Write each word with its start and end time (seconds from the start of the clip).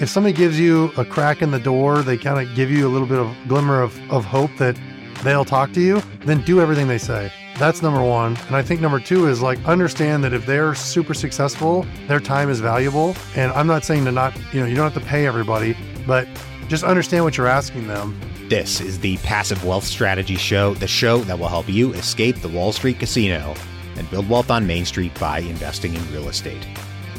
if 0.00 0.08
somebody 0.08 0.34
gives 0.34 0.58
you 0.58 0.92
a 0.96 1.04
crack 1.04 1.42
in 1.42 1.50
the 1.50 1.58
door, 1.58 2.02
they 2.02 2.16
kind 2.16 2.46
of 2.46 2.54
give 2.56 2.70
you 2.70 2.86
a 2.86 2.90
little 2.90 3.06
bit 3.06 3.18
of 3.18 3.34
glimmer 3.48 3.80
of, 3.80 3.98
of 4.10 4.24
hope 4.24 4.50
that 4.58 4.78
they'll 5.22 5.44
talk 5.44 5.72
to 5.72 5.80
you, 5.80 6.02
then 6.20 6.40
do 6.42 6.60
everything 6.60 6.88
they 6.88 6.98
say. 6.98 7.32
That's 7.58 7.82
number 7.82 8.02
one. 8.02 8.36
And 8.48 8.56
I 8.56 8.62
think 8.62 8.80
number 8.80 8.98
two 8.98 9.28
is 9.28 9.40
like 9.40 9.64
understand 9.64 10.24
that 10.24 10.32
if 10.32 10.44
they're 10.44 10.74
super 10.74 11.14
successful, 11.14 11.86
their 12.08 12.18
time 12.18 12.50
is 12.50 12.60
valuable. 12.60 13.16
And 13.36 13.52
I'm 13.52 13.66
not 13.66 13.84
saying 13.84 14.04
to 14.06 14.12
not, 14.12 14.36
you 14.52 14.60
know, 14.60 14.66
you 14.66 14.74
don't 14.74 14.90
have 14.90 15.02
to 15.02 15.08
pay 15.08 15.26
everybody, 15.26 15.76
but 16.06 16.26
just 16.68 16.82
understand 16.82 17.24
what 17.24 17.36
you're 17.36 17.46
asking 17.46 17.86
them. 17.86 18.18
This 18.48 18.80
is 18.80 18.98
the 18.98 19.16
Passive 19.18 19.64
Wealth 19.64 19.84
Strategy 19.84 20.36
Show, 20.36 20.74
the 20.74 20.86
show 20.88 21.18
that 21.20 21.38
will 21.38 21.48
help 21.48 21.68
you 21.68 21.92
escape 21.94 22.36
the 22.36 22.48
Wall 22.48 22.72
Street 22.72 22.98
casino 22.98 23.54
and 23.96 24.10
build 24.10 24.28
wealth 24.28 24.50
on 24.50 24.66
Main 24.66 24.84
Street 24.84 25.18
by 25.18 25.38
investing 25.38 25.94
in 25.94 26.12
real 26.12 26.28
estate. 26.28 26.66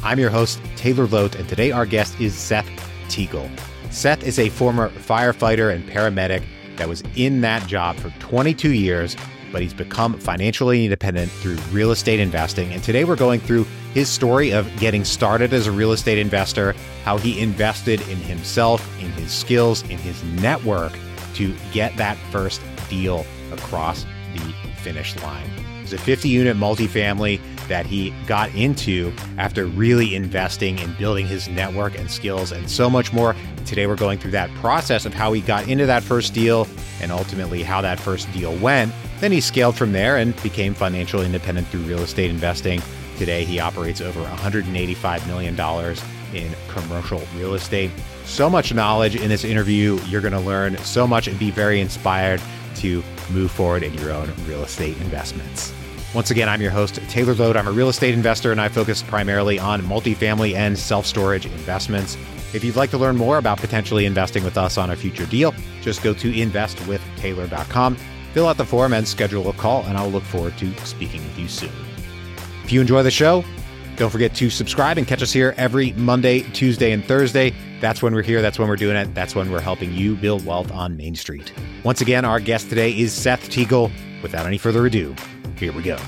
I'm 0.02 0.18
your 0.18 0.30
host, 0.30 0.60
Taylor 0.76 1.06
Loht, 1.06 1.34
and 1.34 1.48
today 1.48 1.72
our 1.72 1.86
guest 1.86 2.20
is 2.20 2.34
Seth 2.34 2.68
Teagle. 3.08 3.50
Seth 3.90 4.22
is 4.22 4.38
a 4.38 4.48
former 4.48 4.90
firefighter 4.90 5.74
and 5.74 5.88
paramedic 5.88 6.44
that 6.76 6.88
was 6.88 7.02
in 7.16 7.40
that 7.40 7.66
job 7.66 7.96
for 7.96 8.10
22 8.20 8.72
years, 8.72 9.16
but 9.50 9.62
he's 9.62 9.74
become 9.74 10.18
financially 10.18 10.84
independent 10.84 11.30
through 11.30 11.56
real 11.70 11.90
estate 11.90 12.20
investing. 12.20 12.72
And 12.72 12.82
today 12.82 13.04
we're 13.04 13.16
going 13.16 13.40
through 13.40 13.64
his 13.94 14.08
story 14.08 14.52
of 14.52 14.70
getting 14.78 15.04
started 15.04 15.52
as 15.54 15.66
a 15.66 15.72
real 15.72 15.92
estate 15.92 16.18
investor, 16.18 16.74
how 17.04 17.16
he 17.16 17.40
invested 17.40 18.00
in 18.02 18.18
himself, 18.18 18.86
in 19.02 19.10
his 19.12 19.32
skills, 19.32 19.82
in 19.84 19.98
his 19.98 20.22
network 20.24 20.92
to 21.34 21.54
get 21.72 21.96
that 21.96 22.16
first 22.30 22.60
deal 22.88 23.24
across 23.52 24.04
the 24.34 24.54
finish 24.82 25.16
line. 25.22 25.65
It's 25.86 25.92
a 25.92 26.04
50 26.04 26.28
unit 26.28 26.56
multifamily 26.56 27.40
that 27.68 27.86
he 27.86 28.12
got 28.26 28.52
into 28.56 29.12
after 29.38 29.66
really 29.66 30.16
investing 30.16 30.80
in 30.80 30.92
building 30.94 31.28
his 31.28 31.48
network 31.48 31.96
and 31.96 32.10
skills 32.10 32.50
and 32.50 32.68
so 32.68 32.90
much 32.90 33.12
more. 33.12 33.36
Today, 33.66 33.86
we're 33.86 33.94
going 33.94 34.18
through 34.18 34.32
that 34.32 34.52
process 34.56 35.06
of 35.06 35.14
how 35.14 35.32
he 35.32 35.40
got 35.40 35.68
into 35.68 35.86
that 35.86 36.02
first 36.02 36.34
deal 36.34 36.66
and 37.00 37.12
ultimately 37.12 37.62
how 37.62 37.80
that 37.82 38.00
first 38.00 38.30
deal 38.32 38.56
went. 38.56 38.92
Then 39.20 39.30
he 39.30 39.40
scaled 39.40 39.76
from 39.76 39.92
there 39.92 40.16
and 40.16 40.34
became 40.42 40.74
financially 40.74 41.24
independent 41.24 41.68
through 41.68 41.82
real 41.82 42.00
estate 42.00 42.30
investing. 42.30 42.82
Today, 43.16 43.44
he 43.44 43.60
operates 43.60 44.00
over 44.00 44.24
$185 44.24 45.26
million 45.28 45.54
in 46.34 46.52
commercial 46.66 47.22
real 47.36 47.54
estate. 47.54 47.92
So 48.24 48.50
much 48.50 48.74
knowledge 48.74 49.14
in 49.14 49.28
this 49.28 49.44
interview. 49.44 50.00
You're 50.06 50.20
going 50.20 50.32
to 50.32 50.40
learn 50.40 50.78
so 50.78 51.06
much 51.06 51.28
and 51.28 51.38
be 51.38 51.52
very 51.52 51.80
inspired 51.80 52.42
to 52.76 53.04
move 53.30 53.50
forward 53.50 53.82
in 53.82 53.94
your 53.94 54.12
own 54.12 54.32
real 54.46 54.62
estate 54.62 54.96
investments. 54.98 55.72
Once 56.14 56.30
again, 56.30 56.48
I'm 56.48 56.62
your 56.62 56.70
host, 56.70 56.94
Taylor 57.10 57.34
Loht. 57.34 57.56
I'm 57.56 57.68
a 57.68 57.72
real 57.72 57.88
estate 57.88 58.14
investor 58.14 58.52
and 58.52 58.60
I 58.60 58.68
focus 58.68 59.02
primarily 59.02 59.58
on 59.58 59.82
multifamily 59.82 60.54
and 60.54 60.78
self 60.78 61.04
storage 61.04 61.44
investments. 61.46 62.16
If 62.54 62.64
you'd 62.64 62.76
like 62.76 62.90
to 62.90 62.98
learn 62.98 63.16
more 63.16 63.38
about 63.38 63.58
potentially 63.58 64.06
investing 64.06 64.42
with 64.42 64.56
us 64.56 64.78
on 64.78 64.90
a 64.90 64.96
future 64.96 65.26
deal, 65.26 65.54
just 65.82 66.02
go 66.02 66.14
to 66.14 66.32
investwithtaylor.com, 66.32 67.96
fill 68.32 68.48
out 68.48 68.56
the 68.56 68.64
form, 68.64 68.94
and 68.94 69.06
schedule 69.06 69.50
a 69.50 69.52
call, 69.52 69.84
and 69.84 69.98
I'll 69.98 70.08
look 70.08 70.22
forward 70.22 70.56
to 70.58 70.74
speaking 70.86 71.22
with 71.22 71.38
you 71.38 71.48
soon. 71.48 71.72
If 72.64 72.72
you 72.72 72.80
enjoy 72.80 73.02
the 73.02 73.10
show, 73.10 73.44
don't 73.96 74.10
forget 74.10 74.34
to 74.36 74.48
subscribe 74.48 74.98
and 74.98 75.06
catch 75.06 75.22
us 75.22 75.32
here 75.32 75.54
every 75.56 75.92
Monday, 75.92 76.40
Tuesday, 76.52 76.92
and 76.92 77.04
Thursday. 77.04 77.54
That's 77.80 78.02
when 78.02 78.14
we're 78.14 78.22
here. 78.22 78.40
That's 78.40 78.58
when 78.58 78.68
we're 78.68 78.76
doing 78.76 78.96
it. 78.96 79.14
That's 79.14 79.34
when 79.34 79.50
we're 79.50 79.60
helping 79.60 79.92
you 79.92 80.16
build 80.16 80.44
wealth 80.46 80.72
on 80.72 80.96
Main 80.96 81.14
Street. 81.14 81.52
Once 81.84 82.00
again, 82.00 82.24
our 82.24 82.40
guest 82.40 82.68
today 82.68 82.96
is 82.96 83.12
Seth 83.12 83.50
Teagle. 83.50 83.90
Without 84.22 84.46
any 84.46 84.58
further 84.58 84.86
ado, 84.86 85.14
here 85.56 85.72
we 85.72 85.82
go. 85.82 85.98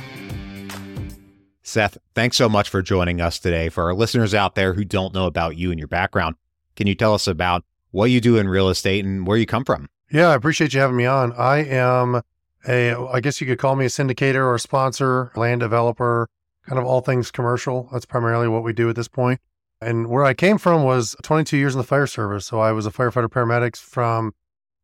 Seth, 1.63 1.99
thanks 2.15 2.39
so 2.39 2.49
much 2.49 2.71
for 2.71 2.81
joining 2.81 3.21
us 3.21 3.39
today. 3.39 3.69
For 3.69 3.85
our 3.85 3.95
listeners 3.95 4.33
out 4.33 4.55
there 4.55 4.73
who 4.73 4.85
don't 4.85 5.13
know 5.13 5.27
about 5.27 5.59
you 5.59 5.71
and 5.71 5.79
your 5.79 5.89
background, 5.89 6.37
can 6.77 6.87
you 6.87 6.95
tell 6.95 7.13
us 7.13 7.27
about 7.27 7.65
what 7.91 8.07
you 8.07 8.21
do 8.21 8.39
in 8.39 8.49
real 8.49 8.71
estate 8.71 9.05
and 9.05 9.27
where 9.27 9.37
you 9.37 9.45
come 9.45 9.65
from? 9.65 9.89
Yeah, 10.11 10.29
I 10.29 10.35
appreciate 10.35 10.73
you 10.73 10.81
having 10.81 10.97
me 10.97 11.05
on. 11.05 11.33
I 11.35 11.59
am 11.59 12.23
a, 12.67 12.95
I 12.95 13.21
guess 13.21 13.43
you 13.43 13.47
could 13.47 13.59
call 13.59 13.77
me 13.77 13.85
a 13.85 13.89
syndicator 13.89 14.37
or 14.37 14.55
a 14.55 14.59
sponsor, 14.59 15.31
land 15.37 15.61
developer, 15.61 16.31
kind 16.67 16.79
of 16.79 16.87
all 16.87 17.03
things 17.03 17.31
commercial. 17.31 17.91
That's 17.93 18.07
primarily 18.07 18.49
what 18.49 18.63
we 18.63 18.73
do 18.73 18.89
at 18.89 18.97
this 18.97 19.09
point. 19.09 19.41
And 19.81 20.09
where 20.09 20.25
I 20.25 20.35
came 20.35 20.59
from 20.59 20.83
was 20.83 21.15
22 21.23 21.57
years 21.57 21.75
in 21.75 21.79
the 21.79 21.87
fire 21.87 22.07
service. 22.07 22.47
So 22.47 22.61
I 22.61 22.73
was 22.73 22.87
a 22.87 22.91
firefighter 22.91 23.29
paramedic 23.29 23.77
from 23.77 24.35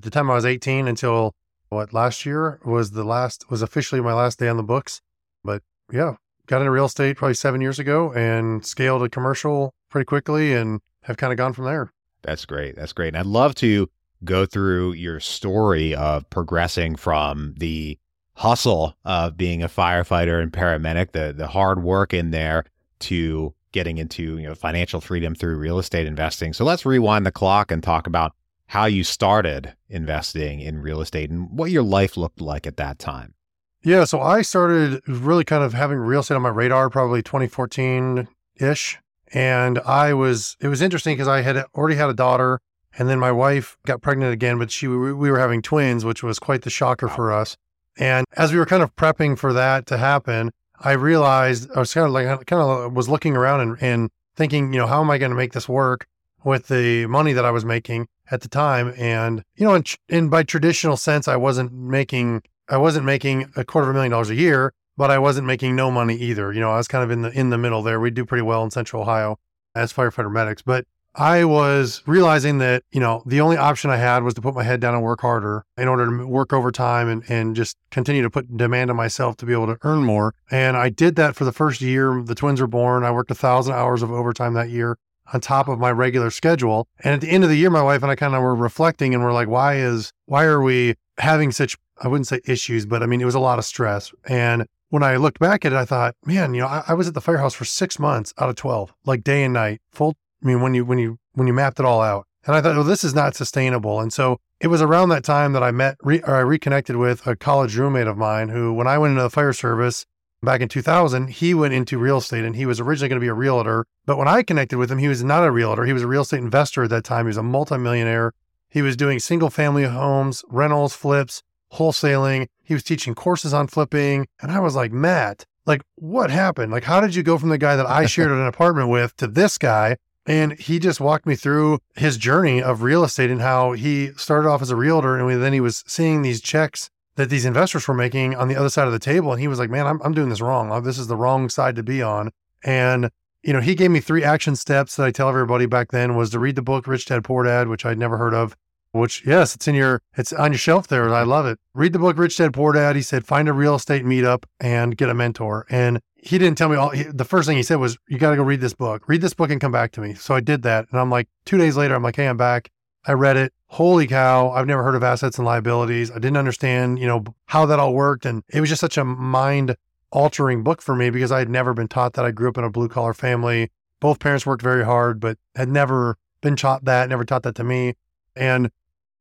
the 0.01 0.11
time 0.11 0.31
I 0.31 0.35
was 0.35 0.45
18 0.45 0.87
until 0.87 1.35
what 1.69 1.93
last 1.93 2.25
year 2.25 2.61
was 2.65 2.93
the 2.93 3.05
last 3.05 3.51
was 3.51 3.63
officially 3.63 4.01
my 4.01 4.13
last 4.13 4.39
day 4.39 4.49
on 4.49 4.57
the 4.57 4.63
books. 4.63 5.01
But 5.43 5.63
yeah, 5.93 6.15
got 6.47 6.61
into 6.61 6.71
real 6.71 6.85
estate 6.85 7.17
probably 7.17 7.35
seven 7.35 7.61
years 7.61 7.79
ago 7.79 8.13
and 8.13 8.65
scaled 8.65 9.03
a 9.03 9.09
commercial 9.09 9.75
pretty 9.91 10.05
quickly 10.05 10.53
and 10.53 10.81
have 11.03 11.17
kind 11.17 11.33
of 11.33 11.37
gone 11.37 11.53
from 11.53 11.65
there. 11.65 11.93
That's 12.23 12.45
great. 12.45 12.77
That's 12.77 12.93
great. 12.93 13.09
And 13.09 13.17
I'd 13.19 13.27
love 13.27 13.55
to 13.57 13.89
go 14.25 14.47
through 14.47 14.93
your 14.93 15.21
story 15.21 15.95
of 15.95 16.29
progressing 16.31 16.97
from 16.97 17.55
the 17.59 17.99
hustle 18.37 18.97
of 19.05 19.37
being 19.37 19.63
a 19.63 19.69
firefighter 19.69 20.43
and 20.43 20.53
paramedic, 20.53 21.13
the 21.13 21.33
the 21.37 21.49
hard 21.49 21.83
work 21.83 22.15
in 22.15 22.31
there 22.31 22.65
to 23.01 23.55
getting 23.75 23.99
into 23.99 24.39
you 24.39 24.47
know 24.47 24.55
financial 24.55 25.03
freedom 25.03 25.35
through 25.35 25.57
real 25.57 25.79
estate 25.79 26.07
investing. 26.07 26.55
So 26.55 26.65
let's 26.65 26.87
rewind 26.87 27.27
the 27.27 27.33
clock 27.33 27.71
and 27.71 27.83
talk 27.83 28.07
about 28.07 28.33
how 28.69 28.87
you 28.87 29.05
started 29.05 29.75
investing 29.91 30.61
in 30.61 30.81
real 30.81 31.03
estate 31.03 31.29
and 31.29 31.51
what 31.51 31.71
your 31.71 31.83
life 31.83 32.17
looked 32.17 32.41
like 32.41 32.67
at 32.67 32.79
that 32.79 32.99
time. 32.99 33.35
Yeah, 33.83 34.05
so 34.05 34.23
I 34.23 34.41
started 34.41 35.03
really 35.07 35.45
kind 35.45 35.63
of 35.63 35.75
having 35.75 35.99
real 35.99 36.21
estate 36.21 36.37
on 36.37 36.43
my 36.43 36.49
radar 36.49 36.89
probably 36.89 37.23
2014 37.23 38.29
ish. 38.59 38.99
And 39.35 39.79
I 39.81 40.15
was, 40.15 40.57
it 40.61 40.69
was 40.69 40.81
interesting 40.81 41.15
because 41.15 41.29
I 41.29 41.43
had 41.43 41.65
already 41.75 41.97
had 41.97 42.09
a 42.09 42.15
daughter 42.15 42.61
and 42.97 43.11
then 43.11 43.19
my 43.19 43.33
wife 43.33 43.77
got 43.85 44.01
pregnant 44.01 44.33
again, 44.33 44.59
but 44.59 44.71
she, 44.71 44.87
we 44.89 45.31
were 45.31 45.39
having 45.39 45.61
twins, 45.61 46.05
which 46.05 46.23
was 46.23 46.39
quite 46.39 46.63
the 46.63 46.71
shocker 46.71 47.09
wow. 47.09 47.15
for 47.15 47.33
us. 47.33 47.57
And 47.99 48.25
as 48.37 48.53
we 48.53 48.59
were 48.59 48.67
kind 48.67 48.83
of 48.83 48.97
prepping 48.97 49.37
for 49.37 49.53
that 49.53 49.87
to 49.87 49.99
happen, 49.99 50.51
I 50.81 50.93
realized 50.93 51.71
I 51.75 51.81
was 51.81 51.95
kind 51.95 52.07
of 52.07 52.13
like, 52.13 52.47
kind 52.47 52.63
of 52.63 52.93
was 52.93 53.09
looking 53.09 53.37
around 53.37 53.61
and, 53.61 53.77
and 53.81 54.11
thinking, 54.37 54.73
you 54.73 54.79
know, 54.79 54.87
how 54.87 55.01
am 55.01 55.11
I 55.11 55.19
going 55.19 55.31
to 55.31 55.37
make 55.37 55.53
this 55.53 55.69
work 55.69 56.07
with 56.45 56.69
the 56.69 57.07
money 57.07 57.33
that 57.33 57.45
I 57.45 57.51
was 57.51 57.65
making? 57.65 58.09
at 58.31 58.41
the 58.41 58.49
time. 58.49 58.95
And, 58.97 59.43
you 59.57 59.67
know, 59.67 59.75
in, 59.75 59.85
in 60.09 60.29
by 60.29 60.43
traditional 60.43 60.97
sense, 60.97 61.29
I 61.29 61.37
wasn't 61.37 61.73
making, 61.73 62.43
I 62.69 62.77
wasn't 62.77 63.07
making 63.07 63.53
a 63.57 63.65
quarter 63.65 63.89
of 63.89 63.91
a 63.91 63.95
million 63.95 64.13
dollars 64.13 64.31
a 64.31 64.35
year, 64.35 64.73
but 64.97 65.11
I 65.11 65.19
wasn't 65.19 65.47
making 65.47 65.77
no 65.77 65.91
money 65.91 66.17
either. 66.17 66.53
You 66.53 66.61
know, 66.61 66.71
I 66.71 66.77
was 66.77 66.89
kind 66.89 67.05
of 67.05 67.11
in 67.11 67.23
the, 67.23 67.31
in 67.39 67.51
the 67.51 67.59
middle 67.59 67.83
there. 67.83 68.01
We 68.01 68.11
do 68.11 68.25
pretty 68.25 68.43
well 68.43 68.63
in 68.65 68.71
central 68.71 69.03
Ohio 69.03 69.39
as 69.75 69.93
firefighter 69.93 70.33
medics, 70.33 70.63
but 70.63 70.87
I 71.17 71.45
was 71.45 72.03
realizing 72.07 72.59
that, 72.59 72.83
you 72.91 73.01
know, 73.01 73.23
the 73.25 73.41
only 73.41 73.57
option 73.57 73.91
I 73.91 73.97
had 73.97 74.25
was 74.25 74.35
to 74.35 74.41
put 74.41 74.55
my 74.55 74.65
head 74.65 74.81
down 74.81 74.95
and 74.95 75.03
work 75.03 75.21
harder 75.21 75.65
in 75.77 75.87
order 75.87 76.07
to 76.07 76.27
work 76.27 76.53
overtime 76.53 77.09
and, 77.09 77.23
and 77.29 77.55
just 77.55 77.77
continue 77.91 78.23
to 78.23 78.31
put 78.31 78.57
demand 78.57 78.91
on 78.91 78.97
myself 78.97 79.37
to 79.39 79.47
be 79.47 79.53
able 79.53 79.67
to 79.67 79.79
earn 79.83 80.03
more. 80.03 80.35
And 80.51 80.77
I 80.77 80.89
did 80.89 81.15
that 81.17 81.37
for 81.37 81.45
the 81.45 81.53
first 81.53 81.81
year. 81.81 82.23
The 82.25 82.35
twins 82.35 82.61
were 82.61 82.67
born. 82.67 83.05
I 83.05 83.13
worked 83.13 83.31
a 83.31 83.37
thousand 83.37 83.75
hours 83.75 84.03
of 84.03 84.11
overtime 84.11 84.55
that 84.55 84.71
year 84.71 84.99
on 85.33 85.41
top 85.41 85.69
of 85.69 85.79
my 85.79 85.91
regular 85.91 86.31
schedule. 86.31 86.89
And 87.01 87.15
at 87.15 87.21
the 87.21 87.31
end 87.31 87.45
of 87.45 87.51
the 87.51 87.57
year, 87.57 87.71
my 87.71 87.83
wife 87.83 88.03
and 88.03 88.11
I 88.11 88.17
kind 88.17 88.35
of 88.35 88.43
were 88.43 88.55
reflecting 88.55 89.15
and 89.15 89.23
we're 89.23 89.33
like, 89.33 89.49
why 89.49 89.77
is, 89.77 90.13
why 90.27 90.45
are 90.45 90.61
we 90.61 90.97
having 91.19 91.53
such, 91.53 91.77
I 92.03 92.09
wouldn't 92.09 92.27
say 92.27 92.41
issues, 92.45 92.87
but 92.87 93.03
I 93.03 93.07
mean, 93.07 93.21
it 93.21 93.25
was 93.25 93.37
a 93.37 93.41
lot 93.41 93.59
of 93.59 93.65
stress. 93.65 94.13
And 94.29 94.67
when 94.89 95.03
I 95.03 95.17
looked 95.17 95.39
back 95.39 95.65
at 95.65 95.73
it, 95.73 95.77
I 95.77 95.85
thought, 95.85 96.15
man, 96.27 96.55
you 96.55 96.61
know, 96.61 96.67
I, 96.67 96.85
I 96.89 96.95
was 96.95 97.09
at 97.09 97.15
the 97.15 97.21
firehouse 97.21 97.55
for 97.55 97.65
six 97.65 97.99
months 97.99 98.35
out 98.39 98.49
of 98.49 98.57
12, 98.57 98.93
like 99.07 99.25
day 99.25 99.45
and 99.45 99.55
night, 99.55 99.81
full. 99.91 100.17
I 100.45 100.47
mean, 100.47 100.61
when 100.61 100.75
you, 100.75 100.85
when 100.85 100.99
you, 100.99 101.19
when 101.33 101.47
you 101.47 101.53
mapped 101.53 101.81
it 101.81 101.87
all 101.87 102.03
out. 102.03 102.27
And 102.47 102.55
I 102.55 102.61
thought, 102.61 102.77
well, 102.77 102.85
this 102.85 103.05
is 103.05 103.15
not 103.15 103.35
sustainable. 103.35 104.01
And 104.01 104.13
so 104.13 104.39
it 104.61 104.67
was 104.67 104.83
around 104.83 105.09
that 105.09 105.25
time 105.25 105.55
that 105.55 105.63
I 105.63 105.71
met, 105.71 105.97
re, 106.03 106.21
or 106.27 106.37
I 106.37 106.41
reconnected 106.41 106.97
with 106.97 107.27
a 107.27 107.35
college 107.35 107.77
roommate 107.77 108.07
of 108.07 108.19
mine 108.19 108.51
who, 108.51 108.73
when 108.75 108.87
I 108.87 108.99
went 108.99 109.13
into 109.13 109.23
the 109.23 109.31
fire 109.31 109.55
service, 109.55 110.05
back 110.45 110.61
in 110.61 110.69
2000, 110.69 111.29
he 111.29 111.55
went 111.55 111.75
into 111.75 111.99
real 111.99 112.19
estate 112.19 112.45
and 112.45 112.55
he 112.55 112.67
was 112.67 112.81
originally 112.81 113.09
going 113.09 113.21
to 113.21 113.25
be 113.25 113.29
a 113.29 113.35
realtor. 113.35 113.87
But 114.07 114.19
when 114.19 114.29
I 114.29 114.43
connected 114.43 114.79
with 114.79 114.91
him, 114.91 114.99
he 114.99 115.09
was 115.09 115.25
not 115.25 115.45
a 115.45 115.51
realtor. 115.51 115.85
He 115.85 115.93
was 115.93 116.03
a 116.03 116.07
real 116.07 116.23
estate 116.23 116.41
investor 116.41 116.85
at 116.85 116.91
that 116.91 117.05
time. 117.05 117.25
He 117.25 117.29
was 117.29 117.37
a 117.37 117.43
multimillionaire. 117.43 118.33
He 118.69 118.83
was 118.83 118.97
doing 118.97 119.19
single 119.19 119.51
family 119.51 119.85
homes, 119.85 120.45
rentals, 120.49 120.95
flips, 120.95 121.43
wholesaling. 121.73 122.49
He 122.63 122.75
was 122.75 122.83
teaching 122.83 123.15
courses 123.15 123.55
on 123.55 123.69
flipping. 123.69 124.27
And 124.41 124.53
I 124.53 124.61
was 124.61 124.75
like, 124.75 124.93
Matt, 124.93 125.47
like, 125.67 125.83
what 125.97 126.31
happened? 126.31 126.73
Like, 126.73 126.85
how 126.85 127.01
did 127.01 127.15
you 127.15 127.23
go 127.23 127.39
from 127.39 127.49
the 127.49 127.59
guy 127.59 127.77
that 127.77 127.87
I 127.87 128.07
shared 128.07 128.31
an 128.31 128.47
apartment 128.47 128.89
with 128.89 129.17
to 129.17 129.27
this 129.27 129.59
guy? 129.59 129.97
And 130.27 130.53
mm-hmm. 130.53 130.73
he 130.73 130.79
just 130.79 131.01
walked 131.01 131.27
me 131.27 131.37
through 131.37 131.79
his 131.97 132.17
journey 132.17 132.63
of 132.63 132.83
real 132.83 133.05
estate 133.05 133.31
and 133.31 133.41
how 133.41 133.73
he 133.73 134.13
started 134.17 134.49
off 134.49 134.63
as 134.63 134.71
a 134.71 134.77
realtor 134.77 135.19
and 135.19 135.43
then 135.43 135.53
he 135.53 135.61
was 135.61 135.85
seeing 135.87 136.23
these 136.23 136.41
checks 136.41 136.91
that 137.17 137.31
these 137.31 137.45
investors 137.45 137.87
were 137.87 137.95
making 137.95 138.35
on 138.35 138.49
the 138.49 138.57
other 138.57 138.69
side 138.69 138.87
of 138.87 138.93
the 138.93 138.99
table. 138.99 139.33
And 139.33 139.41
he 139.41 139.49
was 139.49 139.59
like, 139.59 139.71
man, 139.71 139.87
I'm, 139.87 140.01
I'm 140.03 140.15
doing 140.15 140.31
this 140.31 140.41
wrong. 140.41 140.83
This 140.83 140.99
is 140.99 141.07
the 141.07 141.17
wrong 141.17 141.49
side 141.49 141.77
to 141.77 141.83
be 141.83 142.03
on. 142.03 142.31
And, 142.65 143.11
you 143.43 143.53
know, 143.53 143.61
he 143.61 143.75
gave 143.75 143.91
me 143.91 144.01
three 144.01 144.25
action 144.25 144.57
steps 144.57 144.97
that 144.97 145.07
I 145.07 145.11
tell 145.11 145.29
everybody 145.29 145.67
back 145.67 145.93
then 145.93 146.17
was 146.17 146.31
to 146.31 146.39
read 146.39 146.57
the 146.57 146.63
book, 146.63 146.87
Rich 146.87 147.07
Dad 147.07 147.23
Poor 147.23 147.45
Dad, 147.45 147.69
which 147.69 147.87
I'd 147.87 147.99
never 147.99 148.17
heard 148.17 148.35
of, 148.35 148.57
which 148.93 149.25
yes, 149.25 149.55
it's 149.55 149.69
in 149.69 149.75
your, 149.75 150.03
it's 150.17 150.33
on 150.33 150.53
your 150.53 150.59
shelf 150.59 150.89
there. 150.89 151.13
I 151.15 151.23
love 151.23 151.47
it. 151.47 151.61
Read 151.75 151.93
the 151.93 151.99
book, 151.99 152.19
Rich 152.19 152.39
Dad 152.39 152.53
Poor 152.53 152.73
Dad. 152.73 152.97
He 152.97 153.03
said, 153.03 153.25
find 153.25 153.49
a 153.49 153.53
real 153.53 153.77
estate 153.77 154.05
meetup 154.05 154.45
and 154.59 154.97
get 154.97 155.09
a 155.09 155.15
mentor. 155.15 155.67
And 155.71 156.01
he 156.25 156.39
didn't 156.39 156.57
tell 156.57 156.71
me 156.71 156.77
all. 156.77 156.91
He, 156.91 157.03
the 157.03 157.25
first 157.25 157.47
thing 157.47 157.57
he 157.57 157.63
said 157.63 157.77
was, 157.77 157.99
"You 158.09 158.19
got 158.19 158.31
to 158.31 158.37
go 158.37 158.43
read 158.43 158.61
this 158.61 158.73
book. 158.73 159.09
Read 159.09 159.21
this 159.21 159.35
book 159.35 159.51
and 159.51 159.61
come 159.61 159.73
back 159.73 159.93
to 159.93 160.01
me." 160.01 160.15
So 160.15 160.35
I 160.35 160.41
did 160.41 160.63
that, 160.63 160.87
and 160.91 160.99
I'm 160.99 161.11
like, 161.11 161.29
two 161.45 161.59
days 161.59 161.77
later, 161.77 161.95
I'm 161.95 162.03
like, 162.03 162.17
"Hey, 162.17 162.27
I'm 162.27 162.39
back. 162.39 162.71
I 163.07 163.13
read 163.13 163.37
it. 163.37 163.53
Holy 163.67 164.07
cow! 164.07 164.51
I've 164.51 164.67
never 164.67 164.83
heard 164.83 164.95
of 164.95 165.03
assets 165.03 165.37
and 165.37 165.45
liabilities. 165.45 166.11
I 166.11 166.15
didn't 166.15 166.39
understand, 166.39 166.99
you 166.99 167.07
know, 167.07 167.25
how 167.47 167.67
that 167.67 167.79
all 167.79 167.93
worked, 167.93 168.25
and 168.25 168.43
it 168.49 168.61
was 168.61 168.71
just 168.71 168.81
such 168.81 168.97
a 168.97 169.05
mind 169.05 169.77
altering 170.11 170.63
book 170.63 170.81
for 170.81 170.97
me 170.97 171.11
because 171.11 171.31
I 171.31 171.41
had 171.41 171.51
never 171.51 171.75
been 171.75 171.89
taught 171.89 172.15
that. 172.15 172.25
I 172.25 172.31
grew 172.31 172.49
up 172.49 172.57
in 172.57 172.65
a 172.65 172.71
blue 172.71 172.89
collar 172.89 173.13
family. 173.13 173.71
Both 174.01 174.21
parents 174.21 174.47
worked 174.47 174.63
very 174.63 174.85
hard, 174.85 175.21
but 175.21 175.37
had 175.55 175.69
never 175.69 176.17
been 176.41 176.57
taught 176.57 176.87
that. 176.87 177.09
Never 177.09 177.25
taught 177.25 177.43
that 177.43 177.57
to 177.57 177.65
me. 177.65 177.95
And 178.35 178.71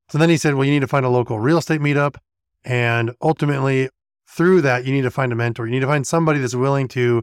so 0.08 0.18
then 0.18 0.30
he 0.30 0.38
said, 0.38 0.56
"Well, 0.56 0.66
you 0.66 0.72
need 0.72 0.82
to 0.82 0.88
find 0.88 1.06
a 1.06 1.10
local 1.10 1.40
real 1.40 1.58
estate 1.58 1.82
meetup." 1.82 2.16
And 2.64 3.12
ultimately, 3.22 3.90
through 4.34 4.62
that, 4.62 4.86
you 4.86 4.92
need 4.92 5.04
to 5.04 5.12
find 5.12 5.32
a 5.32 5.36
mentor. 5.36 5.66
You 5.66 5.72
need 5.72 5.82
to 5.82 5.88
find 5.88 6.06
somebody 6.08 6.40
that's 6.40 6.56
willing 6.56 6.88
to 6.90 7.22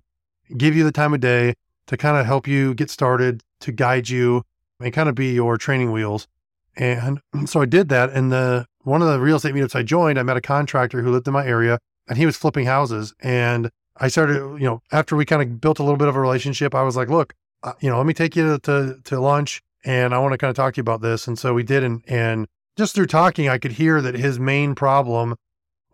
give 0.57 0.77
you 0.77 0.85
the 0.85 0.93
time 0.93 1.13
of 1.13 1.21
day 1.21 1.55
to 1.87 1.97
kind 1.97 2.17
of 2.17 2.25
help 2.25 2.47
you 2.47 2.73
get 2.75 2.89
started, 2.89 3.43
to 3.61 3.73
guide 3.73 4.09
you, 4.09 4.45
and 4.79 4.93
kind 4.93 5.09
of 5.09 5.17
be 5.17 5.33
your 5.33 5.59
training 5.59 5.91
wheels. 5.91 6.29
And 6.77 7.21
so 7.47 7.61
I 7.61 7.67
did 7.67 7.89
that. 7.89 8.11
And 8.11 8.31
the 8.31 8.67
one 8.83 9.03
of 9.03 9.09
the 9.09 9.21
real 9.21 9.37
estate 9.37 9.55
meetups 9.55 9.75
I 9.75 9.83
joined, 9.83 10.19
I 10.19 10.23
met 10.23 10.37
a 10.37 10.41
contractor 10.41 11.03
who 11.03 11.11
lived 11.11 11.27
in 11.27 11.35
my 11.35 11.45
area 11.45 11.79
and 12.09 12.17
he 12.17 12.27
was 12.27 12.37
flipping 12.37 12.67
houses. 12.67 13.13
And 13.21 13.71
I 13.97 14.09
started, 14.09 14.37
you 14.61 14.67
know, 14.67 14.81
after 14.93 15.17
we 15.17 15.25
kind 15.25 15.43
of 15.43 15.61
built 15.61 15.81
a 15.81 15.83
little 15.83 15.99
bit 15.99 16.09
of 16.09 16.17
a 16.17 16.21
relationship, 16.21 16.75
I 16.75 16.83
was 16.83 16.97
like, 16.97 17.09
look, 17.09 17.35
uh, 17.63 17.75
you 17.81 17.91
know, 17.91 17.99
let 17.99 18.07
me 18.07 18.15
take 18.15 18.37
you 18.37 18.53
to, 18.53 18.59
to, 18.61 19.01
to 19.05 19.21
lunch 19.21 19.61
and 19.85 20.15
I 20.15 20.19
want 20.19 20.33
to 20.33 20.39
kind 20.39 20.51
of 20.51 20.57
talk 20.57 20.75
to 20.75 20.79
you 20.79 20.83
about 20.83 21.03
this. 21.03 21.27
And 21.27 21.39
so 21.39 21.53
we 21.55 21.63
did. 21.63 21.83
And, 21.83 22.03
and 22.07 22.47
just 22.77 22.95
through 22.95 23.07
talking, 23.07 23.49
I 23.49 23.59
could 23.59 23.73
hear 23.73 24.01
that 24.01 24.15
his 24.15 24.39
main 24.39 24.75
problem 24.75 25.35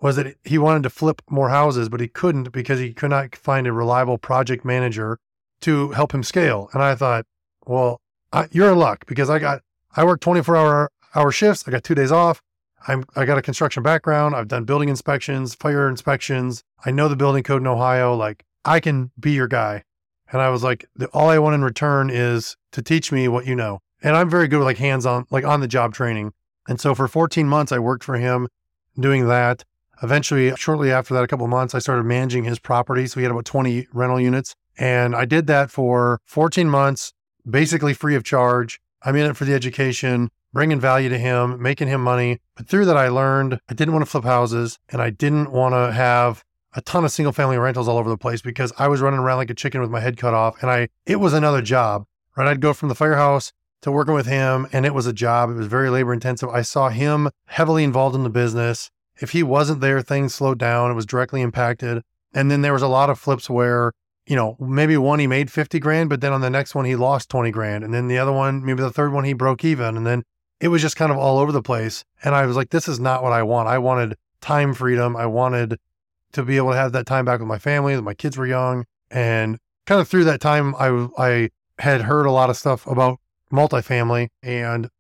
was 0.01 0.17
that 0.17 0.37
he 0.45 0.59
wanted 0.59 0.83
to 0.83 0.91
flip 0.91 1.23
more 1.31 1.49
houses, 1.49 1.89
but 1.89 2.01
he 2.01 2.09
couldn't 2.09 2.53
because 2.53 2.79
he 2.79 2.93
could 2.93 3.11
not 3.11 3.35
find 3.35 3.67
a 3.67 3.73
reliable 3.73 4.19
project 4.19 4.65
manager 4.65 5.19
to 5.61 5.91
help 5.93 6.13
him 6.13 6.23
scale. 6.23 6.69
And 6.73 6.83
I 6.83 6.95
thought, 6.95 7.25
well, 7.67 8.01
I, 8.33 8.49
you're 8.51 8.73
in 8.73 8.79
luck 8.79 9.07
because 9.07 9.31
I 9.31 9.39
got, 9.39 9.63
I 9.97 10.05
work 10.05 10.21
24 10.21 10.57
hour, 10.57 10.91
hour 11.15 11.33
shifts. 11.33 11.65
I 11.67 11.71
got 11.71 11.85
two 11.85 11.95
days 11.95 12.13
off. 12.13 12.43
I'm, 12.89 13.05
I 13.17 13.25
got 13.25 13.39
a 13.39 13.43
construction 13.43 13.83
background. 13.83 14.37
I've 14.37 14.49
done 14.49 14.65
building 14.65 14.89
inspections, 14.89 15.55
fire 15.55 15.89
inspections. 15.89 16.63
I 16.85 16.91
know 16.91 17.09
the 17.09 17.17
building 17.17 17.43
code 17.43 17.63
in 17.63 17.67
Ohio. 17.67 18.15
Like 18.15 18.45
I 18.65 18.81
can 18.81 19.11
be 19.19 19.33
your 19.33 19.49
guy. 19.49 19.83
And 20.31 20.43
I 20.43 20.51
was 20.51 20.63
like, 20.63 20.87
all 21.13 21.31
I 21.31 21.39
want 21.39 21.55
in 21.55 21.63
return 21.63 22.11
is 22.11 22.57
to 22.73 22.83
teach 22.83 23.13
me 23.13 23.29
what 23.29 23.47
you 23.47 23.55
know. 23.55 23.81
And 24.03 24.17
I'm 24.17 24.29
very 24.29 24.49
good 24.49 24.59
with 24.59 24.67
like 24.67 24.79
hands 24.79 25.07
on, 25.07 25.27
like 25.31 25.45
on 25.45 25.61
the 25.61 25.69
job 25.69 25.95
training. 25.95 26.33
And 26.69 26.81
so 26.81 26.95
for 26.95 27.09
14 27.09 27.49
months, 27.49 27.73
I 27.73 27.79
worked 27.79 28.05
for 28.05 28.17
him 28.17 28.49
doing 28.99 29.29
that. 29.29 29.65
Eventually, 30.03 30.55
shortly 30.57 30.93
after 30.93 31.15
that, 31.15 31.25
a 31.25 31.27
couple 31.27 31.47
months, 31.47 31.75
I 31.75 31.79
started 31.79 32.05
managing 32.05 32.45
his 32.45 32.59
property. 32.59 33.07
So 33.07 33.21
he 33.21 33.25
had 33.25 33.33
about 33.33 33.45
20 33.45 33.89
rental 33.93 34.21
units. 34.21 34.55
And 34.79 35.15
I 35.15 35.25
did 35.25 35.47
that 35.47 35.71
for 35.71 36.21
14 36.27 36.69
months, 36.69 37.13
basically 37.49 37.95
free 37.95 38.15
of 38.15 38.25
charge. 38.25 38.81
I'm 39.03 39.17
in 39.17 39.31
it 39.31 39.37
for 39.37 39.45
the 39.45 39.55
education, 39.55 40.31
bringing 40.53 40.81
value 40.81 41.09
to 41.09 41.19
him, 41.19 41.61
making 41.61 41.89
him 41.89 42.03
money. 42.03 42.41
But 42.57 42.69
through 42.69 42.87
that, 42.87 42.97
I 42.97 43.09
learned 43.09 43.59
I 43.69 43.75
didn't 43.75 43.95
want 43.95 44.05
to 44.05 44.11
flip 44.11 44.25
houses 44.25 44.79
and 44.89 45.01
I 45.01 45.11
didn't 45.11 45.51
want 45.51 45.75
to 45.75 45.93
have 45.93 46.45
a 46.75 46.83
ton 46.83 47.05
of 47.05 47.11
single 47.11 47.33
family 47.33 47.57
rentals 47.57 47.89
all 47.89 47.97
over 47.97 48.11
the 48.11 48.19
place 48.19 48.43
because 48.43 48.73
I 48.79 48.89
was 48.89 49.01
running 49.01 49.21
around 49.21 49.39
like 49.39 49.51
a 49.51 49.55
chicken 49.55 49.81
with 49.81 49.91
my 49.91 50.01
head 50.01 50.19
cut 50.19 50.35
off. 50.35 50.61
And 50.61 50.71
I, 50.71 50.89
it 51.07 51.17
was 51.17 51.33
another 51.33 51.63
job, 51.63 52.05
right? 52.37 52.47
I'd 52.47 52.61
go 52.61 52.75
from 52.75 52.91
the 52.91 52.95
firehouse 52.95 53.53
to 53.83 53.91
working 53.91 54.15
with 54.15 54.27
him 54.27 54.67
and 54.73 54.85
it 54.85 54.93
was 54.93 55.07
a 55.07 55.13
job. 55.13 55.51
It 55.51 55.55
was 55.55 55.69
very 55.69 55.89
labor 55.89 56.13
intensive. 56.13 56.51
I 56.51 56.63
saw 56.63 56.91
him 56.91 57.31
heavily 57.47 57.83
involved 57.83 58.15
in 58.15 58.25
the 58.25 58.31
business. 58.31 58.91
If 59.19 59.31
he 59.31 59.43
wasn't 59.43 59.81
there, 59.81 60.03
things 60.03 60.35
slowed 60.35 60.59
down. 60.59 60.91
It 60.91 60.95
was 60.95 61.07
directly 61.07 61.41
impacted. 61.41 62.03
And 62.33 62.51
then 62.51 62.63
there 62.63 62.73
was 62.73 62.83
a 62.83 62.89
lot 62.89 63.11
of 63.11 63.19
flips 63.19 63.49
where, 63.49 63.93
you 64.27 64.37
know, 64.37 64.57
maybe 64.61 64.97
one 64.97 65.19
he 65.19 65.27
made 65.27 65.51
50 65.51 65.79
grand, 65.79 66.11
but 66.11 66.21
then 66.21 66.33
on 66.33 66.41
the 66.43 66.51
next 66.51 66.75
one 66.75 66.85
he 66.85 66.97
lost 66.97 67.31
20 67.31 67.51
grand. 67.51 67.85
And 67.85 67.95
then 67.95 68.09
the 68.09 68.19
other 68.19 68.33
one, 68.33 68.65
maybe 68.65 68.83
the 68.83 68.93
third 68.93 69.13
one 69.13 69.25
he 69.25 69.33
broke 69.33 69.65
even. 69.65 69.97
And 69.97 70.07
then 70.07 70.23
it 70.61 70.69
was 70.69 70.83
just 70.83 70.97
kind 70.97 71.13
of 71.13 71.19
all 71.19 71.39
over 71.39 71.53
the 71.53 71.63
place. 71.63 72.05
And 72.23 72.35
I 72.35 72.47
was 72.47 72.57
like, 72.57 72.71
this 72.71 72.89
is 72.89 73.01
not 73.01 73.23
what 73.23 73.33
I 73.33 73.43
want. 73.43 73.69
I 73.69 73.79
wanted 73.79 74.17
time 74.41 74.75
freedom. 74.75 75.17
I 75.17 75.27
wanted 75.27 75.79
to 76.33 76.43
be 76.43 76.57
able 76.57 76.71
to 76.73 76.77
have 76.77 76.93
that 76.93 77.07
time 77.07 77.25
back 77.25 77.41
with 77.41 77.49
my 77.49 77.59
family, 77.59 77.99
my 78.01 78.15
kids 78.15 78.37
were 78.37 78.47
young. 78.47 78.85
And 79.11 79.59
kind 79.87 80.01
of 80.01 80.09
through 80.09 80.25
that 80.25 80.41
time, 80.41 80.75
I, 80.79 81.09
I 81.19 81.51
had 81.79 82.03
heard 82.03 82.27
a 82.27 82.31
lot 82.31 82.51
of 82.51 82.57
stuff 82.57 82.87
about 82.87 83.19
multifamily 83.51 84.29
and 84.43 84.91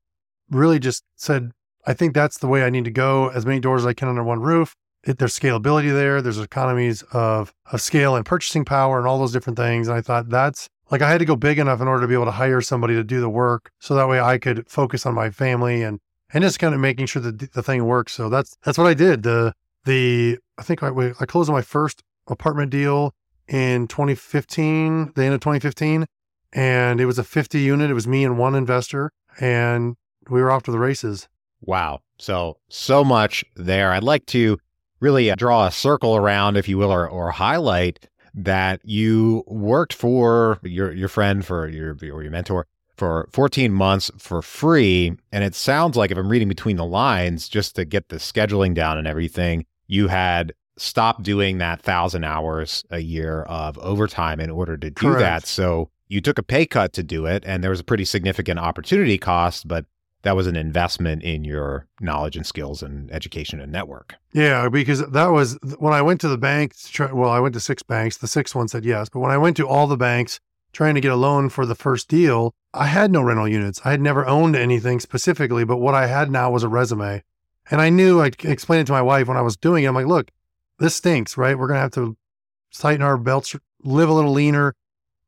really 0.50 0.78
just 0.78 1.04
said, 1.16 1.52
I 1.86 1.94
think 1.94 2.14
that's 2.14 2.38
the 2.38 2.48
way 2.48 2.64
I 2.64 2.70
need 2.70 2.84
to 2.84 2.90
go. 2.90 3.28
As 3.28 3.46
many 3.46 3.60
doors 3.60 3.82
as 3.82 3.86
I 3.86 3.92
can 3.92 4.08
under 4.08 4.24
one 4.24 4.40
roof. 4.40 4.74
It, 5.04 5.18
there's 5.18 5.38
scalability 5.38 5.92
there. 5.92 6.20
There's 6.20 6.38
economies 6.38 7.02
of, 7.12 7.54
of 7.70 7.80
scale 7.80 8.16
and 8.16 8.26
purchasing 8.26 8.64
power 8.64 8.98
and 8.98 9.06
all 9.06 9.18
those 9.18 9.32
different 9.32 9.56
things. 9.56 9.86
And 9.86 9.96
I 9.96 10.00
thought 10.00 10.28
that's 10.28 10.68
like 10.90 11.02
I 11.02 11.10
had 11.10 11.18
to 11.18 11.24
go 11.24 11.36
big 11.36 11.58
enough 11.58 11.80
in 11.80 11.88
order 11.88 12.02
to 12.02 12.08
be 12.08 12.14
able 12.14 12.24
to 12.26 12.32
hire 12.32 12.60
somebody 12.60 12.94
to 12.94 13.04
do 13.04 13.20
the 13.20 13.28
work. 13.28 13.70
So 13.80 13.94
that 13.94 14.08
way 14.08 14.20
I 14.20 14.38
could 14.38 14.68
focus 14.68 15.06
on 15.06 15.14
my 15.14 15.30
family 15.30 15.82
and, 15.82 16.00
and 16.32 16.42
just 16.42 16.58
kind 16.58 16.74
of 16.74 16.80
making 16.80 17.06
sure 17.06 17.22
that 17.22 17.52
the 17.52 17.62
thing 17.62 17.84
works. 17.84 18.12
So 18.12 18.28
that's, 18.28 18.56
that's 18.64 18.78
what 18.78 18.86
I 18.86 18.94
did. 18.94 19.22
The, 19.22 19.52
the, 19.84 20.38
I 20.58 20.62
think 20.62 20.82
I, 20.82 20.90
I 21.20 21.26
closed 21.26 21.50
my 21.50 21.62
first 21.62 22.02
apartment 22.26 22.70
deal 22.70 23.14
in 23.46 23.86
2015, 23.86 25.12
the 25.14 25.24
end 25.24 25.34
of 25.34 25.40
2015. 25.40 26.06
And 26.52 27.00
it 27.00 27.06
was 27.06 27.18
a 27.18 27.24
50 27.24 27.60
unit. 27.60 27.90
It 27.90 27.94
was 27.94 28.08
me 28.08 28.24
and 28.24 28.38
one 28.38 28.54
investor 28.54 29.12
and 29.38 29.96
we 30.28 30.40
were 30.40 30.50
off 30.50 30.64
to 30.64 30.72
the 30.72 30.78
races. 30.78 31.28
Wow. 31.60 32.00
So, 32.18 32.58
so 32.68 33.04
much 33.04 33.44
there. 33.54 33.92
I'd 33.92 34.02
like 34.02 34.26
to 34.26 34.58
really 35.00 35.30
uh, 35.30 35.36
draw 35.36 35.66
a 35.66 35.70
circle 35.70 36.16
around, 36.16 36.56
if 36.56 36.68
you 36.68 36.78
will, 36.78 36.92
or, 36.92 37.08
or 37.08 37.30
highlight 37.30 38.08
that 38.34 38.80
you 38.84 39.44
worked 39.46 39.92
for 39.92 40.58
your, 40.62 40.92
your 40.92 41.08
friend, 41.08 41.44
for 41.44 41.68
your, 41.68 41.96
or 42.02 42.22
your 42.22 42.30
mentor 42.30 42.66
for 42.96 43.28
14 43.32 43.72
months 43.72 44.10
for 44.18 44.42
free. 44.42 45.12
And 45.32 45.44
it 45.44 45.54
sounds 45.54 45.96
like, 45.96 46.10
if 46.10 46.18
I'm 46.18 46.28
reading 46.28 46.48
between 46.48 46.76
the 46.76 46.84
lines, 46.84 47.48
just 47.48 47.76
to 47.76 47.84
get 47.84 48.08
the 48.08 48.16
scheduling 48.16 48.74
down 48.74 48.98
and 48.98 49.06
everything, 49.06 49.66
you 49.86 50.08
had 50.08 50.54
stopped 50.78 51.22
doing 51.22 51.58
that 51.58 51.80
thousand 51.80 52.24
hours 52.24 52.84
a 52.90 52.98
year 52.98 53.42
of 53.42 53.78
overtime 53.78 54.40
in 54.40 54.50
order 54.50 54.76
to 54.76 54.90
do 54.90 54.94
Correct. 54.94 55.20
that. 55.20 55.46
So 55.46 55.90
you 56.08 56.20
took 56.20 56.38
a 56.38 56.42
pay 56.42 56.66
cut 56.66 56.92
to 56.94 57.02
do 57.02 57.26
it, 57.26 57.42
and 57.46 57.62
there 57.62 57.70
was 57.70 57.80
a 57.80 57.84
pretty 57.84 58.04
significant 58.04 58.58
opportunity 58.58 59.18
cost, 59.18 59.66
but 59.66 59.86
that 60.26 60.34
was 60.34 60.48
an 60.48 60.56
investment 60.56 61.22
in 61.22 61.44
your 61.44 61.86
knowledge 62.00 62.36
and 62.36 62.44
skills 62.44 62.82
and 62.82 63.08
education 63.12 63.60
and 63.60 63.70
network. 63.70 64.16
Yeah, 64.32 64.68
because 64.68 65.08
that 65.08 65.28
was 65.28 65.56
when 65.78 65.92
I 65.92 66.02
went 66.02 66.20
to 66.22 66.28
the 66.28 66.36
bank. 66.36 66.74
Well, 66.98 67.30
I 67.30 67.38
went 67.38 67.54
to 67.54 67.60
six 67.60 67.84
banks. 67.84 68.16
The 68.16 68.26
sixth 68.26 68.52
one 68.52 68.66
said 68.66 68.84
yes. 68.84 69.08
But 69.08 69.20
when 69.20 69.30
I 69.30 69.38
went 69.38 69.56
to 69.58 69.68
all 69.68 69.86
the 69.86 69.96
banks 69.96 70.40
trying 70.72 70.96
to 70.96 71.00
get 71.00 71.12
a 71.12 71.16
loan 71.16 71.48
for 71.48 71.64
the 71.64 71.76
first 71.76 72.08
deal, 72.08 72.56
I 72.74 72.86
had 72.86 73.12
no 73.12 73.22
rental 73.22 73.46
units. 73.46 73.80
I 73.84 73.92
had 73.92 74.00
never 74.00 74.26
owned 74.26 74.56
anything 74.56 74.98
specifically, 74.98 75.64
but 75.64 75.76
what 75.76 75.94
I 75.94 76.08
had 76.08 76.28
now 76.28 76.50
was 76.50 76.64
a 76.64 76.68
resume. 76.68 77.22
And 77.70 77.80
I 77.80 77.88
knew 77.88 78.20
I 78.20 78.26
explained 78.26 78.80
it 78.80 78.86
to 78.86 78.92
my 78.92 79.02
wife 79.02 79.28
when 79.28 79.36
I 79.36 79.42
was 79.42 79.56
doing 79.56 79.84
it. 79.84 79.86
I'm 79.86 79.94
like, 79.94 80.06
look, 80.06 80.32
this 80.80 80.96
stinks, 80.96 81.36
right? 81.36 81.56
We're 81.56 81.68
going 81.68 81.78
to 81.78 81.82
have 81.82 81.92
to 81.92 82.16
tighten 82.74 83.02
our 83.02 83.16
belts, 83.16 83.54
live 83.84 84.08
a 84.08 84.12
little 84.12 84.32
leaner, 84.32 84.74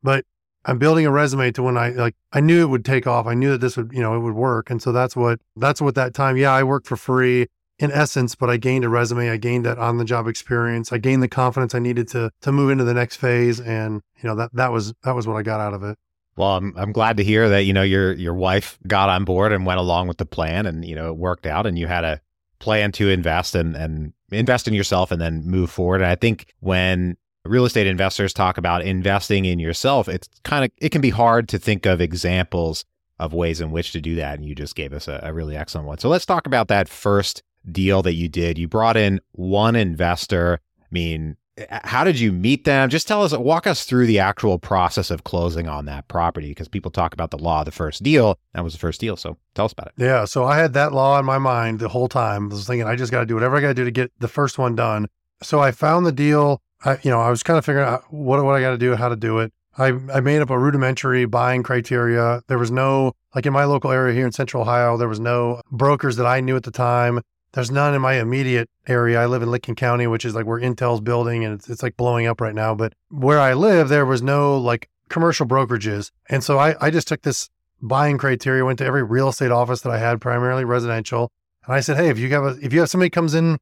but 0.03 0.25
I'm 0.69 0.79
building 0.79 1.07
a 1.07 1.11
resume 1.11 1.51
to 1.53 1.63
when 1.63 1.79
I 1.79 1.91
like 1.91 2.15
I 2.31 2.41
knew 2.41 2.61
it 2.61 2.67
would 2.67 2.85
take 2.85 3.07
off. 3.07 3.27
I 3.27 3.33
knew 3.33 3.51
that 3.53 3.63
this 3.63 3.79
would, 3.79 3.91
you 3.91 4.03
know, 4.03 4.15
it 4.15 4.19
would 4.19 4.35
work. 4.35 4.69
And 4.69 4.83
so 4.83 4.93
that's 4.93 5.17
what 5.17 5.41
that's 5.57 5.81
what 5.81 5.95
that 5.95 6.13
time, 6.13 6.37
yeah, 6.37 6.53
I 6.53 6.63
worked 6.63 6.87
for 6.87 6.97
free 6.97 7.47
in 7.79 7.91
essence, 7.91 8.35
but 8.35 8.51
I 8.51 8.59
gained 8.59 8.85
a 8.85 8.89
resume, 8.91 9.31
I 9.31 9.39
gained 9.39 9.65
that 9.65 9.79
on 9.79 9.97
the 9.97 10.05
job 10.05 10.29
experience. 10.29 10.93
I 10.93 10.99
gained 10.99 11.23
the 11.23 11.29
confidence 11.29 11.75
I 11.75 11.79
needed 11.79 12.07
to 12.09 12.31
to 12.43 12.53
move 12.53 12.71
into 12.71 12.85
the 12.85 12.93
next 12.93 13.17
phase 13.17 13.61
and, 13.61 14.03
you 14.23 14.29
know, 14.29 14.37
that 14.37 14.51
that 14.53 14.71
was 14.71 14.93
that 15.05 15.15
was 15.15 15.27
what 15.27 15.37
I 15.37 15.43
got 15.43 15.59
out 15.59 15.73
of 15.73 15.83
it. 15.83 15.97
Well, 16.37 16.57
I'm 16.59 16.75
I'm 16.77 16.93
glad 16.93 17.17
to 17.17 17.25
hear 17.25 17.49
that, 17.49 17.63
you 17.63 17.73
know, 17.73 17.83
your 17.83 18.13
your 18.13 18.35
wife 18.35 18.79
got 18.87 19.09
on 19.09 19.25
board 19.25 19.53
and 19.53 19.65
went 19.65 19.81
along 19.81 20.07
with 20.07 20.19
the 20.19 20.27
plan 20.27 20.67
and, 20.67 20.85
you 20.85 20.95
know, 20.95 21.09
it 21.09 21.17
worked 21.17 21.47
out 21.47 21.67
and 21.67 21.79
you 21.79 21.87
had 21.87 22.05
a 22.05 22.21
plan 22.59 22.93
to 22.93 23.09
invest 23.09 23.55
and 23.55 23.75
and 23.75 24.13
invest 24.31 24.69
in 24.69 24.75
yourself 24.75 25.11
and 25.11 25.21
then 25.23 25.47
move 25.47 25.71
forward. 25.71 26.03
And 26.03 26.11
I 26.11 26.15
think 26.15 26.55
when 26.61 27.17
real 27.49 27.65
estate 27.65 27.87
investors 27.87 28.33
talk 28.33 28.59
about 28.59 28.83
investing 28.83 29.45
in 29.45 29.59
yourself, 29.59 30.09
it's 30.09 30.29
kind 30.45 30.65
of 30.65 30.71
it 30.79 30.91
can 30.91 31.01
be 31.01 31.11
hard 31.11 31.49
to 31.51 31.59
think 31.59 31.87
of 31.87 32.01
examples 32.01 32.85
of 33.19 33.33
ways 33.33 33.61
in 33.61 33.71
which 33.71 33.93
to 33.93 34.01
do 34.01 34.15
that. 34.17 34.39
And 34.39 34.45
you 34.47 34.55
just 34.55 34.75
gave 34.75 34.93
us 34.93 35.09
a, 35.09 35.21
a 35.23 35.33
really 35.33 35.57
excellent 35.57 35.87
one. 35.87 35.99
So 35.99 36.09
let's 36.09 36.27
talk 36.27 36.47
about 36.47 36.69
that 36.69 36.89
first 36.89 37.43
deal 37.71 38.03
that 38.03 38.15
you 38.15 38.29
did. 38.29 38.59
You 38.59 38.69
brought 38.69 38.97
in 38.97 39.21
one 39.33 39.77
investor. 39.77 40.61
I 40.81 40.87
mean, 40.91 41.37
how 41.71 42.05
did 42.05 42.21
you 42.21 42.33
meet 42.33 42.65
them? 42.65 42.89
Just 42.89 43.09
tell 43.09 43.25
us, 43.25 43.37
walk 43.37 43.67
us 43.67 43.85
through 43.85 44.07
the 44.07 44.21
actual 44.21 44.59
process 44.59 45.11
of 45.11 45.25
closing 45.25 45.67
on 45.67 45.87
that 45.87 46.07
property 46.09 46.49
because 46.49 46.69
people 46.69 46.91
talk 46.91 47.13
about 47.13 47.31
the 47.31 47.39
law 47.39 47.61
of 47.61 47.65
the 47.65 47.73
first 47.73 48.03
deal. 48.03 48.39
That 48.55 48.63
was 48.63 48.75
the 48.75 48.79
first 48.79 49.01
deal. 49.01 49.17
So 49.17 49.37
tell 49.55 49.65
us 49.65 49.73
about 49.73 49.89
it. 49.89 49.95
Yeah. 49.97 50.25
So 50.25 50.45
I 50.45 50.57
had 50.57 50.73
that 50.75 50.93
law 50.93 51.19
in 51.19 51.25
my 51.25 51.39
mind 51.39 51.81
the 51.81 51.89
whole 51.89 52.09
time. 52.09 52.45
I 52.51 52.55
was 52.55 52.67
thinking, 52.67 52.87
I 52.87 52.95
just 52.95 53.11
got 53.11 53.21
to 53.21 53.27
do 53.27 53.35
whatever 53.35 53.57
I 53.57 53.61
got 53.61 53.69
to 53.69 53.75
do 53.75 53.85
to 53.85 53.91
get 53.91 54.13
the 54.21 54.29
first 54.29 54.59
one 54.59 54.77
done. 54.77 55.09
So 55.43 55.61
I 55.61 55.73
found 55.73 56.07
the 56.07 56.13
deal 56.13 56.63
I, 56.85 56.99
you 57.03 57.11
know, 57.11 57.21
I 57.21 57.31
was 57.31 57.43
kind 57.43 57.59
of 57.59 57.65
figuring 57.65 57.89
out 57.89 58.13
what, 58.13 58.43
what 58.45 58.55
I 58.55 58.61
got 58.61 58.71
to 58.71 58.79
do, 58.79 58.95
how 58.95 59.09
to 59.09 59.17
do 59.17 59.39
it. 59.39 59.53
I, 59.77 59.89
I 60.13 60.21
made 60.21 60.41
up 60.41 60.51
a 60.51 60.59
rudimentary 60.59 61.25
buying 61.25 61.63
criteria. 61.63 62.43
There 62.49 62.59
was 62.59 62.71
no, 62.71 63.13
like 63.35 63.47
in 63.47 63.53
my 63.53 63.65
local 63.65 63.93
area 63.93 64.15
here 64.15 64.27
in 64.27 64.33
central 64.33 64.63
Ohio, 64.63 64.97
there 64.97 65.09
was 65.09 65.21
no 65.21 65.61
brokers 65.71 66.17
that 66.17 66.27
I 66.27 66.41
knew 66.41 66.57
at 66.57 66.65
the 66.65 66.71
time. 66.71 67.21
There's 67.53 67.71
none 67.71 67.95
in 67.95 68.03
my 68.03 68.15
immediate 68.15 68.69
area. 68.87 69.21
I 69.21 69.27
live 69.27 69.43
in 69.43 69.51
Licking 69.51 69.75
County, 69.75 70.07
which 70.07 70.25
is 70.25 70.35
like 70.35 70.47
where 70.47 70.61
Intel's 70.61 71.01
building 71.01 71.45
and 71.45 71.55
it's, 71.55 71.71
it's 71.71 71.83
like 71.83 71.97
blowing 71.97 72.27
up 72.27 72.41
right 72.41 72.55
now. 72.55 72.75
But 72.75 72.93
where 73.09 73.41
I 73.41 73.55
live, 73.55 73.89
there 73.89 74.05
was 74.05 74.23
no 74.23 74.59
like 74.59 74.89
commercial 75.09 75.47
brokerages. 75.47 76.11
And 76.29 76.45
so 76.45 76.59
I, 76.59 76.75
I 76.85 76.91
just 76.91 77.09
took 77.09 77.23
this 77.23 77.49
buying 77.81 78.19
criteria, 78.19 78.65
went 78.65 78.79
to 78.81 78.85
every 78.85 79.03
real 79.03 79.29
estate 79.29 79.51
office 79.51 79.81
that 79.83 79.91
I 79.91 79.99
had, 79.99 80.21
primarily 80.21 80.65
residential. 80.65 81.31
And 81.65 81.75
I 81.75 81.81
said, 81.81 81.97
Hey, 81.97 82.09
if 82.09 82.19
you 82.19 82.29
have 82.31 82.45
a, 82.45 82.59
if 82.61 82.73
you 82.73 82.81
have 82.81 82.91
somebody 82.91 83.11
comes 83.11 83.35
in 83.35 83.59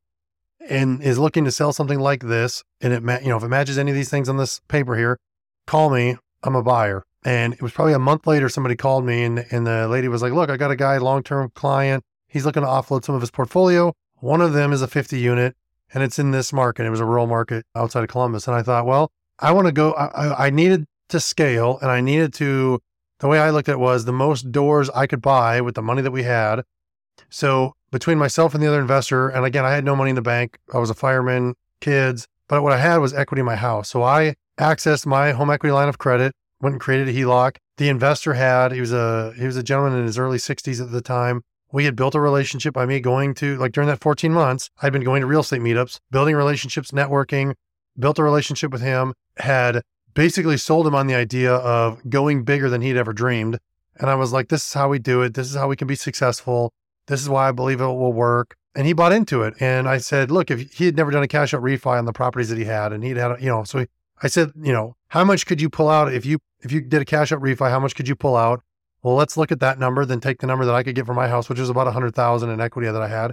and 0.69 1.03
is 1.03 1.19
looking 1.19 1.45
to 1.45 1.51
sell 1.51 1.73
something 1.73 2.01
like 2.01 2.23
this, 2.25 2.63
and 2.81 2.93
it, 2.93 3.03
ma- 3.03 3.19
you 3.19 3.29
know, 3.29 3.37
if 3.37 3.43
it 3.43 3.49
matches 3.49 3.79
any 3.79 3.91
of 3.91 3.97
these 3.97 4.11
things 4.11 4.29
on 4.29 4.37
this 4.37 4.61
paper 4.69 4.97
here, 4.97 5.19
call 5.67 5.91
me. 5.91 6.17
I'm 6.43 6.55
a 6.55 6.63
buyer. 6.63 7.03
And 7.25 7.55
it 7.55 7.63
was 7.63 7.73
probably 7.73 7.93
a 7.93 7.99
month 7.99 8.27
later, 8.27 8.49
somebody 8.49 8.77
called 8.77 9.05
me 9.05 9.25
and, 9.25 9.45
and 9.51 9.67
the 9.67 9.89
lady 9.89 10.07
was 10.07 10.23
like, 10.23 10.33
look, 10.33 10.49
I 10.49 10.57
got 10.57 10.71
a 10.71 10.77
guy, 10.77 10.97
long-term 10.99 11.51
client. 11.57 12.05
He's 12.29 12.47
looking 12.47 12.63
to 12.63 12.69
offload 12.69 13.05
some 13.05 13.17
of 13.17 13.21
his 13.21 13.33
portfolio. 13.33 13.93
One 14.21 14.41
of 14.41 14.53
them 14.53 14.73
is 14.73 14.81
a 14.81 14.87
50 14.87 15.19
unit 15.19 15.57
and 15.93 16.05
it's 16.05 16.21
in 16.21 16.31
this 16.31 16.53
market. 16.53 16.87
It 16.87 16.91
was 16.91 17.01
a 17.01 17.05
rural 17.05 17.27
market 17.27 17.67
outside 17.75 18.05
of 18.05 18.11
Columbus. 18.11 18.47
And 18.47 18.55
I 18.55 18.63
thought, 18.63 18.87
well, 18.87 19.11
I 19.41 19.51
want 19.53 19.67
to 19.67 19.73
go, 19.73 19.93
I, 19.93 20.47
I 20.47 20.51
needed 20.51 20.85
to 21.09 21.19
scale 21.19 21.79
and 21.83 21.91
I 21.91 22.01
needed 22.01 22.33
to, 22.35 22.79
the 23.19 23.29
way 23.29 23.41
I 23.41 23.51
looked 23.51 23.69
at 23.69 23.73
it 23.73 23.81
was 23.81 24.05
the 24.05 24.13
most 24.13 24.53
doors 24.53 24.89
I 24.91 25.09
could 25.09 25.21
buy 25.21 25.61
with 25.61 25.75
the 25.75 25.83
money 25.83 26.03
that 26.03 26.13
we 26.13 26.23
had. 26.23 26.63
So 27.29 27.75
between 27.91 28.19
myself 28.19 28.55
and 28.55 28.63
the 28.63 28.69
other 28.69 28.81
investor, 28.81 29.29
and 29.29 29.45
again, 29.45 29.65
I 29.65 29.73
had 29.73 29.85
no 29.85 29.97
money 29.97 30.11
in 30.11 30.17
the 30.17 30.23
bank. 30.23 30.59
I 30.73 30.79
was 30.79 30.91
a 30.91 30.95
fireman, 30.95 31.55
kids, 31.81 32.27
but 32.49 32.63
what 32.63 32.73
I 32.73 32.79
had 32.79 32.99
was 32.99 33.15
equity 33.15 33.41
in 33.41 33.47
my 33.47 33.57
house. 33.57 33.89
So 33.91 34.03
I 34.03 34.35
accessed 34.59 35.07
my 35.07 35.33
home 35.33 35.51
equity 35.51 35.73
line 35.73 35.89
of 35.89 35.99
credit, 35.99 36.35
went 36.61 36.75
and 36.75 36.81
created 36.81 37.09
a 37.09 37.13
HELOC. 37.13 37.57
The 37.77 37.89
investor 37.89 38.35
had, 38.35 38.73
he 38.73 38.81
was 38.81 38.93
a 38.93 39.33
he 39.37 39.45
was 39.45 39.57
a 39.57 39.63
gentleman 39.63 39.99
in 39.99 40.07
his 40.07 40.19
early 40.19 40.39
60s 40.39 40.81
at 40.81 40.93
the 40.93 41.01
time. 41.01 41.43
We 41.73 41.85
had 41.85 41.97
built 41.97 42.15
a 42.15 42.21
relationship 42.21 42.73
by 42.73 42.87
me 42.87 43.01
going 43.01 43.35
to 43.35 43.57
like 43.59 43.73
during 43.73 43.89
that 43.89 44.01
14 44.01 44.33
months, 44.33 44.71
I'd 44.81 44.93
been 44.93 45.05
going 45.05 45.21
to 45.21 45.27
real 45.27 45.41
estate 45.41 45.61
meetups, 45.61 46.01
building 46.11 46.35
relationships, 46.37 46.91
networking, 46.91 47.55
built 47.99 48.19
a 48.19 48.23
relationship 48.23 48.73
with 48.73 48.83
him, 48.83 49.15
had 49.39 49.83
basically 50.15 50.57
sold 50.57 50.87
him 50.87 50.95
on 50.95 51.07
the 51.07 51.15
idea 51.15 51.53
of 51.53 52.09
going 52.09 52.45
bigger 52.45 52.71
than 52.71 52.81
he'd 52.81 52.97
ever 52.97 53.13
dreamed. 53.13 53.59
And 53.97 54.09
I 54.09 54.15
was 54.15 54.33
like, 54.33 54.49
this 54.49 54.67
is 54.67 54.73
how 54.73 54.89
we 54.89 54.99
do 54.99 55.23
it. 55.23 55.35
This 55.35 55.49
is 55.49 55.57
how 55.57 55.69
we 55.69 55.77
can 55.77 55.87
be 55.87 55.95
successful. 55.95 56.73
This 57.07 57.21
is 57.21 57.29
why 57.29 57.49
I 57.49 57.53
believe 57.53 57.81
it 57.81 57.87
will 57.87 58.13
work. 58.13 58.57
And 58.75 58.87
he 58.87 58.93
bought 58.93 59.13
into 59.13 59.43
it. 59.43 59.55
And 59.59 59.89
I 59.89 59.99
said, 59.99 60.31
look, 60.31 60.51
if 60.51 60.73
he 60.73 60.85
had 60.85 60.97
never 60.97 61.11
done 61.11 61.23
a 61.23 61.29
cash 61.29 61.55
out 61.55 61.63
refi 61.63 61.99
on 61.99 62.05
the 62.05 62.13
properties 62.13 62.51
that 62.51 62.59
he 62.59 62.65
had, 62.65 62.93
and 62.93 63.03
he'd 63.03 63.17
had, 63.17 63.41
you 63.41 63.49
know, 63.49 63.65
so 63.65 63.81
he, 63.81 63.87
I 64.23 64.29
said, 64.29 64.53
you 64.61 64.73
know, 64.73 64.97
how 65.09 65.25
much 65.25 65.47
could 65.47 65.61
you 65.61 65.71
pull 65.71 65.89
out 65.89 66.13
if 66.13 66.27
you 66.27 66.39
if 66.61 66.73
you 66.73 66.81
did 66.81 67.03
a 67.03 67.05
cash 67.05 67.33
out 67.33 67.41
refi? 67.41 67.71
How 67.71 67.81
much 67.81 67.95
could 67.95 68.09
you 68.09 68.17
pull 68.17 68.37
out? 68.37 68.63
Well, 69.03 69.15
let's 69.15 69.37
look 69.37 69.53
at 69.53 69.61
that 69.61 69.79
number, 69.79 70.05
then 70.05 70.21
take 70.21 70.41
the 70.41 70.47
number 70.47 70.65
that 70.65 70.75
I 70.75 70.83
could 70.83 70.95
get 70.95 71.07
for 71.07 71.15
my 71.15 71.29
house, 71.29 71.49
which 71.49 71.61
was 71.61 71.71
about 71.71 71.87
a 71.87 71.93
hundred 71.93 72.15
thousand 72.15 72.51
in 72.51 72.61
equity 72.61 72.91
that 72.91 73.01
I 73.01 73.09
had. 73.09 73.33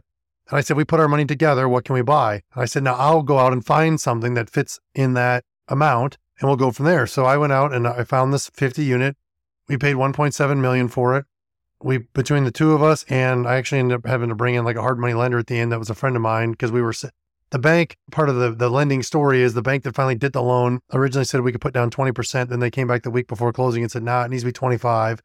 And 0.49 0.57
I 0.57 0.61
said, 0.61 0.77
we 0.77 0.83
put 0.83 0.99
our 0.99 1.07
money 1.07 1.25
together. 1.25 1.67
What 1.67 1.85
can 1.85 1.95
we 1.95 2.01
buy? 2.01 2.43
And 2.53 2.61
I 2.61 2.65
said, 2.65 2.83
now 2.83 2.95
I'll 2.95 3.23
go 3.23 3.39
out 3.39 3.53
and 3.53 3.65
find 3.65 3.99
something 3.99 4.33
that 4.35 4.49
fits 4.49 4.79
in 4.93 5.13
that 5.13 5.45
amount, 5.67 6.17
and 6.39 6.47
we'll 6.47 6.57
go 6.57 6.71
from 6.71 6.85
there. 6.85 7.07
So 7.07 7.25
I 7.25 7.37
went 7.37 7.53
out 7.53 7.73
and 7.73 7.87
I 7.87 8.03
found 8.03 8.33
this 8.33 8.49
50 8.49 8.83
unit. 8.83 9.15
We 9.67 9.77
paid 9.77 9.95
1.7 9.95 10.57
million 10.59 10.89
for 10.89 11.17
it 11.17 11.25
we 11.83 11.99
between 12.13 12.43
the 12.43 12.51
two 12.51 12.73
of 12.73 12.81
us, 12.81 13.05
and 13.09 13.47
I 13.47 13.55
actually 13.55 13.79
ended 13.79 13.97
up 13.97 14.05
having 14.05 14.29
to 14.29 14.35
bring 14.35 14.55
in 14.55 14.65
like 14.65 14.75
a 14.75 14.81
hard 14.81 14.99
money 14.99 15.13
lender 15.13 15.39
at 15.39 15.47
the 15.47 15.59
end 15.59 15.71
that 15.71 15.79
was 15.79 15.89
a 15.89 15.95
friend 15.95 16.15
of 16.15 16.21
mine 16.21 16.51
because 16.51 16.71
we 16.71 16.81
were 16.81 16.93
the 17.51 17.59
bank. 17.59 17.97
Part 18.11 18.29
of 18.29 18.35
the 18.35 18.51
the 18.51 18.69
lending 18.69 19.03
story 19.03 19.41
is 19.41 19.53
the 19.53 19.61
bank 19.61 19.83
that 19.83 19.95
finally 19.95 20.15
did 20.15 20.33
the 20.33 20.41
loan 20.41 20.79
originally 20.91 21.25
said 21.25 21.41
we 21.41 21.51
could 21.51 21.61
put 21.61 21.73
down 21.73 21.89
twenty 21.89 22.11
percent. 22.11 22.49
Then 22.49 22.59
they 22.59 22.71
came 22.71 22.87
back 22.87 23.03
the 23.03 23.11
week 23.11 23.27
before 23.27 23.53
closing 23.53 23.83
and 23.83 23.91
said, 23.91 24.03
"Nah, 24.03 24.25
it 24.25 24.29
needs 24.29 24.43
to 24.43 24.47
be 24.47 24.53
twenty 24.53 24.77
five. 24.77 25.21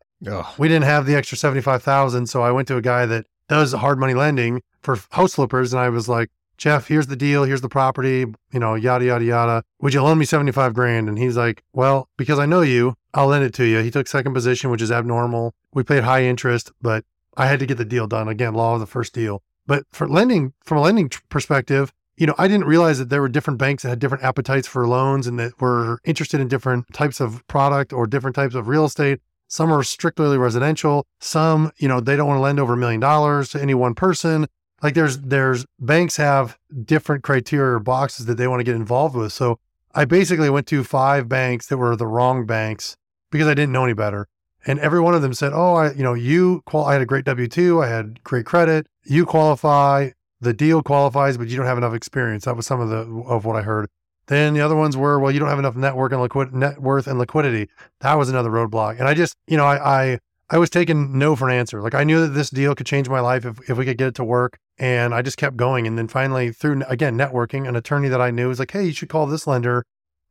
We 0.59 0.69
didn't 0.69 0.85
have 0.85 1.07
the 1.07 1.15
extra 1.15 1.38
seventy 1.38 1.61
five 1.61 1.83
thousand, 1.83 2.27
so 2.27 2.43
I 2.43 2.50
went 2.50 2.69
to 2.69 2.77
a 2.77 2.83
guy 2.83 3.07
that 3.07 3.27
does 3.49 3.73
hard 3.73 3.99
money 3.99 4.15
lending 4.15 4.62
for 4.83 4.99
house 5.11 5.35
flippers, 5.35 5.73
and 5.73 5.81
I 5.81 5.88
was 5.88 6.09
like, 6.09 6.29
Jeff, 6.59 6.88
here's 6.88 7.07
the 7.07 7.17
deal. 7.17 7.45
Here's 7.45 7.61
the 7.61 7.69
property, 7.69 8.27
you 8.53 8.59
know, 8.59 8.75
yada, 8.75 9.05
yada, 9.05 9.25
yada. 9.25 9.62
Would 9.81 9.95
you 9.95 10.03
loan 10.03 10.19
me 10.19 10.25
75 10.25 10.75
grand? 10.75 11.09
And 11.09 11.17
he's 11.17 11.37
like, 11.37 11.62
well, 11.73 12.09
because 12.17 12.38
I 12.38 12.47
know 12.47 12.62
you, 12.62 12.95
I'll 13.15 13.29
lend 13.29 13.45
it 13.45 13.55
to 13.55 13.65
you. 13.65 13.81
He 13.81 13.91
took 13.91 14.07
second 14.07 14.35
position, 14.35 14.71
which 14.71 14.83
is 14.83 14.93
abnormal. 14.93 15.55
We 15.73 15.83
played 15.83 16.05
high 16.05 16.25
interest, 16.25 16.73
but 16.81 17.05
I 17.37 17.47
had 17.47 17.61
to 17.61 17.67
get 17.67 17.79
the 17.79 17.85
deal 17.85 18.07
done. 18.07 18.29
Again, 18.29 18.55
law 18.55 18.75
of 18.75 18.81
the 18.81 18.87
first 18.87 19.15
deal. 19.15 19.43
But 19.67 19.85
for 19.91 20.09
lending, 20.09 20.53
from 20.65 20.79
a 20.79 20.81
lending 20.83 21.11
perspective, 21.29 21.93
you 22.17 22.27
know, 22.27 22.35
I 22.37 22.49
didn't 22.49 22.67
realize 22.67 22.99
that 22.99 23.11
there 23.11 23.21
were 23.21 23.29
different 23.29 23.59
banks 23.59 23.83
that 23.83 23.91
had 23.91 23.99
different 23.99 24.25
appetites 24.25 24.67
for 24.67 24.87
loans 24.88 25.27
and 25.27 25.38
that 25.38 25.61
were 25.61 26.00
interested 26.05 26.41
in 26.41 26.49
different 26.49 26.87
types 26.93 27.21
of 27.21 27.47
product 27.47 27.93
or 27.93 28.07
different 28.07 28.35
types 28.35 28.55
of 28.55 28.67
real 28.67 28.85
estate. 28.85 29.21
Some 29.47 29.73
are 29.73 29.83
strictly 29.83 30.37
residential. 30.37 31.07
Some, 31.21 31.73
you 31.77 31.88
know, 31.88 32.00
they 32.00 32.17
don't 32.17 32.27
want 32.27 32.38
to 32.38 32.43
lend 32.43 32.61
over 32.61 32.75
a 32.75 32.77
million 32.77 33.00
dollars 33.00 33.50
to 33.50 33.62
any 33.62 33.75
one 33.75 33.95
person 33.95 34.47
like 34.83 34.95
there's 34.95 35.19
there's 35.19 35.67
banks 35.79 36.17
have 36.17 36.59
different 36.85 37.25
criteria 37.25 37.77
or 37.77 37.81
boxes 37.81 38.27
that 38.27 38.37
they 38.37 38.47
want 38.47 38.61
to 38.61 38.65
get 38.65 38.77
involved 38.77 39.17
with. 39.17 39.33
So 39.33 39.59
I 39.99 40.05
basically 40.05 40.49
went 40.49 40.69
to 40.69 40.85
five 40.85 41.28
banks 41.28 41.67
that 41.67 41.76
were 41.76 41.97
the 41.97 42.07
wrong 42.07 42.47
banks 42.47 42.97
because 43.33 43.49
I 43.49 43.55
didn't 43.55 43.73
know 43.73 43.83
any 43.83 43.95
better. 43.95 44.28
And 44.64 44.78
every 44.78 45.00
one 45.00 45.14
of 45.14 45.23
them 45.23 45.35
said, 45.35 45.50
"Oh, 45.52 45.75
I, 45.75 45.90
you 45.93 46.05
know, 46.05 46.14
you 46.14 46.62
qual- 46.67 46.85
I 46.85 46.93
had 46.93 47.02
a 47.02 47.07
great 47.07 47.25
W 47.25 47.49
two, 47.49 47.83
I 47.83 47.88
had 47.88 48.23
great 48.23 48.47
credit, 48.47 48.87
you 49.05 49.26
qualify, 49.26 50.11
the 50.40 50.52
deal 50.52 50.85
qualifies, 50.85 51.37
but 51.37 51.49
you 51.49 51.57
don't 51.57 51.67
have 51.67 51.78
enough 51.78 51.95
experience." 51.95 52.45
That 52.45 52.55
was 52.57 52.64
some 52.64 52.81
of 52.81 52.90
the 52.90 53.00
of 53.26 53.45
what 53.45 53.57
I 53.57 53.62
heard. 53.62 53.88
Then 54.28 54.55
the 54.55 54.61
other 54.61 54.76
ones 54.76 54.97
were, 54.97 55.19
"Well, 55.19 55.33
you 55.33 55.40
don't 55.40 55.49
have 55.49 55.59
enough 55.59 55.75
network 55.75 56.12
and 56.12 56.23
liquid 56.23 56.55
net 56.55 56.81
worth 56.81 57.09
and 57.09 57.19
liquidity." 57.19 57.69
That 57.99 58.14
was 58.14 58.28
another 58.28 58.50
roadblock. 58.50 59.00
And 59.00 59.09
I 59.09 59.14
just, 59.14 59.35
you 59.49 59.57
know, 59.57 59.64
I, 59.64 60.02
I 60.02 60.19
I 60.49 60.59
was 60.59 60.71
taking 60.71 61.19
no 61.19 61.35
for 61.35 61.49
an 61.49 61.57
answer. 61.59 61.83
Like 61.83 61.97
I 61.97 62.05
knew 62.05 62.21
that 62.21 62.35
this 62.38 62.50
deal 62.50 62.76
could 62.76 62.87
change 62.87 63.09
my 63.09 63.19
life 63.19 63.45
if, 63.45 63.69
if 63.69 63.76
we 63.76 63.85
could 63.85 63.99
get 63.99 64.09
it 64.09 64.14
to 64.14 64.25
work. 64.25 64.59
And 64.78 65.14
I 65.14 65.23
just 65.23 65.37
kept 65.37 65.56
going. 65.56 65.87
And 65.87 65.99
then 65.99 66.08
finally, 66.08 66.52
through 66.52 66.82
again, 66.88 67.18
networking, 67.18 67.68
an 67.68 67.76
attorney 67.76 68.08
that 68.08 68.20
I 68.20 68.30
knew 68.30 68.49
was 68.49 68.58
like, 68.58 68.70
hey, 68.70 68.85
you 68.85 68.92
should 68.92 69.08
call 69.08 69.26
this 69.26 69.47
lender. 69.47 69.85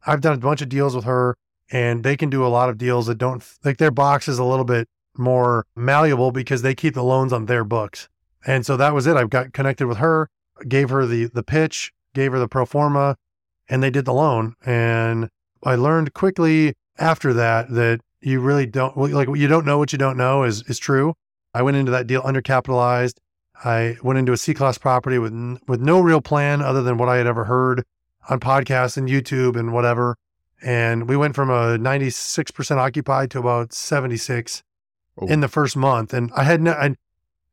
I've 0.05 0.21
done 0.21 0.33
a 0.33 0.37
bunch 0.37 0.61
of 0.61 0.69
deals 0.69 0.95
with 0.95 1.05
her 1.05 1.35
and 1.69 2.03
they 2.03 2.15
can 2.15 2.29
do 2.29 2.45
a 2.45 2.47
lot 2.47 2.69
of 2.69 2.77
deals 2.77 3.07
that 3.07 3.17
don't 3.17 3.43
like 3.63 3.77
their 3.77 3.91
box 3.91 4.27
is 4.27 4.39
a 4.39 4.43
little 4.43 4.65
bit 4.65 4.87
more 5.17 5.65
malleable 5.75 6.31
because 6.31 6.61
they 6.61 6.75
keep 6.75 6.93
the 6.93 7.03
loans 7.03 7.33
on 7.33 7.45
their 7.45 7.63
books. 7.63 8.07
And 8.45 8.65
so 8.65 8.77
that 8.77 8.93
was 8.93 9.07
it. 9.07 9.17
I 9.17 9.25
got 9.25 9.53
connected 9.53 9.87
with 9.87 9.97
her, 9.97 10.29
gave 10.67 10.89
her 10.89 11.05
the 11.05 11.25
the 11.25 11.43
pitch, 11.43 11.91
gave 12.13 12.31
her 12.31 12.39
the 12.39 12.47
pro 12.47 12.65
forma, 12.65 13.17
and 13.67 13.83
they 13.83 13.89
did 13.89 14.05
the 14.05 14.13
loan. 14.13 14.55
And 14.65 15.29
I 15.63 15.75
learned 15.75 16.13
quickly 16.13 16.75
after 16.97 17.33
that 17.33 17.69
that 17.71 18.01
you 18.21 18.39
really 18.39 18.65
don't 18.65 18.95
like 18.97 19.27
you 19.35 19.47
don't 19.47 19.65
know 19.65 19.77
what 19.77 19.91
you 19.91 19.97
don't 19.97 20.17
know 20.17 20.43
is 20.43 20.63
is 20.63 20.79
true. 20.79 21.15
I 21.53 21.61
went 21.61 21.77
into 21.77 21.91
that 21.91 22.07
deal 22.07 22.21
undercapitalized. 22.21 23.15
I 23.63 23.97
went 24.03 24.19
into 24.19 24.33
a 24.33 24.37
C 24.37 24.53
class 24.53 24.77
property 24.77 25.17
with 25.17 25.33
with 25.67 25.81
no 25.81 25.99
real 25.99 26.21
plan 26.21 26.61
other 26.61 26.83
than 26.83 26.97
what 26.97 27.09
I 27.09 27.17
had 27.17 27.27
ever 27.27 27.45
heard 27.45 27.83
on 28.29 28.39
podcasts 28.39 28.97
and 28.97 29.07
YouTube 29.07 29.57
and 29.57 29.73
whatever. 29.73 30.17
And 30.61 31.07
we 31.07 31.15
went 31.15 31.35
from 31.35 31.49
a 31.49 31.77
96% 31.77 32.77
occupied 32.77 33.29
to 33.31 33.39
about 33.39 33.73
76 33.73 34.63
oh. 35.19 35.27
in 35.27 35.41
the 35.41 35.47
first 35.47 35.77
month. 35.77 36.13
And 36.13 36.31
I 36.35 36.43
had 36.43 36.61
no, 36.61 36.71
I, 36.71 36.95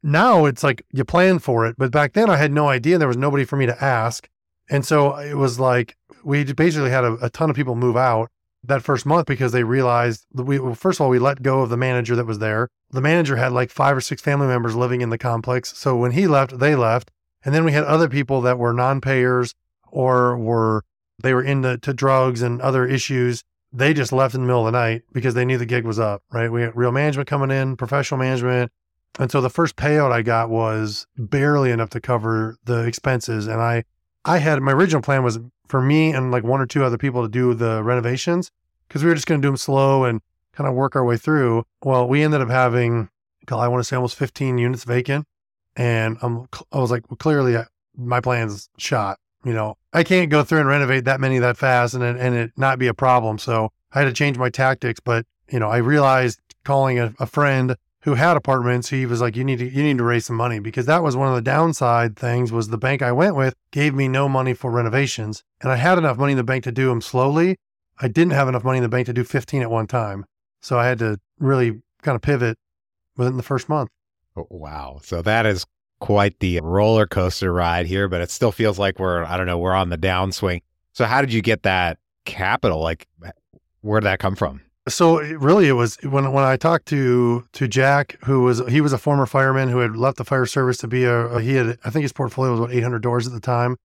now 0.02 0.46
it's 0.46 0.62
like 0.62 0.86
you 0.92 1.04
plan 1.04 1.38
for 1.38 1.66
it, 1.66 1.76
but 1.76 1.90
back 1.90 2.14
then 2.14 2.30
I 2.30 2.36
had 2.36 2.52
no 2.52 2.68
idea. 2.68 2.98
There 2.98 3.08
was 3.08 3.16
nobody 3.16 3.44
for 3.44 3.56
me 3.56 3.66
to 3.66 3.84
ask. 3.84 4.28
And 4.70 4.84
so 4.84 5.16
it 5.16 5.34
was 5.34 5.60
like 5.60 5.96
we 6.22 6.44
basically 6.44 6.90
had 6.90 7.04
a, 7.04 7.14
a 7.22 7.30
ton 7.30 7.50
of 7.50 7.56
people 7.56 7.74
move 7.74 7.96
out 7.96 8.30
that 8.66 8.82
first 8.82 9.06
month 9.06 9.26
because 9.26 9.52
they 9.52 9.64
realized 9.64 10.26
that 10.32 10.44
we 10.44 10.58
well, 10.58 10.74
first 10.74 10.98
of 10.98 11.04
all 11.04 11.10
we 11.10 11.18
let 11.18 11.42
go 11.42 11.60
of 11.60 11.70
the 11.70 11.76
manager 11.76 12.16
that 12.16 12.26
was 12.26 12.38
there. 12.38 12.68
The 12.90 13.00
manager 13.00 13.36
had 13.36 13.52
like 13.52 13.70
five 13.70 13.96
or 13.96 14.00
six 14.00 14.22
family 14.22 14.46
members 14.46 14.74
living 14.74 15.00
in 15.00 15.10
the 15.10 15.18
complex. 15.18 15.76
So 15.76 15.96
when 15.96 16.12
he 16.12 16.26
left, 16.26 16.58
they 16.58 16.74
left. 16.74 17.10
And 17.44 17.54
then 17.54 17.64
we 17.64 17.72
had 17.72 17.84
other 17.84 18.08
people 18.08 18.40
that 18.42 18.58
were 18.58 18.72
non-payers 18.72 19.54
or 19.90 20.36
were 20.36 20.84
they 21.22 21.34
were 21.34 21.42
into 21.42 21.78
to 21.78 21.92
drugs 21.92 22.42
and 22.42 22.60
other 22.60 22.86
issues. 22.86 23.44
They 23.72 23.92
just 23.92 24.12
left 24.12 24.34
in 24.34 24.42
the 24.42 24.46
middle 24.46 24.66
of 24.66 24.72
the 24.72 24.78
night 24.78 25.02
because 25.12 25.34
they 25.34 25.44
knew 25.44 25.58
the 25.58 25.66
gig 25.66 25.84
was 25.84 25.98
up, 25.98 26.22
right? 26.32 26.50
We 26.50 26.62
had 26.62 26.76
real 26.76 26.92
management 26.92 27.28
coming 27.28 27.50
in, 27.50 27.76
professional 27.76 28.18
management. 28.18 28.72
And 29.18 29.30
so 29.30 29.40
the 29.40 29.50
first 29.50 29.76
payout 29.76 30.12
I 30.12 30.22
got 30.22 30.48
was 30.48 31.06
barely 31.16 31.70
enough 31.70 31.90
to 31.90 32.00
cover 32.00 32.56
the 32.64 32.84
expenses. 32.84 33.46
And 33.46 33.60
I 33.60 33.84
I 34.24 34.38
had 34.38 34.60
my 34.62 34.72
original 34.72 35.02
plan 35.02 35.22
was 35.22 35.38
for 35.66 35.80
me 35.80 36.12
and 36.12 36.30
like 36.30 36.44
one 36.44 36.60
or 36.60 36.66
two 36.66 36.84
other 36.84 36.98
people 36.98 37.22
to 37.22 37.28
do 37.28 37.54
the 37.54 37.82
renovations 37.82 38.50
because 38.88 39.02
we 39.02 39.08
were 39.08 39.14
just 39.14 39.26
going 39.26 39.40
to 39.40 39.46
do 39.46 39.50
them 39.50 39.56
slow 39.56 40.04
and 40.04 40.20
kind 40.52 40.68
of 40.68 40.74
work 40.74 40.96
our 40.96 41.04
way 41.04 41.16
through. 41.16 41.64
Well, 41.82 42.06
we 42.06 42.22
ended 42.22 42.40
up 42.40 42.50
having, 42.50 43.08
God, 43.46 43.60
I 43.60 43.68
want 43.68 43.80
to 43.80 43.84
say 43.84 43.96
almost 43.96 44.16
15 44.16 44.58
units 44.58 44.84
vacant. 44.84 45.26
And 45.76 46.18
I'm, 46.22 46.46
I 46.70 46.78
was 46.78 46.90
like, 46.90 47.10
well, 47.10 47.16
clearly 47.16 47.56
uh, 47.56 47.64
my 47.96 48.20
plan's 48.20 48.68
shot. 48.78 49.18
You 49.44 49.52
know, 49.52 49.76
I 49.92 50.04
can't 50.04 50.30
go 50.30 50.42
through 50.42 50.60
and 50.60 50.68
renovate 50.68 51.04
that 51.04 51.20
many 51.20 51.38
that 51.38 51.58
fast 51.58 51.92
and 51.92 52.02
and 52.02 52.34
it 52.34 52.52
not 52.56 52.78
be 52.78 52.86
a 52.86 52.94
problem. 52.94 53.38
So 53.38 53.72
I 53.92 53.98
had 53.98 54.06
to 54.06 54.12
change 54.12 54.38
my 54.38 54.48
tactics. 54.48 55.00
But, 55.00 55.26
you 55.50 55.58
know, 55.58 55.68
I 55.68 55.78
realized 55.78 56.40
calling 56.64 56.98
a, 56.98 57.12
a 57.18 57.26
friend 57.26 57.76
who 58.04 58.14
had 58.14 58.36
apartments, 58.36 58.90
he 58.90 59.06
was 59.06 59.20
like, 59.22 59.34
"You 59.34 59.44
need 59.44 59.58
to 59.58 59.68
you 59.68 59.82
need 59.82 59.98
to 59.98 60.04
raise 60.04 60.26
some 60.26 60.36
money," 60.36 60.58
because 60.58 60.86
that 60.86 61.02
was 61.02 61.16
one 61.16 61.28
of 61.28 61.34
the 61.34 61.42
downside 61.42 62.16
things. 62.16 62.52
Was 62.52 62.68
the 62.68 62.78
bank 62.78 63.00
I 63.00 63.12
went 63.12 63.34
with 63.34 63.54
gave 63.70 63.94
me 63.94 64.08
no 64.08 64.28
money 64.28 64.52
for 64.52 64.70
renovations, 64.70 65.42
and 65.62 65.72
I 65.72 65.76
had 65.76 65.98
enough 65.98 66.18
money 66.18 66.32
in 66.32 66.38
the 66.38 66.44
bank 66.44 66.64
to 66.64 66.72
do 66.72 66.88
them 66.88 67.00
slowly. 67.00 67.56
I 68.00 68.08
didn't 68.08 68.34
have 68.34 68.48
enough 68.48 68.64
money 68.64 68.78
in 68.78 68.82
the 68.82 68.88
bank 68.88 69.06
to 69.06 69.12
do 69.12 69.24
15 69.24 69.62
at 69.62 69.70
one 69.70 69.86
time, 69.86 70.26
so 70.60 70.78
I 70.78 70.86
had 70.86 70.98
to 70.98 71.18
really 71.38 71.82
kind 72.02 72.14
of 72.14 72.22
pivot 72.22 72.58
within 73.16 73.36
the 73.36 73.42
first 73.42 73.68
month. 73.68 73.88
Oh, 74.36 74.46
wow! 74.50 75.00
So 75.02 75.22
that 75.22 75.46
is 75.46 75.64
quite 76.00 76.38
the 76.40 76.60
roller 76.60 77.06
coaster 77.06 77.52
ride 77.54 77.86
here, 77.86 78.08
but 78.08 78.20
it 78.20 78.30
still 78.30 78.52
feels 78.52 78.78
like 78.78 78.98
we're, 78.98 79.24
I 79.24 79.38
don't 79.38 79.46
know, 79.46 79.56
we're 79.56 79.72
on 79.72 79.88
the 79.88 79.96
downswing. 79.96 80.60
So, 80.92 81.06
how 81.06 81.22
did 81.22 81.32
you 81.32 81.40
get 81.40 81.62
that 81.62 81.98
capital? 82.26 82.80
Like, 82.80 83.08
where 83.80 84.00
did 84.00 84.06
that 84.06 84.18
come 84.18 84.36
from? 84.36 84.60
So 84.86 85.18
really, 85.20 85.68
it 85.68 85.72
was 85.72 85.96
when 86.02 86.30
when 86.32 86.44
I 86.44 86.56
talked 86.56 86.86
to 86.86 87.46
to 87.52 87.68
Jack, 87.68 88.18
who 88.24 88.42
was 88.42 88.60
he 88.68 88.82
was 88.82 88.92
a 88.92 88.98
former 88.98 89.24
fireman 89.24 89.70
who 89.70 89.78
had 89.78 89.96
left 89.96 90.18
the 90.18 90.24
fire 90.24 90.44
service 90.44 90.76
to 90.78 90.88
be 90.88 91.04
a, 91.04 91.26
a 91.26 91.40
he 91.40 91.54
had 91.54 91.78
I 91.84 91.90
think 91.90 92.02
his 92.02 92.12
portfolio 92.12 92.52
was 92.52 92.60
about 92.60 92.72
800 92.74 93.00
doors 93.00 93.26
at 93.26 93.32
the 93.32 93.40
time. 93.40 93.76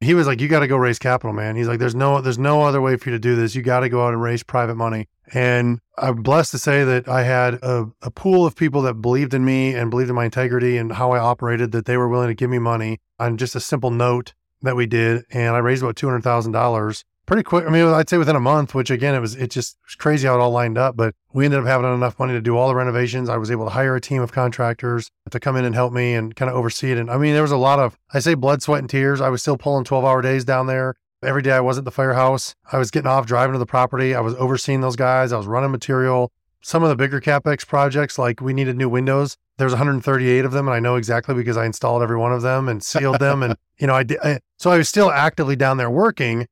He 0.00 0.14
was 0.14 0.26
like, 0.26 0.40
"You 0.40 0.48
got 0.48 0.60
to 0.60 0.66
go 0.66 0.78
raise 0.78 0.98
capital, 0.98 1.34
man." 1.34 1.56
He's 1.56 1.68
like, 1.68 1.78
"There's 1.78 1.94
no 1.94 2.22
there's 2.22 2.38
no 2.38 2.62
other 2.62 2.80
way 2.80 2.96
for 2.96 3.10
you 3.10 3.16
to 3.16 3.20
do 3.20 3.36
this. 3.36 3.54
You 3.54 3.60
got 3.60 3.80
to 3.80 3.90
go 3.90 4.06
out 4.06 4.14
and 4.14 4.22
raise 4.22 4.42
private 4.42 4.76
money." 4.76 5.08
And 5.34 5.80
I'm 5.98 6.22
blessed 6.22 6.52
to 6.52 6.58
say 6.58 6.84
that 6.84 7.06
I 7.06 7.24
had 7.24 7.54
a, 7.54 7.86
a 8.00 8.10
pool 8.10 8.46
of 8.46 8.56
people 8.56 8.80
that 8.82 8.94
believed 8.94 9.34
in 9.34 9.44
me 9.44 9.74
and 9.74 9.90
believed 9.90 10.08
in 10.08 10.16
my 10.16 10.24
integrity 10.24 10.78
and 10.78 10.92
how 10.92 11.12
I 11.12 11.18
operated. 11.18 11.72
That 11.72 11.84
they 11.84 11.98
were 11.98 12.08
willing 12.08 12.28
to 12.28 12.34
give 12.34 12.48
me 12.48 12.58
money 12.58 12.98
on 13.18 13.36
just 13.36 13.56
a 13.56 13.60
simple 13.60 13.90
note 13.90 14.32
that 14.62 14.76
we 14.76 14.86
did, 14.86 15.24
and 15.30 15.54
I 15.54 15.58
raised 15.58 15.82
about 15.82 15.96
two 15.96 16.06
hundred 16.06 16.24
thousand 16.24 16.52
dollars 16.52 17.04
pretty 17.26 17.42
quick. 17.42 17.66
I 17.66 17.70
mean, 17.70 17.84
I'd 17.86 18.08
say 18.08 18.18
within 18.18 18.36
a 18.36 18.40
month, 18.40 18.74
which 18.74 18.90
again, 18.90 19.14
it 19.14 19.20
was 19.20 19.34
it 19.34 19.50
just 19.50 19.76
was 19.84 19.94
crazy 19.96 20.26
how 20.26 20.36
it 20.36 20.40
all 20.40 20.50
lined 20.50 20.78
up. 20.78 20.96
But 20.96 21.14
we 21.32 21.44
ended 21.44 21.60
up 21.60 21.66
having 21.66 21.92
enough 21.92 22.18
money 22.18 22.32
to 22.32 22.40
do 22.40 22.56
all 22.56 22.68
the 22.68 22.74
renovations. 22.74 23.28
I 23.28 23.36
was 23.36 23.50
able 23.50 23.64
to 23.64 23.70
hire 23.70 23.94
a 23.96 24.00
team 24.00 24.22
of 24.22 24.32
contractors 24.32 25.10
to 25.30 25.40
come 25.40 25.56
in 25.56 25.64
and 25.64 25.74
help 25.74 25.92
me 25.92 26.14
and 26.14 26.34
kind 26.34 26.50
of 26.50 26.56
oversee 26.56 26.92
it. 26.92 26.98
And 26.98 27.10
I 27.10 27.18
mean, 27.18 27.34
there 27.34 27.42
was 27.42 27.52
a 27.52 27.56
lot 27.56 27.78
of 27.78 27.98
I 28.14 28.20
say 28.20 28.34
blood, 28.34 28.62
sweat, 28.62 28.80
and 28.80 28.88
tears. 28.88 29.20
I 29.20 29.28
was 29.28 29.42
still 29.42 29.58
pulling 29.58 29.84
twelve 29.84 30.04
hour 30.04 30.22
days 30.22 30.44
down 30.44 30.66
there. 30.66 30.94
Every 31.22 31.42
day 31.42 31.52
I 31.52 31.60
was 31.60 31.78
at 31.78 31.84
the 31.84 31.90
firehouse. 31.90 32.54
I 32.72 32.78
was 32.78 32.90
getting 32.90 33.08
off, 33.08 33.26
driving 33.26 33.54
to 33.54 33.58
the 33.58 33.66
property. 33.66 34.14
I 34.14 34.20
was 34.20 34.34
overseeing 34.34 34.80
those 34.80 34.96
guys. 34.96 35.32
I 35.32 35.36
was 35.36 35.46
running 35.46 35.70
material. 35.70 36.30
Some 36.62 36.82
of 36.82 36.88
the 36.88 36.96
bigger 36.96 37.20
capex 37.20 37.66
projects, 37.66 38.18
like 38.18 38.40
we 38.40 38.52
needed 38.52 38.76
new 38.76 38.88
windows. 38.88 39.36
There's 39.56 39.72
138 39.72 40.44
of 40.44 40.52
them, 40.52 40.66
and 40.66 40.74
I 40.74 40.80
know 40.80 40.96
exactly 40.96 41.34
because 41.34 41.56
I 41.56 41.64
installed 41.64 42.02
every 42.02 42.16
one 42.16 42.32
of 42.32 42.42
them 42.42 42.68
and 42.68 42.82
sealed 42.82 43.20
them. 43.20 43.42
And 43.42 43.56
you 43.78 43.86
know, 43.86 43.94
I, 43.94 44.02
did, 44.02 44.18
I 44.22 44.40
so 44.58 44.70
I 44.70 44.78
was 44.78 44.88
still 44.88 45.10
actively 45.10 45.56
down 45.56 45.76
there 45.76 45.90
working 45.90 46.46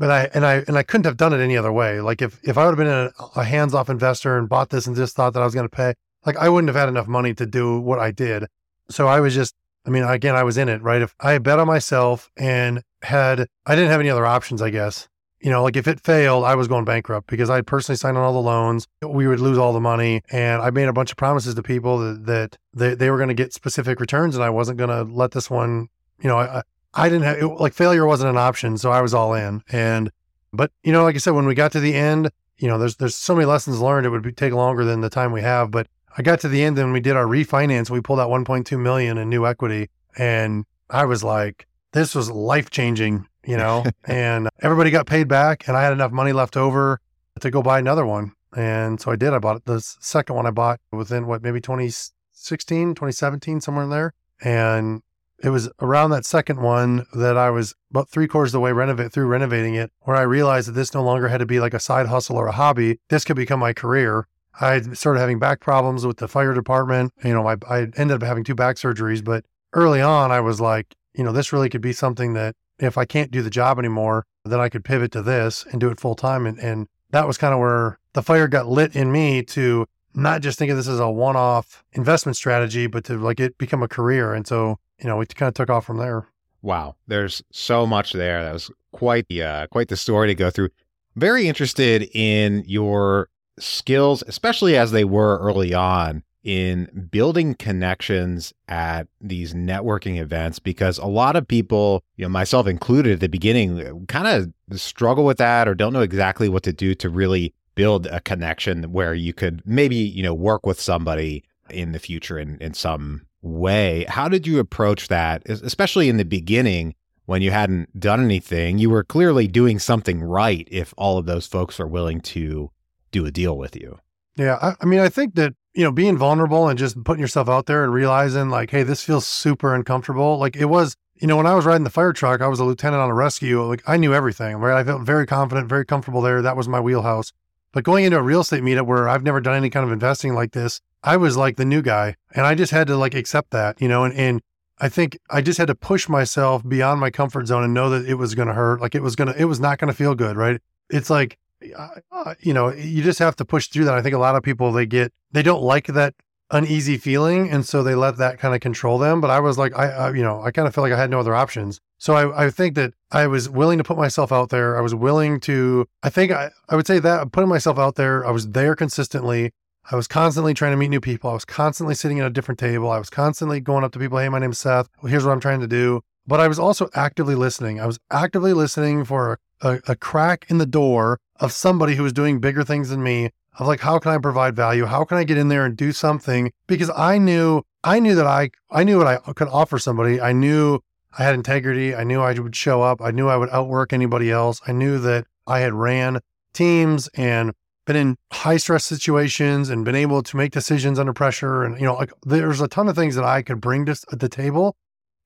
but 0.00 0.10
I 0.10 0.30
and 0.32 0.46
I 0.46 0.64
and 0.66 0.78
I 0.78 0.82
couldn't 0.82 1.04
have 1.04 1.18
done 1.18 1.34
it 1.34 1.40
any 1.40 1.58
other 1.58 1.70
way. 1.70 2.00
Like 2.00 2.22
if 2.22 2.40
if 2.42 2.56
I 2.56 2.64
would 2.64 2.76
have 2.76 2.78
been 2.78 2.88
a, 2.88 3.12
a 3.36 3.44
hands 3.44 3.74
off 3.74 3.90
investor 3.90 4.38
and 4.38 4.48
bought 4.48 4.70
this 4.70 4.86
and 4.86 4.96
just 4.96 5.14
thought 5.14 5.34
that 5.34 5.42
I 5.42 5.44
was 5.44 5.54
going 5.54 5.68
to 5.68 5.76
pay, 5.76 5.92
like 6.24 6.38
I 6.38 6.48
wouldn't 6.48 6.68
have 6.68 6.76
had 6.76 6.88
enough 6.88 7.06
money 7.06 7.34
to 7.34 7.44
do 7.44 7.78
what 7.78 7.98
I 7.98 8.10
did. 8.10 8.46
So 8.88 9.06
I 9.06 9.20
was 9.20 9.34
just, 9.34 9.54
I 9.86 9.90
mean, 9.90 10.02
again, 10.02 10.34
I 10.34 10.42
was 10.42 10.56
in 10.56 10.70
it, 10.70 10.82
right? 10.82 11.02
If 11.02 11.14
I 11.20 11.36
bet 11.38 11.58
on 11.58 11.66
myself 11.66 12.30
and 12.36 12.82
had, 13.02 13.46
I 13.66 13.74
didn't 13.74 13.90
have 13.90 14.00
any 14.00 14.08
other 14.08 14.26
options, 14.26 14.62
I 14.62 14.70
guess. 14.70 15.06
You 15.40 15.50
know, 15.50 15.62
like 15.62 15.76
if 15.76 15.86
it 15.86 16.00
failed, 16.00 16.44
I 16.44 16.54
was 16.54 16.66
going 16.66 16.84
bankrupt 16.84 17.28
because 17.28 17.48
I 17.48 17.60
personally 17.60 17.96
signed 17.96 18.16
on 18.16 18.24
all 18.24 18.32
the 18.32 18.40
loans. 18.40 18.86
We 19.06 19.26
would 19.26 19.40
lose 19.40 19.56
all 19.56 19.72
the 19.72 19.80
money. 19.80 20.22
And 20.30 20.60
I 20.60 20.70
made 20.70 20.88
a 20.88 20.92
bunch 20.92 21.10
of 21.10 21.16
promises 21.16 21.54
to 21.54 21.62
people 21.62 21.98
that, 21.98 22.26
that 22.26 22.56
they, 22.74 22.94
they 22.94 23.10
were 23.10 23.16
going 23.16 23.28
to 23.28 23.34
get 23.34 23.54
specific 23.54 24.00
returns 24.00 24.34
and 24.34 24.44
I 24.44 24.50
wasn't 24.50 24.76
going 24.76 24.90
to 24.90 25.10
let 25.10 25.30
this 25.30 25.48
one, 25.48 25.88
you 26.20 26.28
know, 26.28 26.38
I, 26.38 26.62
I 26.94 27.08
didn't 27.08 27.24
have 27.24 27.38
it, 27.38 27.46
like 27.46 27.74
failure 27.74 28.06
wasn't 28.06 28.30
an 28.30 28.36
option, 28.36 28.76
so 28.76 28.90
I 28.90 29.00
was 29.00 29.14
all 29.14 29.34
in. 29.34 29.62
And 29.70 30.10
but 30.52 30.72
you 30.82 30.92
know, 30.92 31.04
like 31.04 31.14
I 31.14 31.18
said, 31.18 31.34
when 31.34 31.46
we 31.46 31.54
got 31.54 31.72
to 31.72 31.80
the 31.80 31.94
end, 31.94 32.30
you 32.58 32.68
know, 32.68 32.78
there's 32.78 32.96
there's 32.96 33.14
so 33.14 33.34
many 33.34 33.46
lessons 33.46 33.80
learned. 33.80 34.06
It 34.06 34.10
would 34.10 34.22
be, 34.22 34.32
take 34.32 34.52
longer 34.52 34.84
than 34.84 35.00
the 35.00 35.10
time 35.10 35.32
we 35.32 35.42
have. 35.42 35.70
But 35.70 35.86
I 36.16 36.22
got 36.22 36.40
to 36.40 36.48
the 36.48 36.62
end 36.62 36.78
and 36.78 36.92
we 36.92 37.00
did 37.00 37.16
our 37.16 37.26
refinance. 37.26 37.90
We 37.90 38.00
pulled 38.00 38.20
out 38.20 38.30
1.2 38.30 38.78
million 38.80 39.18
in 39.18 39.28
new 39.28 39.46
equity, 39.46 39.88
and 40.16 40.64
I 40.88 41.04
was 41.04 41.22
like, 41.22 41.66
this 41.92 42.14
was 42.14 42.30
life 42.30 42.70
changing. 42.70 43.26
You 43.44 43.56
know, 43.56 43.84
and 44.04 44.48
everybody 44.60 44.90
got 44.90 45.06
paid 45.06 45.28
back, 45.28 45.68
and 45.68 45.76
I 45.76 45.82
had 45.82 45.92
enough 45.92 46.12
money 46.12 46.32
left 46.32 46.56
over 46.56 47.00
to 47.40 47.50
go 47.50 47.62
buy 47.62 47.78
another 47.78 48.04
one. 48.04 48.32
And 48.56 49.00
so 49.00 49.12
I 49.12 49.16
did. 49.16 49.32
I 49.32 49.38
bought 49.38 49.56
it. 49.56 49.64
The 49.64 49.80
second 49.80 50.34
one 50.34 50.46
I 50.46 50.50
bought 50.50 50.80
within 50.90 51.26
what 51.26 51.42
maybe 51.42 51.60
2016, 51.60 52.94
2017, 52.94 53.60
somewhere 53.60 53.84
in 53.84 53.90
there. 53.90 54.12
And 54.42 55.02
it 55.42 55.50
was 55.50 55.70
around 55.80 56.10
that 56.10 56.26
second 56.26 56.60
one 56.60 57.06
that 57.14 57.36
I 57.36 57.50
was 57.50 57.74
about 57.90 58.10
three 58.10 58.28
quarters 58.28 58.50
of 58.50 58.52
the 58.52 58.60
way 58.60 58.72
renovate 58.72 59.12
through 59.12 59.26
renovating 59.26 59.74
it, 59.74 59.90
where 60.00 60.16
I 60.16 60.22
realized 60.22 60.68
that 60.68 60.72
this 60.72 60.94
no 60.94 61.02
longer 61.02 61.28
had 61.28 61.38
to 61.38 61.46
be 61.46 61.60
like 61.60 61.74
a 61.74 61.80
side 61.80 62.06
hustle 62.06 62.36
or 62.36 62.46
a 62.46 62.52
hobby. 62.52 62.98
This 63.08 63.24
could 63.24 63.36
become 63.36 63.60
my 63.60 63.72
career. 63.72 64.28
I 64.60 64.80
started 64.80 65.20
having 65.20 65.38
back 65.38 65.60
problems 65.60 66.06
with 66.06 66.18
the 66.18 66.28
fire 66.28 66.52
department. 66.52 67.12
You 67.24 67.32
know, 67.32 67.46
I, 67.46 67.56
I 67.68 67.78
ended 67.96 68.12
up 68.12 68.22
having 68.22 68.44
two 68.44 68.54
back 68.54 68.76
surgeries, 68.76 69.24
but 69.24 69.44
early 69.72 70.02
on, 70.02 70.30
I 70.30 70.40
was 70.40 70.60
like, 70.60 70.94
you 71.14 71.24
know, 71.24 71.32
this 71.32 71.52
really 71.52 71.70
could 71.70 71.80
be 71.80 71.92
something 71.92 72.34
that 72.34 72.54
if 72.78 72.98
I 72.98 73.04
can't 73.04 73.30
do 73.30 73.42
the 73.42 73.50
job 73.50 73.78
anymore, 73.78 74.26
then 74.44 74.60
I 74.60 74.68
could 74.68 74.84
pivot 74.84 75.12
to 75.12 75.22
this 75.22 75.64
and 75.70 75.80
do 75.80 75.90
it 75.90 76.00
full 76.00 76.14
time. 76.14 76.46
And, 76.46 76.58
and 76.58 76.86
that 77.10 77.26
was 77.26 77.38
kind 77.38 77.54
of 77.54 77.60
where 77.60 77.98
the 78.12 78.22
fire 78.22 78.48
got 78.48 78.68
lit 78.68 78.94
in 78.94 79.12
me 79.12 79.42
to 79.44 79.86
not 80.14 80.42
just 80.42 80.58
think 80.58 80.70
of 80.70 80.76
this 80.76 80.88
as 80.88 80.98
a 80.98 81.10
one 81.10 81.36
off 81.36 81.84
investment 81.92 82.36
strategy, 82.36 82.86
but 82.86 83.04
to 83.04 83.16
like 83.16 83.40
it 83.40 83.56
become 83.58 83.82
a 83.82 83.88
career. 83.88 84.34
And 84.34 84.46
so 84.46 84.78
you 85.00 85.08
know, 85.08 85.16
we 85.16 85.26
kind 85.26 85.48
of 85.48 85.54
took 85.54 85.70
off 85.70 85.84
from 85.84 85.98
there. 85.98 86.26
Wow, 86.62 86.96
there's 87.06 87.42
so 87.50 87.86
much 87.86 88.12
there. 88.12 88.42
That 88.42 88.52
was 88.52 88.70
quite 88.92 89.26
the 89.28 89.42
uh, 89.42 89.66
quite 89.68 89.88
the 89.88 89.96
story 89.96 90.28
to 90.28 90.34
go 90.34 90.50
through. 90.50 90.68
Very 91.16 91.48
interested 91.48 92.08
in 92.14 92.64
your 92.66 93.28
skills, 93.58 94.22
especially 94.26 94.76
as 94.76 94.92
they 94.92 95.04
were 95.04 95.38
early 95.38 95.74
on 95.74 96.22
in 96.42 97.08
building 97.10 97.54
connections 97.54 98.54
at 98.68 99.06
these 99.20 99.52
networking 99.52 100.18
events 100.18 100.58
because 100.58 100.96
a 100.98 101.06
lot 101.06 101.36
of 101.36 101.46
people, 101.46 102.02
you 102.16 102.24
know, 102.24 102.30
myself 102.30 102.66
included 102.66 103.14
at 103.14 103.20
the 103.20 103.28
beginning, 103.28 104.06
kind 104.06 104.26
of 104.26 104.80
struggle 104.80 105.24
with 105.24 105.36
that 105.36 105.68
or 105.68 105.74
don't 105.74 105.92
know 105.92 106.00
exactly 106.00 106.48
what 106.48 106.62
to 106.62 106.72
do 106.72 106.94
to 106.94 107.10
really 107.10 107.52
build 107.74 108.06
a 108.06 108.20
connection 108.20 108.84
where 108.84 109.14
you 109.14 109.32
could 109.32 109.62
maybe, 109.66 109.96
you 109.96 110.22
know, 110.22 110.34
work 110.34 110.64
with 110.64 110.80
somebody 110.80 111.44
in 111.68 111.92
the 111.92 111.98
future 111.98 112.38
in, 112.38 112.56
in 112.58 112.72
some 112.74 113.26
way. 113.42 114.04
How 114.08 114.28
did 114.28 114.46
you 114.46 114.58
approach 114.58 115.08
that, 115.08 115.48
especially 115.48 116.08
in 116.08 116.16
the 116.16 116.24
beginning 116.24 116.94
when 117.26 117.42
you 117.42 117.50
hadn't 117.50 117.98
done 117.98 118.22
anything? 118.22 118.78
You 118.78 118.90
were 118.90 119.04
clearly 119.04 119.46
doing 119.46 119.78
something 119.78 120.22
right 120.22 120.68
if 120.70 120.92
all 120.96 121.18
of 121.18 121.26
those 121.26 121.46
folks 121.46 121.80
are 121.80 121.86
willing 121.86 122.20
to 122.20 122.70
do 123.10 123.26
a 123.26 123.30
deal 123.30 123.56
with 123.56 123.76
you. 123.76 123.98
Yeah. 124.36 124.58
I, 124.60 124.74
I 124.80 124.84
mean, 124.84 125.00
I 125.00 125.08
think 125.08 125.34
that, 125.34 125.54
you 125.74 125.84
know, 125.84 125.92
being 125.92 126.16
vulnerable 126.16 126.68
and 126.68 126.78
just 126.78 127.02
putting 127.04 127.20
yourself 127.20 127.48
out 127.48 127.66
there 127.66 127.84
and 127.84 127.92
realizing, 127.92 128.50
like, 128.50 128.70
hey, 128.70 128.82
this 128.82 129.02
feels 129.02 129.26
super 129.26 129.74
uncomfortable. 129.74 130.38
Like, 130.38 130.56
it 130.56 130.66
was, 130.66 130.96
you 131.16 131.26
know, 131.26 131.36
when 131.36 131.46
I 131.46 131.54
was 131.54 131.64
riding 131.64 131.84
the 131.84 131.90
fire 131.90 132.12
truck, 132.12 132.40
I 132.40 132.48
was 132.48 132.60
a 132.60 132.64
lieutenant 132.64 133.00
on 133.00 133.10
a 133.10 133.14
rescue. 133.14 133.62
Like, 133.62 133.82
I 133.86 133.96
knew 133.96 134.14
everything, 134.14 134.56
right? 134.56 134.78
I 134.78 134.84
felt 134.84 135.02
very 135.02 135.26
confident, 135.26 135.68
very 135.68 135.84
comfortable 135.84 136.22
there. 136.22 136.42
That 136.42 136.56
was 136.56 136.68
my 136.68 136.80
wheelhouse. 136.80 137.32
But 137.72 137.84
going 137.84 138.04
into 138.04 138.18
a 138.18 138.22
real 138.22 138.40
estate 138.40 138.62
meetup 138.62 138.86
where 138.86 139.08
I've 139.08 139.22
never 139.22 139.40
done 139.40 139.54
any 139.56 139.70
kind 139.70 139.84
of 139.84 139.92
investing 139.92 140.34
like 140.34 140.52
this, 140.52 140.80
I 141.02 141.16
was 141.16 141.36
like 141.36 141.56
the 141.56 141.64
new 141.64 141.82
guy 141.82 142.16
and 142.34 142.46
I 142.46 142.54
just 142.54 142.72
had 142.72 142.86
to 142.88 142.96
like 142.96 143.14
accept 143.14 143.50
that, 143.52 143.80
you 143.80 143.88
know, 143.88 144.04
and, 144.04 144.14
and 144.14 144.42
I 144.78 144.88
think 144.88 145.18
I 145.30 145.40
just 145.40 145.58
had 145.58 145.68
to 145.68 145.74
push 145.74 146.08
myself 146.08 146.66
beyond 146.66 147.00
my 147.00 147.10
comfort 147.10 147.46
zone 147.46 147.62
and 147.62 147.72
know 147.72 147.90
that 147.90 148.06
it 148.06 148.14
was 148.14 148.34
going 148.34 148.48
to 148.48 148.54
hurt. 148.54 148.80
Like 148.80 148.94
it 148.94 149.02
was 149.02 149.14
going 149.14 149.32
to, 149.32 149.40
it 149.40 149.44
was 149.44 149.60
not 149.60 149.78
going 149.78 149.90
to 149.90 149.96
feel 149.96 150.14
good. 150.14 150.36
Right. 150.36 150.60
It's 150.88 151.10
like, 151.10 151.38
uh, 151.76 152.34
you 152.40 152.54
know, 152.54 152.72
you 152.72 153.02
just 153.02 153.18
have 153.18 153.36
to 153.36 153.44
push 153.44 153.68
through 153.68 153.84
that. 153.84 153.94
I 153.94 154.02
think 154.02 154.14
a 154.14 154.18
lot 154.18 154.34
of 154.34 154.42
people, 154.42 154.72
they 154.72 154.86
get, 154.86 155.12
they 155.30 155.42
don't 155.42 155.62
like 155.62 155.86
that 155.88 156.14
uneasy 156.50 156.96
feeling. 156.96 157.50
And 157.50 157.64
so 157.64 157.82
they 157.82 157.94
let 157.94 158.16
that 158.16 158.38
kind 158.38 158.54
of 158.54 158.60
control 158.60 158.98
them. 158.98 159.20
But 159.20 159.30
I 159.30 159.40
was 159.40 159.58
like, 159.58 159.78
I, 159.78 159.90
I 159.90 160.12
you 160.12 160.22
know, 160.22 160.42
I 160.42 160.50
kind 160.50 160.66
of 160.66 160.74
feel 160.74 160.82
like 160.82 160.92
I 160.92 160.98
had 160.98 161.10
no 161.10 161.20
other 161.20 161.34
options. 161.34 161.80
So 162.00 162.14
I, 162.14 162.46
I 162.46 162.50
think 162.50 162.76
that 162.76 162.94
I 163.12 163.26
was 163.26 163.48
willing 163.50 163.76
to 163.76 163.84
put 163.84 163.98
myself 163.98 164.32
out 164.32 164.48
there. 164.48 164.76
I 164.76 164.80
was 164.80 164.94
willing 164.94 165.38
to, 165.40 165.86
I 166.02 166.08
think 166.08 166.32
I, 166.32 166.50
I 166.70 166.74
would 166.74 166.86
say 166.86 166.98
that 166.98 167.30
putting 167.30 167.50
myself 167.50 167.78
out 167.78 167.96
there, 167.96 168.26
I 168.26 168.30
was 168.30 168.48
there 168.48 168.74
consistently. 168.74 169.52
I 169.92 169.96
was 169.96 170.06
constantly 170.08 170.54
trying 170.54 170.72
to 170.72 170.78
meet 170.78 170.88
new 170.88 171.00
people. 171.00 171.28
I 171.28 171.34
was 171.34 171.44
constantly 171.44 171.94
sitting 171.94 172.18
at 172.18 172.26
a 172.26 172.30
different 172.30 172.58
table. 172.58 172.90
I 172.90 172.98
was 172.98 173.10
constantly 173.10 173.60
going 173.60 173.84
up 173.84 173.92
to 173.92 173.98
people, 173.98 174.18
hey, 174.18 174.30
my 174.30 174.38
name's 174.38 174.58
Seth. 174.58 174.88
Here's 175.02 175.26
what 175.26 175.32
I'm 175.32 175.40
trying 175.40 175.60
to 175.60 175.68
do. 175.68 176.00
But 176.26 176.40
I 176.40 176.48
was 176.48 176.58
also 176.58 176.88
actively 176.94 177.34
listening. 177.34 177.78
I 177.78 177.86
was 177.86 177.98
actively 178.10 178.54
listening 178.54 179.04
for 179.04 179.38
a, 179.60 179.80
a 179.86 179.94
crack 179.94 180.46
in 180.48 180.56
the 180.56 180.66
door 180.66 181.20
of 181.38 181.52
somebody 181.52 181.96
who 181.96 182.02
was 182.02 182.14
doing 182.14 182.40
bigger 182.40 182.64
things 182.64 182.88
than 182.88 183.02
me 183.02 183.28
of 183.58 183.66
like 183.66 183.80
how 183.80 183.98
can 183.98 184.12
I 184.12 184.18
provide 184.18 184.56
value? 184.56 184.86
How 184.86 185.04
can 185.04 185.18
I 185.18 185.24
get 185.24 185.36
in 185.36 185.48
there 185.48 185.66
and 185.66 185.76
do 185.76 185.92
something? 185.92 186.50
Because 186.66 186.90
I 186.96 187.18
knew 187.18 187.62
I 187.84 188.00
knew 188.00 188.14
that 188.14 188.26
I 188.26 188.50
I 188.70 188.84
knew 188.84 188.98
what 188.98 189.06
I 189.06 189.16
could 189.32 189.48
offer 189.48 189.78
somebody. 189.78 190.20
I 190.20 190.32
knew 190.32 190.80
I 191.18 191.24
had 191.24 191.34
integrity. 191.34 191.94
I 191.94 192.04
knew 192.04 192.20
I 192.20 192.32
would 192.38 192.54
show 192.54 192.82
up. 192.82 193.00
I 193.02 193.10
knew 193.10 193.28
I 193.28 193.36
would 193.36 193.50
outwork 193.50 193.92
anybody 193.92 194.30
else. 194.30 194.60
I 194.66 194.72
knew 194.72 194.98
that 194.98 195.26
I 195.46 195.60
had 195.60 195.72
ran 195.72 196.20
teams 196.52 197.08
and 197.14 197.52
been 197.84 197.96
in 197.96 198.16
high 198.32 198.56
stress 198.56 198.84
situations 198.84 199.70
and 199.70 199.84
been 199.84 199.96
able 199.96 200.22
to 200.22 200.36
make 200.36 200.52
decisions 200.52 200.98
under 200.98 201.12
pressure. 201.12 201.64
And, 201.64 201.78
you 201.80 201.86
know, 201.86 201.94
like 201.94 202.12
there's 202.24 202.60
a 202.60 202.68
ton 202.68 202.88
of 202.88 202.94
things 202.94 203.16
that 203.16 203.24
I 203.24 203.42
could 203.42 203.60
bring 203.60 203.86
to 203.86 203.96
the 204.12 204.28
table. 204.28 204.76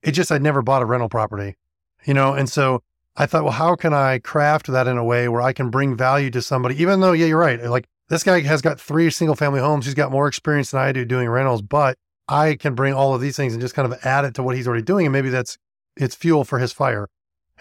It 0.03 0.13
just, 0.13 0.33
I'd 0.33 0.43
never 0.43 0.63
bought 0.63 0.83
a 0.83 0.87
rental 0.87 1.09
property, 1.09 1.57
you 2.05 2.15
know? 2.15 2.33
And 2.33 2.49
so 2.49 2.83
I 3.17 3.27
thought, 3.27 3.45
well, 3.45 3.53
how 3.53 3.77
can 3.77 3.93
I 3.93 4.19
craft 4.19 4.69
that 4.69 4.87
in 4.87 4.97
a 4.97 5.05
way 5.05 5.29
where 5.29 5.43
I 5.43 5.53
can 5.53 5.71
bring 5.71 5.97
value 5.97 6.31
to 6.31 6.41
somebody, 6.41 6.81
even 6.81 7.01
though, 7.01 7.13
yeah, 7.13 7.27
you're 7.27 7.39
right. 7.39 7.63
Like 7.63 7.87
this 8.09 8.23
guy 8.23 8.41
has 8.41 8.63
got 8.63 8.81
three 8.81 9.11
single 9.11 9.37
family 9.37 9.61
homes. 9.61 9.85
He's 9.85 9.95
got 9.95 10.11
more 10.11 10.29
experience 10.29 10.71
than 10.71 10.81
I 10.81 10.93
do 10.93 11.05
doing 11.05 11.29
rentals, 11.29 11.61
but 11.61 11.99
I 12.29 12.55
can 12.55 12.75
bring 12.75 12.95
all 12.95 13.15
of 13.15 13.21
these 13.21 13.37
things 13.37 13.53
and 13.53 13.61
just 13.61 13.75
kind 13.75 13.93
of 13.93 13.99
add 14.07 14.25
it 14.25 14.35
to 14.35 14.43
what 14.43 14.57
he's 14.57 14.67
already 14.67 14.83
doing. 14.83 15.05
And 15.07 15.13
maybe 15.13 15.29
that's, 15.29 15.59
it's 15.97 16.15
fuel 16.15 16.45
for 16.45 16.59
his 16.59 16.73
fire. 16.73 17.09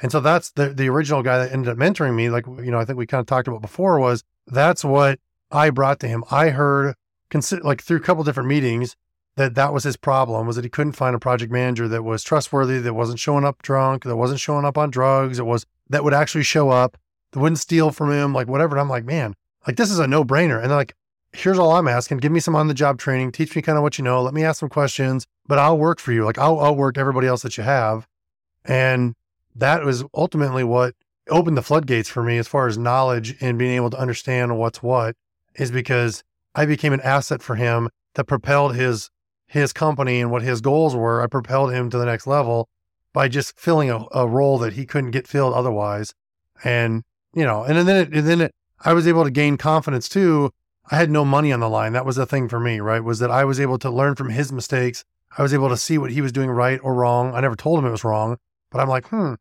And 0.02 0.12
so 0.12 0.20
that's 0.20 0.52
the 0.52 0.70
the 0.70 0.90
original 0.90 1.24
guy 1.24 1.38
that 1.40 1.52
ended 1.52 1.72
up 1.72 1.78
mentoring 1.78 2.16
me. 2.16 2.30
Like, 2.30 2.46
you 2.48 2.72
know, 2.72 2.80
I 2.80 2.86
think 2.86 2.98
we 2.98 3.06
kind 3.06 3.20
of 3.22 3.28
talked 3.28 3.48
about 3.48 3.62
before 3.62 4.00
was 4.00 4.24
that's 4.48 4.84
what 4.84 5.20
I 5.52 5.70
brought 5.70 6.00
to 6.02 6.08
him. 6.08 6.24
I 6.32 6.50
heard, 6.50 6.96
consider, 7.30 7.62
like 7.62 7.82
through 7.82 7.98
a 7.98 8.02
couple 8.02 8.24
different 8.24 8.50
meetings, 8.50 8.96
that 9.36 9.56
that 9.56 9.74
was 9.74 9.84
his 9.84 9.98
problem 9.98 10.46
was 10.46 10.56
that 10.56 10.66
he 10.66 10.70
couldn't 10.70 10.94
find 10.94 11.16
a 11.16 11.20
project 11.20 11.52
manager 11.52 11.88
that 11.88 12.04
was 12.04 12.24
trustworthy, 12.24 12.80
that 12.80 12.94
wasn't 12.94 13.20
showing 13.20 13.46
up 13.46 13.62
drunk, 13.62 14.04
that 14.04 14.16
wasn't 14.16 14.40
showing 14.40 14.66
up 14.66 14.78
on 14.78 14.92
drugs, 14.92 15.40
it 15.40 15.46
was 15.46 15.66
that 15.90 16.04
would 16.04 16.14
actually 16.14 16.44
show 16.44 16.70
up, 16.70 16.98
that 17.32 17.40
wouldn't 17.40 17.60
steal 17.60 17.92
from 17.92 18.12
him, 18.12 18.34
like 18.34 18.48
whatever. 18.48 18.76
And 18.76 18.82
I'm 18.82 18.90
like, 18.90 19.06
man, 19.06 19.36
like 19.68 19.76
this 19.76 19.92
is 19.92 20.00
a 20.00 20.08
no 20.08 20.24
brainer. 20.24 20.62
And 20.62 20.72
like, 20.72 20.96
here's 21.34 21.60
all 21.60 21.72
I'm 21.72 21.88
asking. 21.88 22.18
Give 22.18 22.32
me 22.32 22.40
some 22.40 22.56
on 22.56 22.68
the 22.68 22.74
job 22.74 23.00
training. 23.00 23.32
Teach 23.32 23.56
me 23.56 23.62
kind 23.62 23.78
of 23.78 23.84
what 23.84 23.98
you 23.98 24.04
know. 24.04 24.22
Let 24.22 24.34
me 24.34 24.44
ask 24.44 24.60
some 24.60 24.70
questions, 24.70 25.26
but 25.48 25.60
I'll 25.60 25.78
work 25.78 26.00
for 26.00 26.12
you. 26.12 26.26
Like 26.26 26.38
I'll, 26.38 26.60
I'll 26.60 26.76
work 26.76 26.98
everybody 26.98 27.28
else 27.28 27.42
that 27.42 27.58
you 27.58 27.64
have. 27.64 28.08
And 28.66 29.16
that 29.56 29.84
was 29.84 30.04
ultimately 30.14 30.64
what 30.64 30.96
opened 31.30 31.58
the 31.58 31.62
floodgates 31.62 32.10
for 32.10 32.24
me 32.24 32.38
as 32.38 32.48
far 32.48 32.68
as 32.68 32.78
knowledge 32.78 33.36
and 33.42 33.58
being 33.58 33.76
able 33.76 33.90
to 33.90 34.00
understand 34.00 34.58
what's 34.58 34.84
what 34.84 35.16
is 35.56 35.72
because 35.72 36.24
I 36.56 36.66
became 36.66 36.94
an 36.94 37.02
asset 37.02 37.42
for 37.42 37.56
him 37.56 37.90
that 38.16 38.26
propelled 38.26 38.76
his 38.76 39.10
his 39.48 39.72
company 39.74 40.20
and 40.20 40.32
what 40.32 40.42
his 40.42 40.62
goals 40.62 40.96
were. 40.96 41.22
I 41.22 41.28
propelled 41.28 41.72
him 41.72 41.90
to 41.92 41.98
the 41.98 42.06
next 42.06 42.26
level 42.26 42.70
by 43.14 43.28
just 43.28 43.60
filling 43.60 43.90
a, 43.92 44.06
a 44.12 44.28
role 44.28 44.58
that 44.58 44.74
he 44.74 44.86
couldn't 44.86 45.12
get 45.12 45.28
filled 45.28 45.54
otherwise. 45.54 46.14
And 46.64 47.04
you 47.36 47.44
know, 47.44 47.64
and 47.64 47.88
then 47.88 47.96
it, 47.96 48.14
and 48.14 48.28
then 48.28 48.42
it, 48.42 48.56
I 48.82 48.94
was 48.94 49.08
able 49.08 49.24
to 49.24 49.32
gain 49.32 49.58
confidence 49.58 50.10
too. 50.10 50.52
I 50.92 50.98
had 50.98 51.10
no 51.10 51.24
money 51.24 51.52
on 51.54 51.60
the 51.60 51.70
line. 51.70 51.94
That 51.94 52.06
was 52.06 52.18
the 52.18 52.26
thing 52.26 52.50
for 52.50 52.60
me, 52.60 52.80
right? 52.80 53.04
Was 53.04 53.20
that 53.20 53.32
I 53.32 53.46
was 53.46 53.60
able 53.60 53.78
to 53.80 53.90
learn 53.90 54.16
from 54.16 54.30
his 54.30 54.52
mistakes. 54.52 55.06
I 55.38 55.42
was 55.42 55.54
able 55.54 55.70
to 55.70 55.78
see 55.78 55.98
what 55.98 56.12
he 56.12 56.22
was 56.22 56.32
doing 56.32 56.50
right 56.50 56.80
or 56.84 56.94
wrong. 56.94 57.34
I 57.34 57.42
never 57.42 57.56
told 57.56 57.80
him 57.80 57.86
it 57.86 57.92
was 57.92 58.04
wrong, 58.04 58.38
but 58.74 58.82
I'm 58.82 58.90
like, 58.90 59.08
hmm, 59.08 59.36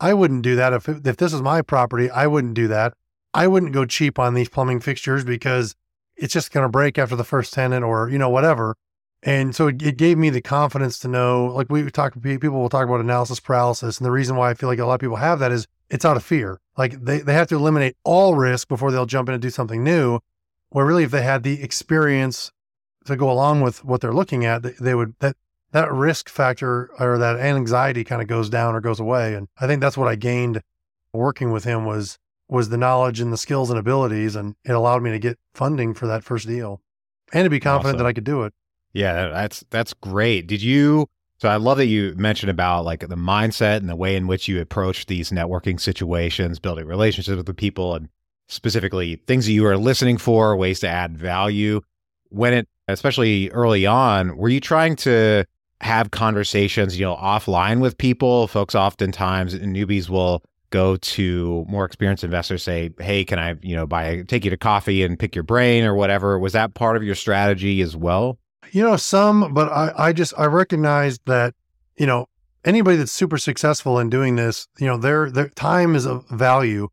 I 0.00 0.14
wouldn't 0.14 0.42
do 0.42 0.56
that 0.56 0.72
if 0.72 0.88
if 0.88 1.16
this 1.16 1.32
was 1.32 1.42
my 1.42 1.60
property. 1.60 2.08
I 2.08 2.26
wouldn't 2.26 2.54
do 2.54 2.68
that. 2.68 2.94
I 3.34 3.48
wouldn't 3.48 3.72
go 3.72 3.84
cheap 3.84 4.18
on 4.18 4.32
these 4.32 4.48
plumbing 4.48 4.80
fixtures 4.80 5.24
because 5.24 5.74
it's 6.16 6.32
just 6.32 6.52
going 6.52 6.64
to 6.64 6.70
break 6.70 6.96
after 6.96 7.16
the 7.16 7.24
first 7.24 7.52
tenant 7.52 7.84
or 7.84 8.08
you 8.08 8.16
know 8.16 8.30
whatever. 8.30 8.76
And 9.22 9.56
so 9.56 9.66
it, 9.68 9.82
it, 9.82 9.96
gave 9.96 10.18
me 10.18 10.30
the 10.30 10.40
confidence 10.40 10.98
to 11.00 11.08
know, 11.08 11.46
like 11.46 11.66
we 11.68 11.90
talk, 11.90 12.14
people 12.22 12.50
will 12.50 12.68
talk 12.68 12.84
about 12.86 13.00
analysis 13.00 13.40
paralysis. 13.40 13.98
And 13.98 14.06
the 14.06 14.12
reason 14.12 14.36
why 14.36 14.50
I 14.50 14.54
feel 14.54 14.68
like 14.68 14.78
a 14.78 14.84
lot 14.86 14.94
of 14.94 15.00
people 15.00 15.16
have 15.16 15.40
that 15.40 15.50
is 15.50 15.66
it's 15.90 16.04
out 16.04 16.16
of 16.16 16.22
fear. 16.22 16.60
Like 16.76 17.02
they, 17.02 17.20
they 17.20 17.32
have 17.32 17.48
to 17.48 17.56
eliminate 17.56 17.96
all 18.04 18.36
risk 18.36 18.68
before 18.68 18.92
they'll 18.92 19.06
jump 19.06 19.28
in 19.28 19.32
and 19.34 19.42
do 19.42 19.50
something 19.50 19.82
new. 19.82 20.20
Where 20.68 20.84
really, 20.84 21.04
if 21.04 21.10
they 21.10 21.22
had 21.22 21.42
the 21.42 21.62
experience 21.62 22.52
to 23.06 23.16
go 23.16 23.30
along 23.30 23.62
with 23.62 23.84
what 23.84 24.00
they're 24.00 24.12
looking 24.12 24.44
at, 24.44 24.62
they, 24.62 24.74
they 24.78 24.94
would, 24.94 25.14
that, 25.20 25.36
that 25.76 25.92
risk 25.92 26.30
factor 26.30 26.88
or 26.98 27.18
that 27.18 27.38
anxiety 27.38 28.02
kind 28.02 28.22
of 28.22 28.28
goes 28.28 28.48
down 28.48 28.74
or 28.74 28.80
goes 28.80 28.98
away. 28.98 29.34
And 29.34 29.46
I 29.58 29.66
think 29.66 29.82
that's 29.82 29.98
what 29.98 30.08
I 30.08 30.14
gained 30.14 30.62
working 31.12 31.52
with 31.52 31.64
him 31.64 31.84
was, 31.84 32.18
was 32.48 32.70
the 32.70 32.78
knowledge 32.78 33.20
and 33.20 33.30
the 33.30 33.36
skills 33.36 33.68
and 33.68 33.78
abilities. 33.78 34.36
And 34.36 34.54
it 34.64 34.72
allowed 34.72 35.02
me 35.02 35.10
to 35.10 35.18
get 35.18 35.38
funding 35.52 35.92
for 35.92 36.06
that 36.06 36.24
first 36.24 36.46
deal 36.46 36.80
and 37.34 37.44
to 37.44 37.50
be 37.50 37.60
confident 37.60 37.96
awesome. 37.96 38.04
that 38.04 38.08
I 38.08 38.14
could 38.14 38.24
do 38.24 38.44
it. 38.44 38.54
Yeah, 38.94 39.28
that's 39.28 39.64
that's 39.68 39.92
great. 39.92 40.46
Did 40.46 40.62
you 40.62 41.10
so 41.36 41.50
I 41.50 41.56
love 41.56 41.76
that 41.76 41.86
you 41.86 42.14
mentioned 42.16 42.48
about 42.48 42.86
like 42.86 43.00
the 43.00 43.14
mindset 43.14 43.76
and 43.76 43.90
the 43.90 43.96
way 43.96 44.16
in 44.16 44.26
which 44.26 44.48
you 44.48 44.58
approach 44.62 45.04
these 45.04 45.30
networking 45.30 45.78
situations, 45.78 46.58
building 46.58 46.86
relationships 46.86 47.36
with 47.36 47.44
the 47.44 47.52
people 47.52 47.94
and 47.94 48.08
specifically 48.48 49.16
things 49.26 49.44
that 49.44 49.52
you 49.52 49.66
are 49.66 49.76
listening 49.76 50.16
for, 50.16 50.56
ways 50.56 50.80
to 50.80 50.88
add 50.88 51.18
value. 51.18 51.82
When 52.30 52.54
it 52.54 52.68
especially 52.88 53.50
early 53.50 53.84
on, 53.84 54.38
were 54.38 54.48
you 54.48 54.60
trying 54.60 54.96
to 54.96 55.44
have 55.80 56.10
conversations, 56.10 56.98
you 56.98 57.04
know, 57.04 57.16
offline 57.16 57.80
with 57.80 57.98
people? 57.98 58.46
Folks 58.48 58.74
oftentimes 58.74 59.54
newbies 59.54 60.08
will 60.08 60.42
go 60.70 60.96
to 60.96 61.64
more 61.68 61.84
experienced 61.84 62.24
investors 62.24 62.62
say, 62.62 62.90
"Hey, 62.98 63.24
can 63.24 63.38
I, 63.38 63.56
you 63.62 63.76
know, 63.76 63.86
buy 63.86 64.22
take 64.26 64.44
you 64.44 64.50
to 64.50 64.56
coffee 64.56 65.02
and 65.02 65.18
pick 65.18 65.34
your 65.34 65.44
brain 65.44 65.84
or 65.84 65.94
whatever?" 65.94 66.38
Was 66.38 66.52
that 66.52 66.74
part 66.74 66.96
of 66.96 67.02
your 67.02 67.14
strategy 67.14 67.80
as 67.82 67.96
well? 67.96 68.38
You 68.72 68.82
know, 68.82 68.96
some, 68.96 69.54
but 69.54 69.70
I, 69.70 69.92
I 69.96 70.12
just 70.12 70.34
I 70.36 70.46
recognize 70.46 71.18
that, 71.26 71.54
you 71.96 72.06
know, 72.06 72.26
anybody 72.64 72.96
that's 72.96 73.12
super 73.12 73.38
successful 73.38 73.98
in 73.98 74.10
doing 74.10 74.36
this, 74.36 74.66
you 74.78 74.86
know, 74.86 74.96
their 74.96 75.30
their 75.30 75.48
time 75.50 75.94
is 75.94 76.04
of 76.04 76.28
value. 76.30 76.88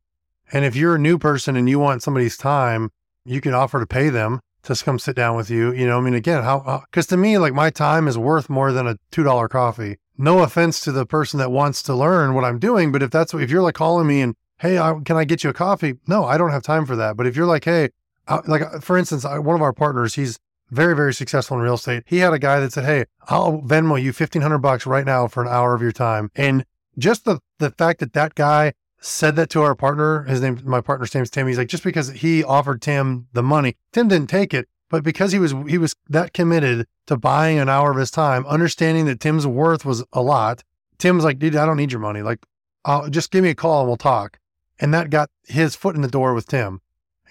And 0.51 0.65
if 0.65 0.75
you're 0.75 0.95
a 0.95 0.99
new 0.99 1.17
person 1.17 1.55
and 1.55 1.67
you 1.67 1.79
want 1.79 2.03
somebody's 2.03 2.37
time, 2.37 2.91
you 3.25 3.41
can 3.41 3.53
offer 3.53 3.79
to 3.79 3.87
pay 3.87 4.09
them 4.09 4.39
to 4.63 4.75
come 4.75 4.99
sit 4.99 5.15
down 5.15 5.35
with 5.35 5.49
you. 5.49 5.71
You 5.73 5.87
know, 5.87 5.97
I 5.97 6.01
mean, 6.01 6.13
again, 6.13 6.43
how 6.43 6.83
because 6.89 7.07
to 7.07 7.17
me, 7.17 7.37
like 7.37 7.53
my 7.53 7.69
time 7.69 8.07
is 8.07 8.17
worth 8.17 8.49
more 8.49 8.71
than 8.71 8.87
a 8.87 8.97
two 9.11 9.23
dollar 9.23 9.47
coffee. 9.47 9.97
No 10.17 10.43
offense 10.43 10.79
to 10.81 10.91
the 10.91 11.05
person 11.05 11.39
that 11.39 11.51
wants 11.51 11.81
to 11.83 11.95
learn 11.95 12.33
what 12.33 12.43
I'm 12.43 12.59
doing, 12.59 12.91
but 12.91 13.01
if 13.01 13.11
that's 13.11 13.33
if 13.33 13.49
you're 13.49 13.63
like 13.63 13.75
calling 13.75 14.07
me 14.07 14.21
and 14.21 14.35
hey, 14.59 14.77
I, 14.77 14.95
can 15.03 15.17
I 15.17 15.25
get 15.25 15.43
you 15.43 15.49
a 15.49 15.53
coffee? 15.53 15.95
No, 16.07 16.23
I 16.25 16.37
don't 16.37 16.51
have 16.51 16.63
time 16.63 16.85
for 16.85 16.95
that. 16.95 17.17
But 17.17 17.27
if 17.27 17.35
you're 17.35 17.45
like, 17.45 17.65
hey, 17.65 17.89
I, 18.27 18.39
like 18.47 18.61
uh, 18.61 18.79
for 18.79 18.97
instance, 18.97 19.25
I, 19.25 19.39
one 19.39 19.55
of 19.55 19.61
our 19.61 19.73
partners, 19.73 20.15
he's 20.15 20.39
very, 20.71 20.95
very 20.95 21.13
successful 21.13 21.57
in 21.57 21.63
real 21.63 21.75
estate. 21.75 22.03
He 22.05 22.17
had 22.17 22.33
a 22.33 22.39
guy 22.39 22.59
that 22.59 22.73
said, 22.73 22.85
Hey, 22.85 23.05
I'll 23.27 23.61
Venmo 23.61 24.01
you 24.01 24.09
1500 24.09 24.57
bucks 24.59 24.85
right 24.85 25.05
now 25.05 25.27
for 25.27 25.43
an 25.43 25.49
hour 25.49 25.73
of 25.73 25.81
your 25.81 25.91
time. 25.91 26.31
And 26.35 26.65
just 26.97 27.25
the, 27.25 27.39
the 27.59 27.71
fact 27.71 27.99
that 27.99 28.13
that 28.13 28.35
guy 28.35 28.73
said 29.03 29.35
that 29.35 29.49
to 29.49 29.61
our 29.61 29.75
partner, 29.75 30.23
his 30.23 30.41
name, 30.41 30.61
my 30.63 30.79
partner's 30.79 31.13
name 31.13 31.23
is 31.23 31.29
Tim. 31.29 31.47
He's 31.47 31.57
like, 31.57 31.67
just 31.67 31.83
because 31.83 32.09
he 32.09 32.43
offered 32.43 32.81
Tim 32.81 33.27
the 33.33 33.43
money, 33.43 33.75
Tim 33.91 34.07
didn't 34.07 34.29
take 34.29 34.53
it, 34.53 34.67
but 34.89 35.03
because 35.03 35.33
he 35.33 35.39
was, 35.39 35.53
he 35.67 35.77
was 35.77 35.93
that 36.09 36.33
committed 36.33 36.87
to 37.07 37.17
buying 37.17 37.59
an 37.59 37.67
hour 37.67 37.91
of 37.91 37.97
his 37.97 38.11
time, 38.11 38.45
understanding 38.45 39.05
that 39.05 39.19
Tim's 39.19 39.45
worth 39.45 39.83
was 39.83 40.03
a 40.13 40.21
lot. 40.21 40.63
Tim's 40.99 41.25
like, 41.25 41.37
dude, 41.37 41.55
I 41.55 41.65
don't 41.65 41.77
need 41.77 41.91
your 41.91 41.99
money. 41.99 42.21
Like, 42.21 42.45
I'll 42.85 43.09
just 43.09 43.29
give 43.29 43.43
me 43.43 43.49
a 43.49 43.55
call 43.55 43.81
and 43.81 43.89
we'll 43.89 43.97
talk. 43.97 44.39
And 44.79 44.93
that 44.93 45.09
got 45.09 45.29
his 45.47 45.75
foot 45.75 45.95
in 45.95 46.01
the 46.01 46.07
door 46.07 46.33
with 46.33 46.47
Tim, 46.47 46.79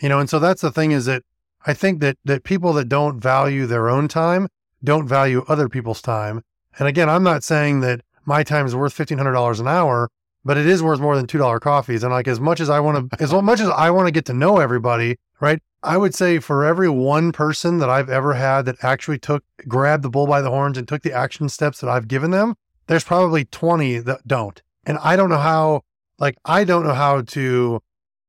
you 0.01 0.09
know? 0.09 0.19
And 0.19 0.29
so 0.29 0.39
that's 0.39 0.61
the 0.61 0.71
thing 0.71 0.93
is 0.93 1.07
that 1.07 1.23
I 1.65 1.75
think 1.75 2.01
that 2.01 2.19
that 2.25 2.45
people 2.45 2.73
that 2.75 2.89
don't 2.89 3.21
value 3.21 3.67
their 3.67 3.89
own 3.89 4.09
time 4.09 4.49
don't 4.85 5.07
value 5.09 5.45
other 5.49 5.69
people's 5.69 6.03
time. 6.03 6.43
And 6.79 6.89
again, 6.89 7.09
I'm 7.09 7.23
not 7.23 7.45
saying 7.45 7.81
that 7.81 8.03
my 8.25 8.43
time 8.43 8.67
is 8.67 8.75
worth 8.75 8.93
fifteen 8.93 9.19
hundred 9.19 9.33
dollars 9.33 9.61
an 9.61 9.69
hour, 9.69 10.11
but 10.45 10.57
it 10.57 10.67
is 10.67 10.83
worth 10.83 11.01
more 11.01 11.17
than 11.17 11.27
two 11.27 11.39
dollar 11.39 11.61
coffees. 11.61 12.03
And 12.03 12.13
like 12.13 12.29
as 12.29 12.41
much 12.41 12.61
as 12.61 12.71
I 12.71 12.81
want 12.81 13.11
to, 13.11 13.23
as 13.23 13.33
much 13.43 13.61
as 13.61 13.69
I 13.69 13.91
want 13.91 14.07
to 14.07 14.13
get 14.13 14.25
to 14.27 14.33
know 14.33 14.59
everybody, 14.59 15.17
right? 15.41 15.61
I 15.83 15.97
would 15.97 16.15
say 16.15 16.39
for 16.39 16.65
every 16.65 16.89
one 16.89 17.33
person 17.33 17.79
that 17.79 17.91
I've 17.91 18.09
ever 18.09 18.35
had 18.35 18.67
that 18.67 18.77
actually 18.83 19.19
took 19.19 19.45
grabbed 19.67 20.05
the 20.05 20.11
bull 20.11 20.27
by 20.27 20.41
the 20.41 20.51
horns 20.51 20.79
and 20.79 20.87
took 20.87 21.03
the 21.03 21.13
action 21.13 21.49
steps 21.49 21.81
that 21.81 21.91
I've 21.91 22.09
given 22.09 22.31
them, 22.31 22.55
there's 22.87 23.05
probably 23.05 23.45
20 23.47 23.99
that 23.99 24.27
don't. 24.27 24.63
And 24.85 24.99
I 24.99 25.17
don't 25.17 25.29
know 25.29 25.39
how, 25.39 25.83
like, 26.19 26.37
I 26.45 26.65
don't 26.65 26.85
know 26.85 26.95
how 26.95 27.23
to 27.23 27.81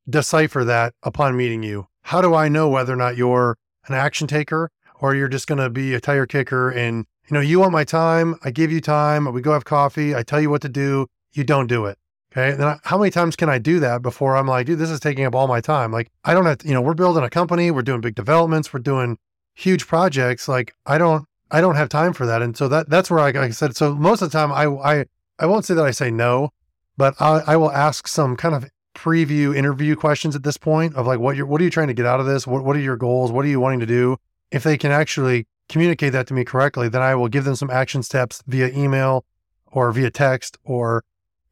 decipher 0.10 0.63
that 0.65 0.93
upon 1.04 1.38
meeting 1.38 1.63
you 1.63 1.88
how 2.04 2.21
do 2.21 2.36
I 2.36 2.47
know 2.49 2.69
whether 2.69 2.93
or 2.93 2.97
not 2.97 3.17
you're 3.17 3.58
an 3.88 3.95
action 3.95 4.28
taker 4.28 4.69
or 4.99 5.15
you're 5.15 5.28
just 5.28 5.47
going 5.47 5.60
to 5.60 5.69
be 5.69 5.93
a 5.93 5.99
tire 5.99 6.26
kicker 6.26 6.69
and 6.69 7.06
you 7.30 7.34
know, 7.34 7.39
you 7.39 7.62
want 7.62 7.71
my 7.71 7.86
time, 7.86 8.36
I 8.43 8.52
give 8.52 8.69
you 8.69 8.82
time, 8.82 9.32
we 9.32 9.41
go 9.41 9.54
have 9.54 9.63
coffee, 9.63 10.13
I 10.13 10.23
tell 10.23 10.41
you 10.41 10.49
what 10.49 10.62
to 10.63 10.69
do, 10.69 11.08
you 11.32 11.45
don't 11.45 11.67
do 11.67 11.86
it. 11.86 11.97
Okay. 12.36 12.56
Then 12.56 12.67
I, 12.67 12.78
how 12.84 12.98
many 12.98 13.12
times 13.12 13.36
can 13.36 13.48
I 13.48 13.60
do 13.60 13.80
that 13.80 14.02
before 14.02 14.36
I'm 14.36 14.48
like, 14.48 14.65
dude, 14.65 14.80
this 14.80 14.89
is 14.89 15.00
taking 15.00 15.24
up 15.26 15.36
all 15.36 15.48
my 15.48 15.62
time? 15.62 15.91
Like, 15.91 16.12
I 16.24 16.34
don't 16.34 16.46
have 16.46 16.60
to, 16.60 16.67
you 16.67 16.74
know, 16.74 16.82
we're 16.82 16.96
building 16.96 17.24
a 17.24 17.30
company, 17.30 17.69
we're 17.69 17.84
doing 17.84 18.02
big 18.02 18.15
developments, 18.15 18.74
we're 18.74 18.80
doing 18.80 19.19
huge 19.54 19.86
projects. 19.86 20.48
Like, 20.48 20.74
I 20.88 20.98
don't, 20.98 21.28
I 21.52 21.62
don't 21.62 21.76
have 21.76 21.89
time 21.89 22.12
for 22.12 22.26
that. 22.26 22.41
And 22.41 22.58
so 22.58 22.67
that, 22.69 22.89
that's 22.89 23.12
where 23.12 23.19
I, 23.19 23.26
like 23.26 23.36
I 23.36 23.50
said, 23.52 23.76
so 23.76 23.93
most 23.93 24.24
of 24.24 24.32
the 24.32 24.38
time 24.38 24.52
I, 24.52 24.65
I, 24.65 25.06
I 25.38 25.46
won't 25.46 25.65
say 25.65 25.76
that 25.76 25.86
I 25.86 25.91
say 25.91 26.10
no, 26.10 26.50
but 26.98 27.13
I, 27.22 27.43
I 27.46 27.56
will 27.56 27.72
ask 27.72 28.08
some 28.08 28.36
kind 28.36 28.56
of 28.56 28.65
preview 28.96 29.56
interview 29.56 29.96
questions 29.96 30.36
at 30.36 30.43
this 30.43 30.58
point 30.58 30.96
of 30.96 31.08
like 31.08 31.19
what 31.19 31.36
you're 31.36 31.48
what 31.48 31.60
are 31.60 31.63
you 31.63 31.69
trying 31.72 31.88
to 31.88 31.96
get 31.96 32.06
out 32.06 32.19
of 32.19 32.28
this? 32.28 32.46
What 32.46 32.63
what 32.63 32.76
are 32.76 32.80
your 32.80 32.96
goals? 32.96 33.32
What 33.32 33.43
are 33.43 33.48
you 33.48 33.60
wanting 33.60 33.80
to 33.80 33.88
do? 33.88 34.17
If 34.52 34.62
they 34.62 34.78
can 34.78 34.91
actually 34.91 35.48
communicate 35.67 36.13
that 36.13 36.28
to 36.28 36.34
me 36.36 36.43
correctly, 36.43 36.89
then 36.89 37.02
I 37.02 37.15
will 37.15 37.28
give 37.28 37.43
them 37.43 37.56
some 37.56 37.72
action 37.72 38.04
steps 38.04 38.43
via 38.46 38.69
email 38.69 39.26
or 39.65 39.91
via 39.91 40.12
text 40.12 40.58
or 40.63 41.04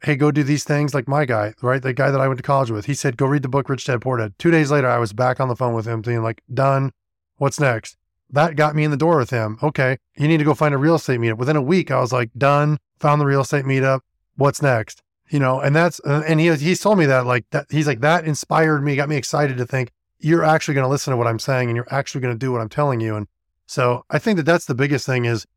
hey, 0.03 0.15
go 0.15 0.31
do 0.31 0.43
these 0.43 0.63
things 0.63 0.93
like 0.93 1.07
my 1.07 1.25
guy, 1.25 1.53
right? 1.61 1.81
The 1.81 1.93
guy 1.93 2.11
that 2.11 2.21
I 2.21 2.27
went 2.27 2.37
to 2.37 2.43
college 2.43 2.71
with. 2.71 2.85
He 2.85 2.93
said, 2.93 3.17
go 3.17 3.25
read 3.25 3.43
the 3.43 3.49
book 3.49 3.69
Rich 3.69 3.85
Dad 3.85 4.01
Poor 4.01 4.17
Dad. 4.17 4.33
Two 4.37 4.51
days 4.51 4.71
later, 4.71 4.89
I 4.89 4.97
was 4.97 5.13
back 5.13 5.39
on 5.39 5.47
the 5.47 5.55
phone 5.55 5.73
with 5.73 5.87
him 5.87 6.01
being 6.01 6.23
like, 6.23 6.41
done. 6.53 6.91
What's 7.37 7.59
next? 7.59 7.97
That 8.29 8.55
got 8.55 8.75
me 8.75 8.83
in 8.83 8.91
the 8.91 8.97
door 8.97 9.17
with 9.17 9.29
him. 9.29 9.57
Okay. 9.61 9.97
You 10.15 10.27
need 10.27 10.37
to 10.37 10.43
go 10.43 10.53
find 10.53 10.73
a 10.73 10.77
real 10.77 10.95
estate 10.95 11.19
meetup. 11.19 11.37
Within 11.37 11.55
a 11.55 11.61
week, 11.61 11.91
I 11.91 11.99
was 11.99 12.13
like, 12.13 12.31
done, 12.37 12.77
found 12.99 13.19
the 13.19 13.25
real 13.25 13.41
estate 13.41 13.65
meetup. 13.65 14.01
What's 14.35 14.61
next? 14.61 15.01
you 15.31 15.39
know, 15.39 15.61
and 15.61 15.73
that's, 15.73 16.01
uh, 16.05 16.23
and 16.27 16.39
he, 16.39 16.53
he's 16.55 16.81
told 16.81 16.97
me 16.97 17.05
that 17.05 17.25
like 17.25 17.49
that, 17.51 17.65
he's 17.69 17.87
like, 17.87 18.01
that 18.01 18.25
inspired 18.25 18.83
me, 18.83 18.97
got 18.97 19.09
me 19.09 19.15
excited 19.15 19.57
to 19.57 19.65
think 19.65 19.91
you're 20.19 20.43
actually 20.43 20.73
going 20.73 20.83
to 20.83 20.89
listen 20.89 21.11
to 21.11 21.17
what 21.17 21.25
I'm 21.25 21.39
saying 21.39 21.69
and 21.69 21.75
you're 21.75 21.87
actually 21.89 22.21
going 22.21 22.35
to 22.35 22.37
do 22.37 22.51
what 22.51 22.61
I'm 22.61 22.69
telling 22.69 22.99
you. 22.99 23.15
And 23.15 23.27
so 23.65 24.05
I 24.09 24.19
think 24.19 24.37
that 24.37 24.45
that's 24.45 24.65
the 24.65 24.75
biggest 24.75 25.05
thing 25.05 25.25
is, 25.25 25.47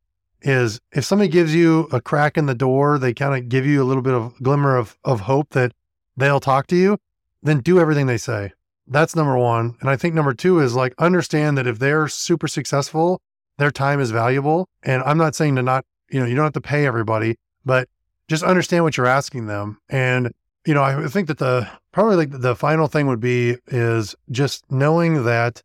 is 0.45 0.81
if 0.93 1.05
somebody 1.05 1.29
gives 1.29 1.55
you 1.55 1.89
a 1.91 2.01
crack 2.01 2.37
in 2.37 2.47
the 2.47 2.55
door, 2.55 2.99
they 2.99 3.15
kind 3.15 3.35
of 3.35 3.49
give 3.49 3.67
you 3.67 3.83
a 3.83 3.85
little 3.85 4.03
bit 4.03 4.15
of 4.15 4.41
glimmer 4.43 4.77
of, 4.77 4.99
of 5.03 5.21
hope 5.21 5.51
that 5.51 5.73
they'll 6.17 6.41
talk 6.41 6.67
to 6.69 6.77
you, 6.77 6.99
then 7.43 7.61
do 7.61 7.81
everything 7.81 8.07
they 8.07 8.19
say. 8.19 8.53
That's 8.87 9.17
number 9.17 9.37
one. 9.39 9.77
And 9.81 9.89
I 9.89 9.97
think 9.97 10.15
number 10.15 10.35
two 10.35 10.61
is 10.61 10.75
like 10.75 10.95
understand 10.99 11.57
that 11.57 11.67
if 11.67 11.79
they're 11.79 12.09
super 12.09 12.47
successful, 12.47 13.21
their 13.57 13.71
time 13.71 14.01
is 14.01 14.11
valuable. 14.11 14.69
And 14.83 15.03
I'm 15.05 15.19
not 15.19 15.35
saying 15.35 15.57
to 15.57 15.63
not, 15.63 15.85
you 16.11 16.21
know, 16.21 16.27
you 16.27 16.35
don't 16.35 16.45
have 16.45 16.53
to 16.53 16.61
pay 16.61 16.87
everybody, 16.87 17.37
but 17.65 17.89
just 18.29 18.43
understand 18.43 18.85
what 18.85 18.97
you're 18.97 19.07
asking 19.07 19.47
them. 19.47 19.79
And, 19.89 20.33
you 20.67 20.75
know, 20.75 20.83
I 20.83 21.07
think 21.09 21.29
that 21.29 21.39
the 21.39 21.69
probably 21.93 22.17
like 22.17 22.31
the 22.31 22.55
final 22.55 22.87
thing 22.87 23.07
would 23.07 23.21
be 23.21 23.57
is 23.69 24.15
just 24.31 24.71
knowing 24.71 25.25
that 25.25 25.63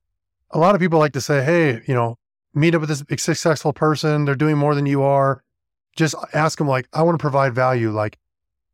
a 0.52 0.60
lot 0.60 0.76
of 0.76 0.82
people 0.82 1.00
like 1.00 1.13
to 1.13 1.22
say, 1.22 1.44
hey, 1.44 1.82
you 1.86 1.94
know, 1.94 2.18
meet 2.54 2.76
up 2.76 2.82
with 2.82 2.90
this 2.90 3.04
successful 3.22 3.74
person, 3.74 4.26
they're 4.26 4.36
doing 4.36 4.58
more 4.58 4.76
than 4.76 4.86
you 4.86 5.02
are, 5.04 5.44
just 5.96 6.16
ask 6.34 6.58
them 6.58 6.68
like, 6.68 6.88
I 6.94 7.04
want 7.04 7.18
to 7.18 7.22
provide 7.22 7.54
value. 7.54 7.92
Like, 7.92 8.18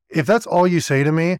if 0.09 0.25
that's 0.25 0.45
all 0.45 0.67
you 0.67 0.79
say 0.79 1.03
to 1.03 1.11
me, 1.11 1.37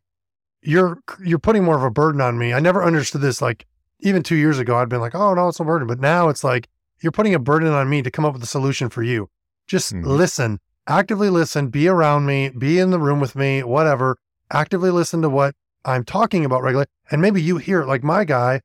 you're 0.62 1.00
you're 1.24 1.39
putting 1.39 1.63
more 1.63 1.78
of 1.78 1.84
a 1.84 1.91
burden 1.91 2.21
on 2.21 2.38
me. 2.38 2.54
I 2.54 2.60
never 2.60 2.84
understood 2.84 3.21
this. 3.21 3.41
Like 3.41 3.65
even 4.00 4.24
two 4.24 4.36
years 4.36 4.60
ago, 4.60 4.78
I'd 4.78 4.89
been 4.89 5.00
like, 5.00 5.15
oh 5.15 5.34
no, 5.34 5.48
it's 5.48 5.60
a 5.60 5.63
burden. 5.63 5.88
But 5.88 6.00
now 6.00 6.30
it's 6.30 6.43
like 6.43 6.67
you're 7.02 7.12
putting 7.12 7.36
a 7.36 7.39
burden 7.39 7.69
on 7.69 7.89
me 7.89 8.02
to 8.02 8.12
come 8.12 8.26
up 8.26 8.34
with 8.34 8.43
a 8.43 8.48
solution 8.48 8.89
for 8.89 9.04
you. 9.04 9.30
Just 9.67 9.93
mm-hmm. 9.93 10.08
listen, 10.08 10.60
actively 10.88 11.30
listen, 11.30 11.69
be 11.69 11.88
around 11.88 12.26
me, 12.26 12.50
be 12.50 12.80
in 12.80 12.91
the 12.91 13.00
room 13.00 13.19
with 13.19 13.36
me, 13.36 13.63
whatever. 13.63 14.17
Actively 14.52 14.89
listen 14.89 15.21
to 15.21 15.30
what 15.30 15.56
I'm 15.86 16.04
talking 16.04 16.45
about 16.45 16.62
regularly. 16.62 16.88
And 17.12 17.21
maybe 17.21 17.41
you 17.41 17.58
hear 17.58 17.82
it 17.82 17.88
like 17.88 18.04
my 18.04 18.24
guy 18.24 18.62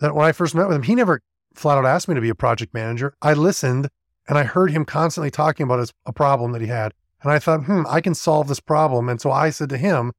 that 0.00 0.14
when 0.14 0.26
I 0.26 0.32
first 0.32 0.54
met 0.54 0.68
with 0.68 0.76
him, 0.76 0.82
he 0.82 0.94
never 0.94 1.20
flat 1.58 1.78
out 1.78 1.86
asked 1.86 2.08
me 2.08 2.14
to 2.14 2.20
be 2.20 2.28
a 2.28 2.34
project 2.34 2.74
manager. 2.74 3.14
I 3.22 3.34
listened 3.34 3.88
and 4.28 4.38
I 4.38 4.44
heard 4.44 4.70
him 4.70 4.84
constantly 4.84 5.30
talking 5.30 5.64
about 5.64 5.80
his, 5.80 5.92
a 6.06 6.12
problem 6.12 6.52
that 6.52 6.60
he 6.60 6.68
had. 6.68 6.92
And 7.22 7.32
I 7.32 7.38
thought, 7.38 7.64
hmm, 7.64 7.82
I 7.88 8.00
can 8.00 8.14
solve 8.14 8.48
this 8.48 8.60
problem. 8.60 9.08
And 9.08 9.20
so 9.20 9.30
I 9.32 9.50
said 9.50 9.68
to 9.70 9.78
him, 9.78 10.12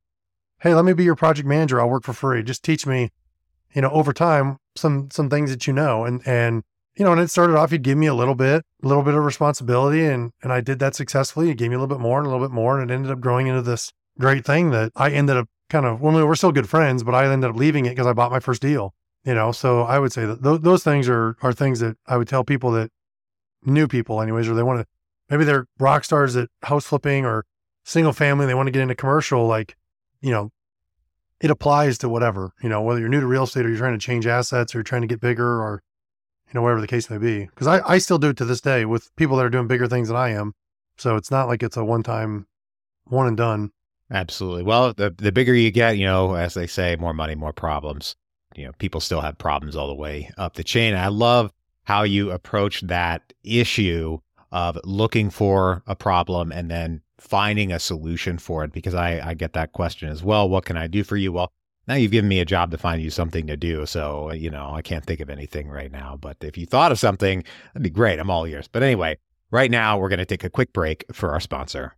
Hey, 0.61 0.73
let 0.73 0.83
me 0.83 0.91
be 0.91 1.05
your 1.05 1.15
project 1.15 1.47
manager. 1.47 1.79
I'll 1.79 1.89
work 1.89 2.03
for 2.03 2.11
free. 2.11 2.43
Just 2.43 2.63
teach 2.63 2.85
me, 2.85 3.11
you 3.73 3.81
know, 3.81 3.89
over 3.91 4.11
time, 4.11 4.57
some, 4.75 5.09
some 5.09 5.29
things 5.29 5.51
that 5.51 5.65
you 5.67 5.71
know. 5.71 6.03
And, 6.03 6.21
and, 6.25 6.63
you 6.97 7.05
know, 7.05 7.13
and 7.13 7.21
it 7.21 7.29
started 7.29 7.55
off, 7.55 7.71
he'd 7.71 7.81
give 7.81 7.97
me 7.97 8.07
a 8.07 8.13
little 8.13 8.35
bit, 8.35 8.65
a 8.83 8.87
little 8.87 9.03
bit 9.03 9.13
of 9.13 9.23
responsibility. 9.23 10.05
And, 10.05 10.31
and 10.43 10.51
I 10.51 10.59
did 10.59 10.79
that 10.79 10.95
successfully. 10.95 11.47
He 11.47 11.53
gave 11.53 11.69
me 11.69 11.75
a 11.75 11.79
little 11.79 11.95
bit 11.95 12.01
more 12.01 12.17
and 12.17 12.27
a 12.27 12.29
little 12.29 12.45
bit 12.45 12.53
more. 12.53 12.77
And 12.77 12.91
it 12.91 12.93
ended 12.93 13.09
up 13.09 13.21
growing 13.21 13.47
into 13.47 13.61
this 13.61 13.93
great 14.19 14.45
thing 14.45 14.71
that 14.71 14.91
I 14.97 15.11
ended 15.11 15.37
up 15.37 15.47
kind 15.69 15.85
of, 15.85 16.01
well, 16.01 16.13
we're 16.27 16.35
still 16.35 16.51
good 16.51 16.67
friends, 16.67 17.03
but 17.03 17.15
I 17.15 17.31
ended 17.31 17.49
up 17.49 17.55
leaving 17.55 17.85
it 17.85 17.91
because 17.91 18.07
I 18.07 18.13
bought 18.13 18.31
my 18.31 18.41
first 18.41 18.61
deal, 18.61 18.93
you 19.23 19.33
know? 19.33 19.51
So 19.51 19.81
I 19.81 19.99
would 19.99 20.11
say 20.11 20.25
that 20.25 20.43
th- 20.43 20.61
those 20.61 20.83
things 20.83 21.09
are, 21.09 21.35
are 21.41 21.53
things 21.53 21.79
that 21.79 21.97
I 22.07 22.17
would 22.17 22.27
tell 22.27 22.43
people 22.43 22.71
that 22.71 22.91
new 23.63 23.87
people 23.87 24.21
anyways, 24.21 24.47
or 24.47 24.53
they 24.53 24.63
want 24.63 24.81
to, 24.81 24.87
maybe 25.29 25.43
they're 25.43 25.67
rock 25.79 26.03
stars 26.03 26.35
at 26.35 26.49
house 26.63 26.85
flipping 26.85 27.25
or 27.25 27.45
single 27.83 28.13
family. 28.13 28.45
They 28.45 28.55
want 28.55 28.67
to 28.67 28.71
get 28.71 28.81
into 28.81 28.95
commercial. 28.95 29.45
Like, 29.47 29.75
you 30.21 30.31
know, 30.31 30.51
it 31.41 31.51
applies 31.51 31.97
to 31.99 32.09
whatever, 32.09 32.53
you 32.61 32.69
know, 32.69 32.81
whether 32.81 32.99
you're 32.99 33.09
new 33.09 33.21
to 33.21 33.27
real 33.27 33.43
estate 33.43 33.65
or 33.65 33.69
you're 33.69 33.77
trying 33.77 33.97
to 33.97 34.05
change 34.05 34.27
assets 34.27 34.73
or 34.73 34.79
you're 34.79 34.83
trying 34.83 35.01
to 35.01 35.07
get 35.07 35.21
bigger 35.21 35.61
or, 35.61 35.81
you 36.47 36.53
know, 36.53 36.61
whatever 36.61 36.81
the 36.81 36.87
case 36.87 37.09
may 37.09 37.17
be. 37.17 37.47
Cause 37.55 37.67
I, 37.67 37.81
I 37.87 37.97
still 37.97 38.17
do 38.17 38.29
it 38.29 38.37
to 38.37 38.45
this 38.45 38.61
day 38.61 38.85
with 38.85 39.15
people 39.15 39.37
that 39.37 39.45
are 39.45 39.49
doing 39.49 39.67
bigger 39.67 39.87
things 39.87 40.09
than 40.09 40.17
I 40.17 40.29
am. 40.29 40.53
So 40.97 41.15
it's 41.15 41.31
not 41.31 41.47
like 41.47 41.63
it's 41.63 41.77
a 41.77 41.85
one 41.85 42.03
time, 42.03 42.47
one 43.05 43.27
and 43.27 43.37
done. 43.37 43.71
Absolutely. 44.11 44.63
Well, 44.63 44.93
the 44.93 45.13
the 45.15 45.31
bigger 45.31 45.53
you 45.53 45.71
get, 45.71 45.97
you 45.97 46.05
know, 46.05 46.33
as 46.33 46.55
they 46.55 46.67
say, 46.67 46.95
more 46.95 47.13
money, 47.13 47.35
more 47.35 47.53
problems. 47.53 48.15
You 48.55 48.65
know, 48.65 48.71
people 48.79 48.99
still 48.99 49.21
have 49.21 49.37
problems 49.37 49.75
all 49.75 49.87
the 49.87 49.95
way 49.95 50.31
up 50.37 50.55
the 50.55 50.63
chain. 50.63 50.95
I 50.95 51.07
love 51.07 51.51
how 51.83 52.03
you 52.03 52.31
approach 52.31 52.81
that 52.81 53.33
issue 53.43 54.19
of 54.51 54.79
looking 54.83 55.29
for 55.29 55.83
a 55.87 55.95
problem 55.95 56.51
and 56.51 56.69
then 56.69 57.01
finding 57.17 57.71
a 57.71 57.79
solution 57.79 58.37
for 58.37 58.63
it 58.63 58.71
because 58.71 58.95
I, 58.95 59.29
I 59.29 59.33
get 59.33 59.53
that 59.53 59.73
question 59.73 60.09
as 60.09 60.23
well. 60.23 60.49
What 60.49 60.65
can 60.65 60.77
I 60.77 60.87
do 60.87 61.03
for 61.03 61.17
you? 61.17 61.31
Well, 61.31 61.51
now 61.87 61.95
you've 61.95 62.11
given 62.11 62.29
me 62.29 62.39
a 62.39 62.45
job 62.45 62.71
to 62.71 62.77
find 62.77 63.01
you 63.01 63.09
something 63.09 63.47
to 63.47 63.57
do. 63.57 63.85
So, 63.85 64.31
you 64.31 64.49
know, 64.49 64.71
I 64.73 64.81
can't 64.81 65.05
think 65.05 65.19
of 65.19 65.29
anything 65.29 65.67
right 65.69 65.91
now. 65.91 66.17
But 66.19 66.37
if 66.41 66.57
you 66.57 66.65
thought 66.65 66.91
of 66.91 66.99
something, 66.99 67.43
that'd 67.73 67.83
be 67.83 67.89
great. 67.89 68.19
I'm 68.19 68.29
all 68.29 68.45
ears. 68.45 68.67
But 68.67 68.83
anyway, 68.83 69.17
right 69.51 69.71
now 69.71 69.97
we're 69.97 70.09
going 70.09 70.19
to 70.19 70.25
take 70.25 70.43
a 70.43 70.49
quick 70.49 70.71
break 70.73 71.05
for 71.11 71.31
our 71.31 71.39
sponsor. 71.39 71.95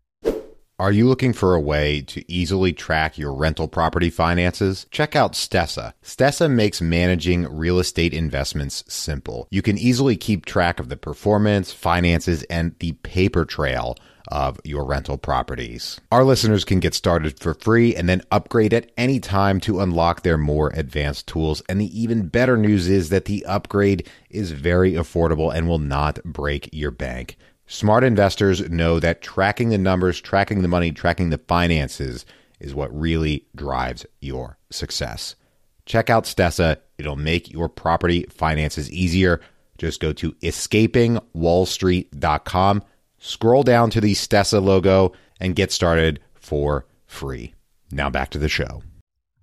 Are 0.82 0.92
you 0.92 1.08
looking 1.08 1.34
for 1.34 1.54
a 1.54 1.60
way 1.60 2.02
to 2.08 2.26
easily 2.28 2.74
track 2.74 3.16
your 3.16 3.36
rental 3.36 3.68
property 3.68 4.10
finances? 4.10 4.88
Check 4.90 5.16
out 5.16 5.34
Stessa. 5.34 5.94
Stessa 6.02 6.50
makes 6.50 6.82
managing 6.82 7.56
real 7.56 7.78
estate 7.78 8.16
investments 8.16 8.84
simple. 8.88 9.48
You 9.52 9.62
can 9.62 9.78
easily 9.78 10.18
keep 10.18 10.44
track 10.44 10.80
of 10.80 10.90
the 10.90 10.98
performance, 10.98 11.72
finances, 11.72 12.42
and 12.50 12.74
the 12.80 12.94
paper 12.94 13.46
trail 13.46 13.96
of 14.30 14.60
your 14.64 14.84
rental 14.84 15.20
properties. 15.20 16.02
Our 16.12 16.24
listeners 16.24 16.66
can 16.66 16.80
get 16.80 16.96
started 16.96 17.40
for 17.40 17.54
free 17.54 17.96
and 17.96 18.10
then 18.10 18.24
upgrade 18.32 18.74
at 18.74 18.92
any 18.98 19.20
time 19.20 19.60
to 19.62 19.82
unlock 19.82 20.24
their 20.24 20.38
more 20.40 20.72
advanced 20.74 21.28
tools. 21.28 21.62
And 21.70 21.80
the 21.80 22.02
even 22.02 22.28
better 22.28 22.58
news 22.58 22.90
is 22.90 23.10
that 23.10 23.26
the 23.26 23.46
upgrade 23.46 24.10
is 24.32 24.50
very 24.50 24.94
affordable 24.94 25.54
and 25.54 25.68
will 25.68 25.78
not 25.78 26.24
break 26.24 26.70
your 26.72 26.90
bank. 26.90 27.38
Smart 27.72 28.04
investors 28.04 28.70
know 28.70 29.00
that 29.00 29.22
tracking 29.22 29.70
the 29.70 29.78
numbers, 29.78 30.20
tracking 30.20 30.62
the 30.62 30.68
money, 30.68 30.92
tracking 30.92 31.30
the 31.30 31.38
finances 31.38 32.26
is 32.60 32.76
what 32.76 32.94
really 32.94 33.48
drives 33.56 34.06
your 34.20 34.58
success. 34.70 35.38
Check 35.86 36.10
out 36.10 36.26
Stessa. 36.26 36.76
It'll 36.98 37.16
make 37.16 37.50
your 37.50 37.70
property 37.70 38.26
finances 38.30 38.92
easier. 38.92 39.40
Just 39.78 40.02
go 40.02 40.12
to 40.12 40.34
escapingwallstreet.com, 40.34 42.84
scroll 43.20 43.64
down 43.64 43.90
to 43.92 44.02
the 44.02 44.16
Stessa 44.16 44.62
logo, 44.62 45.14
and 45.40 45.56
get 45.56 45.72
started 45.72 46.20
for 46.34 46.86
free. 47.08 47.54
Now 47.90 48.10
back 48.10 48.32
to 48.32 48.38
the 48.38 48.50
show. 48.50 48.66
All 48.66 48.84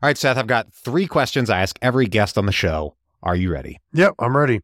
right, 0.03 0.19
Seth, 0.19 0.37
I've 0.37 0.47
got 0.47 0.71
three 0.75 1.07
questions 1.07 1.49
I 1.49 1.63
ask 1.63 1.79
every 1.81 2.05
guest 2.05 2.37
on 2.37 2.45
the 2.45 2.53
show. 2.53 2.95
Are 3.23 3.37
you 3.37 3.51
ready? 3.51 3.81
Yep, 3.95 4.17
I'm 4.19 4.37
ready. 4.37 4.61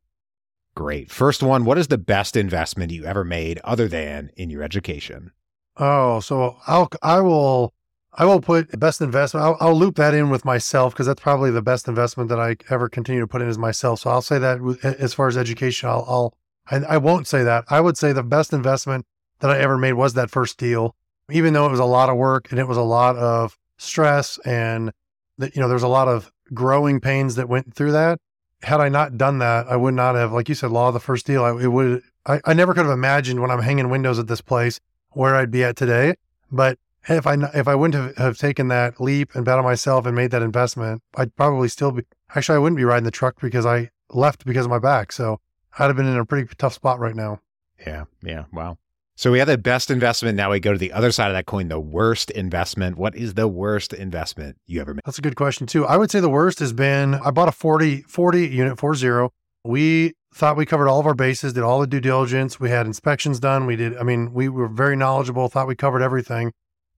Great. 0.74 1.10
First 1.10 1.42
one, 1.42 1.64
what 1.64 1.78
is 1.78 1.88
the 1.88 1.98
best 1.98 2.36
investment 2.36 2.90
you 2.90 3.04
ever 3.04 3.24
made 3.24 3.60
other 3.62 3.86
than 3.86 4.30
in 4.36 4.50
your 4.50 4.62
education? 4.62 5.32
Oh, 5.76 6.20
so 6.20 6.56
I'll 6.66 6.90
I 7.02 7.20
will 7.20 7.74
I 8.12 8.24
will 8.24 8.40
put 8.40 8.78
best 8.78 9.00
investment. 9.00 9.44
I'll, 9.44 9.56
I'll 9.60 9.74
loop 9.74 9.96
that 9.96 10.14
in 10.14 10.30
with 10.30 10.44
myself 10.44 10.92
because 10.92 11.06
that's 11.06 11.20
probably 11.20 11.50
the 11.50 11.62
best 11.62 11.88
investment 11.88 12.28
that 12.30 12.40
I 12.40 12.56
ever 12.70 12.88
continue 12.88 13.20
to 13.20 13.26
put 13.26 13.42
in 13.42 13.48
is 13.48 13.58
myself. 13.58 14.00
So 14.00 14.10
I'll 14.10 14.22
say 14.22 14.38
that 14.38 14.58
as 14.84 15.14
far 15.14 15.28
as 15.28 15.36
education, 15.36 15.88
I'll, 15.88 16.04
I'll 16.08 16.34
I, 16.70 16.94
I 16.94 16.96
won't 16.96 17.26
say 17.26 17.42
that. 17.44 17.64
I 17.68 17.80
would 17.80 17.96
say 17.96 18.12
the 18.12 18.22
best 18.22 18.52
investment 18.52 19.06
that 19.40 19.50
I 19.50 19.58
ever 19.58 19.76
made 19.76 19.94
was 19.94 20.14
that 20.14 20.30
first 20.30 20.58
deal, 20.58 20.96
even 21.30 21.52
though 21.52 21.66
it 21.66 21.70
was 21.70 21.80
a 21.80 21.84
lot 21.84 22.08
of 22.08 22.16
work 22.16 22.50
and 22.50 22.58
it 22.58 22.68
was 22.68 22.76
a 22.76 22.82
lot 22.82 23.16
of 23.16 23.58
stress 23.76 24.38
and 24.44 24.92
that 25.38 25.54
you 25.54 25.60
know 25.60 25.68
there's 25.68 25.82
a 25.82 25.88
lot 25.88 26.08
of 26.08 26.32
growing 26.52 27.00
pains 27.00 27.34
that 27.34 27.48
went 27.48 27.74
through 27.74 27.92
that 27.92 28.20
had 28.64 28.80
I 28.80 28.88
not 28.88 29.16
done 29.16 29.38
that, 29.38 29.66
I 29.68 29.76
would 29.76 29.94
not 29.94 30.14
have, 30.14 30.32
like 30.32 30.48
you 30.48 30.54
said, 30.54 30.70
law 30.70 30.88
of 30.88 30.94
the 30.94 31.00
first 31.00 31.26
deal. 31.26 31.44
I, 31.44 31.50
it 31.60 31.68
would, 31.68 32.02
I, 32.26 32.40
I 32.44 32.54
never 32.54 32.74
could 32.74 32.86
have 32.86 32.92
imagined 32.92 33.40
when 33.40 33.50
I'm 33.50 33.62
hanging 33.62 33.90
windows 33.90 34.18
at 34.18 34.26
this 34.26 34.40
place 34.40 34.80
where 35.10 35.36
I'd 35.36 35.50
be 35.50 35.62
at 35.64 35.76
today. 35.76 36.14
But 36.50 36.78
if 37.08 37.26
I 37.26 37.34
if 37.54 37.68
I 37.68 37.74
wouldn't 37.74 38.02
have, 38.02 38.16
have 38.16 38.38
taken 38.38 38.68
that 38.68 39.00
leap 39.00 39.34
and 39.34 39.44
bet 39.44 39.58
on 39.58 39.64
myself 39.64 40.06
and 40.06 40.16
made 40.16 40.30
that 40.30 40.42
investment, 40.42 41.02
I'd 41.16 41.34
probably 41.36 41.68
still 41.68 41.92
be. 41.92 42.04
Actually, 42.34 42.56
I 42.56 42.58
wouldn't 42.58 42.76
be 42.76 42.84
riding 42.84 43.04
the 43.04 43.10
truck 43.10 43.40
because 43.40 43.66
I 43.66 43.90
left 44.10 44.44
because 44.44 44.64
of 44.64 44.70
my 44.70 44.78
back. 44.78 45.12
So 45.12 45.40
I'd 45.78 45.86
have 45.86 45.96
been 45.96 46.06
in 46.06 46.16
a 46.16 46.24
pretty 46.24 46.52
tough 46.56 46.74
spot 46.74 46.98
right 46.98 47.14
now. 47.14 47.40
Yeah. 47.86 48.04
Yeah. 48.22 48.44
Wow. 48.52 48.78
So 49.16 49.30
we 49.30 49.38
have 49.38 49.46
the 49.46 49.58
best 49.58 49.90
investment. 49.90 50.36
Now 50.36 50.50
we 50.50 50.58
go 50.58 50.72
to 50.72 50.78
the 50.78 50.92
other 50.92 51.12
side 51.12 51.28
of 51.28 51.34
that 51.34 51.46
coin, 51.46 51.68
the 51.68 51.78
worst 51.78 52.30
investment. 52.32 52.96
What 52.96 53.14
is 53.14 53.34
the 53.34 53.46
worst 53.46 53.92
investment 53.92 54.56
you 54.66 54.80
ever 54.80 54.92
made? 54.92 55.02
That's 55.04 55.18
a 55.18 55.22
good 55.22 55.36
question 55.36 55.66
too. 55.66 55.86
I 55.86 55.96
would 55.96 56.10
say 56.10 56.18
the 56.18 56.28
worst 56.28 56.58
has 56.58 56.72
been 56.72 57.14
I 57.14 57.30
bought 57.30 57.48
a 57.48 57.52
40, 57.52 58.02
40 58.02 58.48
unit 58.48 58.78
40. 58.78 59.28
We 59.62 60.14
thought 60.34 60.56
we 60.56 60.66
covered 60.66 60.88
all 60.88 60.98
of 60.98 61.06
our 61.06 61.14
bases, 61.14 61.52
did 61.52 61.62
all 61.62 61.80
the 61.80 61.86
due 61.86 62.00
diligence. 62.00 62.58
We 62.58 62.70
had 62.70 62.86
inspections 62.86 63.38
done. 63.38 63.66
We 63.66 63.76
did, 63.76 63.96
I 63.96 64.02
mean, 64.02 64.34
we 64.34 64.48
were 64.48 64.68
very 64.68 64.96
knowledgeable, 64.96 65.48
thought 65.48 65.68
we 65.68 65.76
covered 65.76 66.02
everything. 66.02 66.52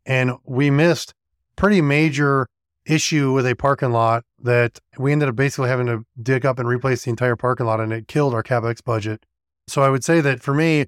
And 0.06 0.32
we 0.44 0.70
missed 0.70 1.12
pretty 1.54 1.82
major 1.82 2.46
issue 2.86 3.32
with 3.32 3.46
a 3.46 3.54
parking 3.54 3.92
lot 3.92 4.24
that 4.38 4.78
we 4.96 5.12
ended 5.12 5.28
up 5.28 5.36
basically 5.36 5.68
having 5.68 5.86
to 5.86 6.04
dig 6.22 6.46
up 6.46 6.58
and 6.58 6.68
replace 6.68 7.04
the 7.04 7.10
entire 7.10 7.36
parking 7.36 7.66
lot 7.66 7.80
and 7.80 7.92
it 7.92 8.08
killed 8.08 8.32
our 8.32 8.42
CapEx 8.42 8.82
budget. 8.82 9.26
So 9.68 9.82
I 9.82 9.90
would 9.90 10.04
say 10.04 10.20
that 10.20 10.42
for 10.42 10.54
me, 10.54 10.86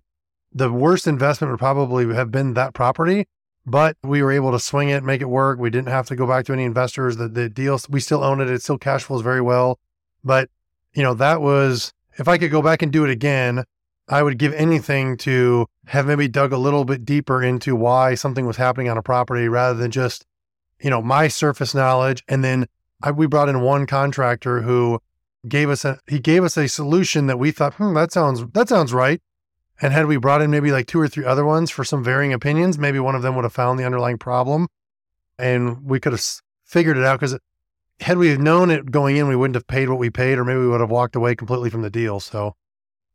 the 0.52 0.72
worst 0.72 1.06
investment 1.06 1.50
would 1.50 1.58
probably 1.58 2.12
have 2.14 2.30
been 2.30 2.54
that 2.54 2.74
property, 2.74 3.26
but 3.66 3.96
we 4.02 4.22
were 4.22 4.32
able 4.32 4.52
to 4.52 4.58
swing 4.58 4.88
it, 4.88 5.04
make 5.04 5.20
it 5.20 5.28
work. 5.28 5.58
We 5.58 5.70
didn't 5.70 5.88
have 5.88 6.06
to 6.06 6.16
go 6.16 6.26
back 6.26 6.46
to 6.46 6.52
any 6.52 6.64
investors. 6.64 7.16
The, 7.16 7.28
the 7.28 7.48
deal, 7.48 7.78
we 7.88 8.00
still 8.00 8.24
own 8.24 8.40
it. 8.40 8.48
It 8.48 8.62
still 8.62 8.78
cash 8.78 9.04
flows 9.04 9.22
very 9.22 9.42
well. 9.42 9.78
But, 10.24 10.48
you 10.94 11.02
know, 11.02 11.14
that 11.14 11.40
was, 11.40 11.92
if 12.18 12.28
I 12.28 12.38
could 12.38 12.50
go 12.50 12.62
back 12.62 12.82
and 12.82 12.90
do 12.90 13.04
it 13.04 13.11
again, 13.11 13.64
I 14.08 14.22
would 14.22 14.38
give 14.38 14.54
anything 14.54 15.18
to 15.18 15.66
have 15.87 16.06
maybe 16.06 16.28
dug 16.28 16.52
a 16.52 16.58
little 16.58 16.87
bit 16.87 17.04
deeper 17.04 17.42
into 17.42 17.76
why 17.76 18.14
something 18.14 18.46
was 18.46 18.56
happening 18.56 18.88
on 18.88 18.96
a 18.96 19.02
property 19.02 19.48
rather 19.48 19.78
than 19.78 19.90
just, 19.90 20.24
you 20.80 20.88
know, 20.88 21.02
my 21.02 21.28
surface 21.28 21.74
knowledge. 21.74 22.24
And 22.26 22.42
then 22.42 22.66
I, 23.02 23.11
we 23.11 23.26
brought 23.26 23.50
in 23.50 23.61
one 23.61 23.87
contractor 23.87 24.62
who 24.62 25.00
gave 25.46 25.68
us 25.68 25.84
a, 25.84 25.98
he 26.06 26.18
gave 26.18 26.42
us 26.42 26.56
a 26.56 26.68
solution 26.68 27.26
that 27.26 27.38
we 27.38 27.50
thought, 27.50 27.74
hmm, 27.74 27.92
that 27.94 28.12
sounds, 28.12 28.44
that 28.54 28.70
sounds 28.70 28.94
right. 28.94 29.20
And 29.81 29.93
had 29.93 30.07
we 30.07 30.17
brought 30.17 30.43
in 30.43 30.51
maybe 30.51 30.73
like 30.73 30.87
two 30.87 31.01
or 31.01 31.09
three 31.09 31.25
other 31.25 31.45
ones 31.45 31.71
for 31.71 31.85
some 31.85 32.03
varying 32.03 32.33
opinions, 32.33 32.79
maybe 32.79 32.99
one 32.99 33.14
of 33.14 33.23
them 33.23 33.37
would 33.37 33.45
have 33.45 33.53
found 33.53 33.79
the 33.79 33.85
underlying 33.85 34.19
problem 34.19 34.69
and 35.38 35.85
we 35.85 36.01
could 36.01 36.12
have 36.12 36.25
figured 36.64 36.97
it 36.97 37.05
out. 37.05 37.21
Because 37.21 37.38
had 38.01 38.19
we 38.19 38.37
known 38.37 38.71
it 38.71 38.91
going 38.91 39.17
in, 39.17 39.29
we 39.29 39.37
wouldn't 39.37 39.55
have 39.55 39.67
paid 39.67 39.88
what 39.88 39.99
we 39.99 40.11
paid, 40.11 40.38
or 40.38 40.45
maybe 40.45 40.61
we 40.61 40.69
would 40.69 40.81
have 40.81 40.91
walked 40.91 41.17
away 41.17 41.35
completely 41.35 41.71
from 41.71 41.83
the 41.83 41.91
deal. 41.91 42.21
So, 42.21 42.55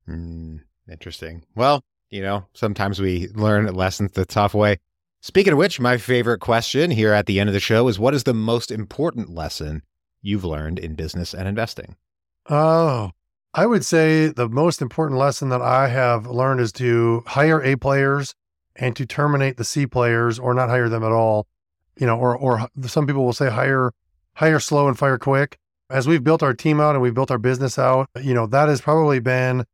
mm, 0.07 0.61
interesting. 0.89 1.43
Well, 1.55 1.83
you 2.09 2.21
know, 2.21 2.45
sometimes 2.53 2.99
we 2.99 3.27
learn 3.29 3.73
lessons 3.73 4.11
the 4.13 4.25
tough 4.25 4.53
way. 4.53 4.77
Speaking 5.21 5.53
of 5.53 5.59
which, 5.59 5.79
my 5.79 5.97
favorite 5.97 6.39
question 6.39 6.91
here 6.91 7.13
at 7.13 7.27
the 7.27 7.39
end 7.39 7.49
of 7.49 7.53
the 7.53 7.59
show 7.59 7.87
is 7.87 7.97
what 7.97 8.13
is 8.13 8.23
the 8.23 8.33
most 8.33 8.71
important 8.71 9.29
lesson 9.29 9.83
you've 10.21 10.43
learned 10.43 10.79
in 10.79 10.95
business 10.95 11.33
and 11.33 11.47
investing? 11.47 11.95
Oh, 12.49 13.11
I 13.55 13.67
would 13.67 13.85
say 13.85 14.27
the 14.27 14.49
most 14.49 14.81
important 14.81 15.19
lesson 15.19 15.49
that 15.49 15.61
I 15.61 15.87
have 15.89 16.25
learned 16.25 16.59
is 16.59 16.71
to 16.73 17.23
hire 17.27 17.61
A 17.61 17.75
players 17.75 18.33
and 18.75 18.95
to 18.95 19.05
terminate 19.05 19.57
the 19.57 19.63
C 19.63 19.85
players 19.85 20.39
or 20.39 20.55
not 20.55 20.69
hire 20.69 20.89
them 20.89 21.03
at 21.03 21.11
all. 21.11 21.47
You 21.95 22.07
know, 22.07 22.17
or 22.17 22.35
or 22.35 22.67
some 22.87 23.05
people 23.05 23.23
will 23.23 23.33
say 23.33 23.51
hire 23.51 23.93
hire 24.33 24.59
slow 24.59 24.87
and 24.87 24.97
fire 24.97 25.19
quick. 25.19 25.59
As 25.89 26.07
we've 26.07 26.23
built 26.23 26.41
our 26.41 26.55
team 26.55 26.79
out 26.79 26.95
and 26.95 27.01
we've 27.03 27.13
built 27.13 27.29
our 27.29 27.37
business 27.37 27.77
out, 27.77 28.09
you 28.19 28.33
know, 28.33 28.47
that 28.47 28.69
has 28.69 28.81
probably 28.81 29.19
been 29.19 29.65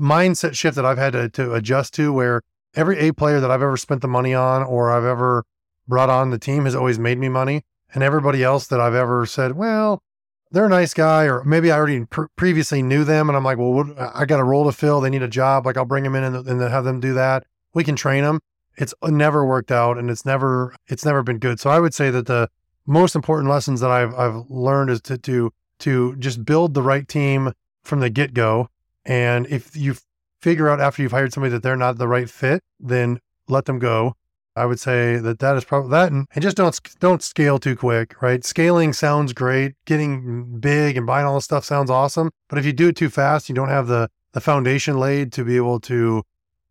mindset 0.00 0.54
shift 0.54 0.76
that 0.76 0.86
I've 0.86 0.98
had 0.98 1.14
to, 1.14 1.28
to 1.30 1.54
adjust 1.54 1.94
to 1.94 2.12
where 2.12 2.42
every 2.76 2.98
A 2.98 3.12
player 3.12 3.40
that 3.40 3.50
I've 3.50 3.62
ever 3.62 3.76
spent 3.76 4.02
the 4.02 4.06
money 4.08 4.34
on 4.34 4.62
or 4.62 4.92
I've 4.92 5.04
ever 5.04 5.44
brought 5.88 6.10
on 6.10 6.30
the 6.30 6.38
team 6.38 6.66
has 6.66 6.76
always 6.76 7.00
made 7.00 7.18
me 7.18 7.28
money. 7.28 7.64
And 7.92 8.04
everybody 8.04 8.44
else 8.44 8.68
that 8.68 8.80
I've 8.80 8.94
ever 8.94 9.26
said, 9.26 9.56
well, 9.56 10.02
they're 10.50 10.66
a 10.66 10.70
nice 10.70 10.94
guy, 10.94 11.24
or 11.24 11.44
maybe 11.44 11.70
I 11.70 11.76
already 11.76 12.04
pr- 12.04 12.26
previously 12.36 12.82
knew 12.82 13.04
them, 13.04 13.28
and 13.28 13.36
I'm 13.36 13.44
like, 13.44 13.58
well, 13.58 13.72
what, 13.72 13.98
I 13.98 14.24
got 14.24 14.40
a 14.40 14.44
role 14.44 14.64
to 14.64 14.72
fill. 14.72 15.00
They 15.00 15.10
need 15.10 15.22
a 15.22 15.28
job. 15.28 15.66
Like 15.66 15.76
I'll 15.76 15.84
bring 15.84 16.04
them 16.04 16.14
in 16.14 16.24
and, 16.24 16.46
and 16.46 16.60
have 16.60 16.84
them 16.84 17.00
do 17.00 17.14
that. 17.14 17.44
We 17.74 17.84
can 17.84 17.96
train 17.96 18.24
them. 18.24 18.40
It's 18.76 18.94
never 19.02 19.44
worked 19.44 19.72
out, 19.72 19.98
and 19.98 20.10
it's 20.10 20.24
never 20.24 20.74
it's 20.86 21.04
never 21.04 21.22
been 21.22 21.38
good. 21.38 21.60
So 21.60 21.70
I 21.70 21.80
would 21.80 21.94
say 21.94 22.10
that 22.10 22.26
the 22.26 22.48
most 22.86 23.14
important 23.14 23.50
lessons 23.50 23.80
that 23.80 23.90
I've 23.90 24.14
I've 24.14 24.48
learned 24.48 24.90
is 24.90 25.00
to 25.02 25.18
to 25.18 25.52
to 25.80 26.16
just 26.16 26.44
build 26.44 26.74
the 26.74 26.82
right 26.82 27.06
team 27.06 27.52
from 27.82 28.00
the 28.00 28.10
get 28.10 28.34
go. 28.34 28.68
And 29.04 29.46
if 29.48 29.76
you 29.76 29.96
figure 30.40 30.68
out 30.68 30.80
after 30.80 31.02
you've 31.02 31.12
hired 31.12 31.32
somebody 31.32 31.52
that 31.52 31.62
they're 31.62 31.76
not 31.76 31.98
the 31.98 32.08
right 32.08 32.28
fit, 32.30 32.62
then 32.78 33.20
let 33.48 33.64
them 33.64 33.78
go. 33.78 34.14
I 34.58 34.66
would 34.66 34.80
say 34.80 35.16
that 35.18 35.38
that 35.38 35.56
is 35.56 35.64
probably 35.64 35.90
that, 35.90 36.12
and, 36.12 36.26
and 36.34 36.42
just 36.42 36.56
don't 36.56 36.78
don't 37.00 37.22
scale 37.22 37.58
too 37.58 37.76
quick, 37.76 38.20
right? 38.20 38.44
Scaling 38.44 38.92
sounds 38.92 39.32
great, 39.32 39.74
getting 39.84 40.58
big 40.60 40.96
and 40.96 41.06
buying 41.06 41.26
all 41.26 41.36
this 41.36 41.44
stuff 41.44 41.64
sounds 41.64 41.90
awesome, 41.90 42.30
but 42.48 42.58
if 42.58 42.66
you 42.66 42.72
do 42.72 42.88
it 42.88 42.96
too 42.96 43.08
fast, 43.08 43.48
you 43.48 43.54
don't 43.54 43.68
have 43.68 43.86
the 43.86 44.08
the 44.32 44.40
foundation 44.40 44.98
laid 44.98 45.32
to 45.32 45.44
be 45.44 45.56
able 45.56 45.80
to 45.80 46.22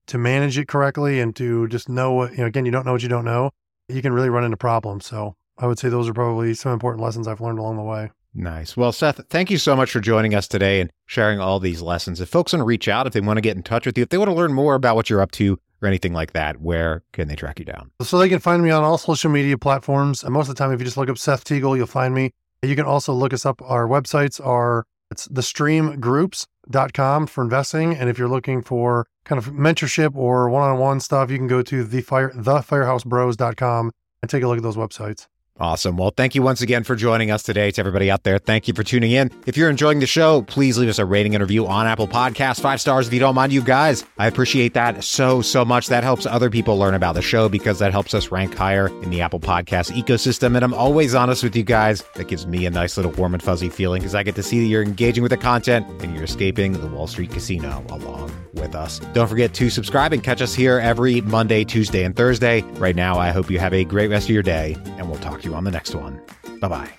to 0.08 0.18
manage 0.18 0.58
it 0.58 0.68
correctly 0.68 1.20
and 1.20 1.36
to 1.36 1.68
just 1.68 1.90
know 1.90 2.12
what 2.14 2.32
you 2.32 2.38
know. 2.40 2.46
Again, 2.46 2.66
you 2.66 2.72
don't 2.72 2.86
know 2.86 2.94
what 2.94 3.04
you 3.04 3.10
don't 3.10 3.26
know. 3.26 3.52
You 3.88 4.02
can 4.02 4.14
really 4.14 4.30
run 4.30 4.44
into 4.44 4.58
problems. 4.58 5.06
So 5.06 5.36
I 5.58 5.68
would 5.68 5.80
say 5.80 5.90
those 5.90 6.10
are 6.10 6.14
probably 6.14 6.54
some 6.54 6.74
important 6.74 7.04
lessons 7.04 7.28
I've 7.28 7.42
learned 7.42 7.60
along 7.60 7.78
the 7.78 7.84
way. 7.84 8.12
Nice. 8.34 8.78
Well, 8.78 8.92
Seth, 8.92 9.20
thank 9.30 9.50
you 9.50 9.58
so 9.58 9.76
much 9.76 9.90
for 9.90 10.00
joining 10.00 10.36
us 10.36 10.48
today 10.48 10.80
and 10.80 10.92
sharing 11.08 11.40
all 11.40 11.60
these 11.60 11.82
lessons. 11.82 12.22
If 12.22 12.30
folks 12.30 12.54
want 12.54 12.62
to 12.62 12.66
reach 12.66 12.88
out, 12.88 13.08
if 13.08 13.14
they 13.14 13.22
want 13.22 13.38
to 13.38 13.42
get 13.42 13.58
in 13.58 13.64
touch 13.64 13.88
with 13.88 13.98
you, 13.98 14.04
if 14.04 14.10
they 14.10 14.18
want 14.18 14.30
to 14.30 14.36
learn 14.36 14.54
more 14.54 14.76
about 14.76 14.96
what 14.96 15.10
you're 15.10 15.22
up 15.22 15.32
to, 15.32 15.60
or 15.82 15.88
anything 15.88 16.14
like 16.14 16.34
that, 16.34 16.62
where 16.62 17.04
can 17.14 17.28
they 17.28 17.36
track 17.36 17.60
you 17.60 17.66
down? 17.66 17.92
So 18.02 18.18
they 18.18 18.30
can 18.30 18.40
find 18.40 18.64
me 18.64 18.72
on 18.72 18.84
all 18.84 18.98
social 18.98 19.32
media 19.32 19.58
platforms. 19.58 20.24
And 20.24 20.34
most 20.34 20.50
of 20.50 20.56
the 20.56 20.60
time, 20.60 20.72
if 20.72 20.80
you 20.80 20.86
just 20.86 20.98
look 20.98 21.10
up 21.10 21.18
Seth 21.18 21.44
Teagle, 21.44 21.78
you'll 21.78 21.88
find 21.88 22.14
me. 22.14 22.32
You 22.62 22.76
can 22.76 22.86
also 22.86 23.14
look 23.14 23.34
us 23.34 23.46
up. 23.46 23.62
Our 23.62 23.88
websites 23.88 24.46
are 24.46 24.86
it's 25.12 25.28
thestreamgroups.com 25.28 27.28
for 27.28 27.44
investing. 27.44 27.96
And 27.96 28.10
if 28.10 28.18
you're 28.18 28.28
looking 28.28 28.62
for 28.62 29.08
kind 29.24 29.40
of 29.40 29.54
mentorship 29.54 30.16
or 30.16 30.50
one-on-one 30.50 31.00
stuff, 31.00 31.32
you 31.32 31.38
can 31.38 31.48
go 31.48 31.62
to 31.62 31.84
the 31.84 32.02
fire 32.02 32.32
thefirehousebros.com 32.32 33.92
and 34.22 34.30
take 34.30 34.44
a 34.44 34.48
look 34.48 34.58
at 34.58 34.64
those 34.64 34.76
websites. 34.76 35.28
Awesome. 35.60 35.98
Well, 35.98 36.14
thank 36.16 36.36
you 36.36 36.44
once 36.44 36.62
again 36.62 36.84
for 36.84 36.96
joining 36.96 37.32
us 37.32 37.42
today. 37.42 37.72
To 37.72 37.80
everybody 37.80 38.12
out 38.12 38.24
there, 38.24 38.38
thank 38.38 38.68
you 38.68 38.74
for 38.76 38.84
tuning 38.84 39.12
in. 39.12 39.32
If 39.48 39.58
you're 39.58 39.70
enjoying 39.70 40.00
the 40.00 40.06
show, 40.06 40.44
please 40.44 40.78
leave 40.78 40.90
us 40.90 41.00
a 41.00 41.06
rating 41.06 41.34
and 41.34 41.42
review 41.42 41.66
on 41.66 41.88
Apple 41.88 42.08
Podcasts. 42.08 42.62
Five 42.62 42.80
stars 42.80 43.08
if 43.08 43.14
you 43.14 43.20
don't 43.20 43.34
mind, 43.34 43.52
you 43.52 43.62
guys. 43.62 44.06
I 44.20 44.28
appreciate 44.28 44.76
that 44.76 45.04
so, 45.04 45.42
so 45.42 45.66
much. 45.66 45.88
That 45.88 46.04
helps 46.04 46.26
other 46.26 46.52
people 46.52 46.78
learn 46.78 46.94
about 46.94 47.16
the 47.16 47.22
show 47.24 47.50
because 47.50 47.80
that 47.80 47.92
helps 47.92 48.14
us 48.14 48.32
rank 48.32 48.54
higher 48.54 48.88
in 49.02 49.10
the 49.10 49.22
Apple 49.22 49.40
Podcast 49.40 49.92
ecosystem. 49.92 50.56
And 50.56 50.64
I'm 50.64 50.74
always 50.74 51.16
honest 51.16 51.44
with 51.44 51.56
you 51.56 51.64
guys. 51.64 52.04
That 52.16 52.28
gives 52.28 52.46
me 52.46 52.66
a 52.68 52.70
nice 52.70 52.96
little 52.96 53.12
warm 53.14 53.34
and 53.34 53.42
fuzzy 53.42 53.70
feeling 53.70 54.02
because 54.02 54.14
I 54.14 54.22
get 54.24 54.36
to 54.36 54.44
see 54.44 54.60
that 54.60 54.68
you're 54.68 54.84
engaging 54.84 55.24
with 55.24 55.32
the 55.32 55.38
content 55.38 55.88
and 56.04 56.14
you're 56.14 56.26
escaping 56.26 56.74
the 56.74 56.88
Wall 56.88 57.08
Street 57.08 57.32
casino 57.32 57.84
along 57.90 58.32
with 58.54 58.76
us. 58.76 59.00
Don't 59.14 59.28
forget 59.28 59.54
to 59.56 59.70
subscribe 59.70 60.14
and 60.14 60.24
catch 60.24 60.42
us 60.42 60.54
here 60.54 60.80
every 60.80 61.22
Monday, 61.22 61.64
Tuesday, 61.64 62.04
and 62.04 62.16
Thursday. 62.16 62.62
Right 62.74 62.96
now, 62.96 63.18
I 63.18 63.30
hope 63.30 63.50
you 63.50 63.60
have 63.60 63.74
a 63.74 63.84
great 63.84 64.10
rest 64.10 64.26
of 64.26 64.32
your 64.32 64.44
day, 64.44 64.76
and 64.98 65.10
we'll 65.10 65.20
talk 65.20 65.42
to 65.42 65.47
you 65.48 65.56
on 65.56 65.64
the 65.64 65.72
next 65.72 65.96
one. 65.96 66.22
Bye 66.60 66.68
bye. 66.68 66.90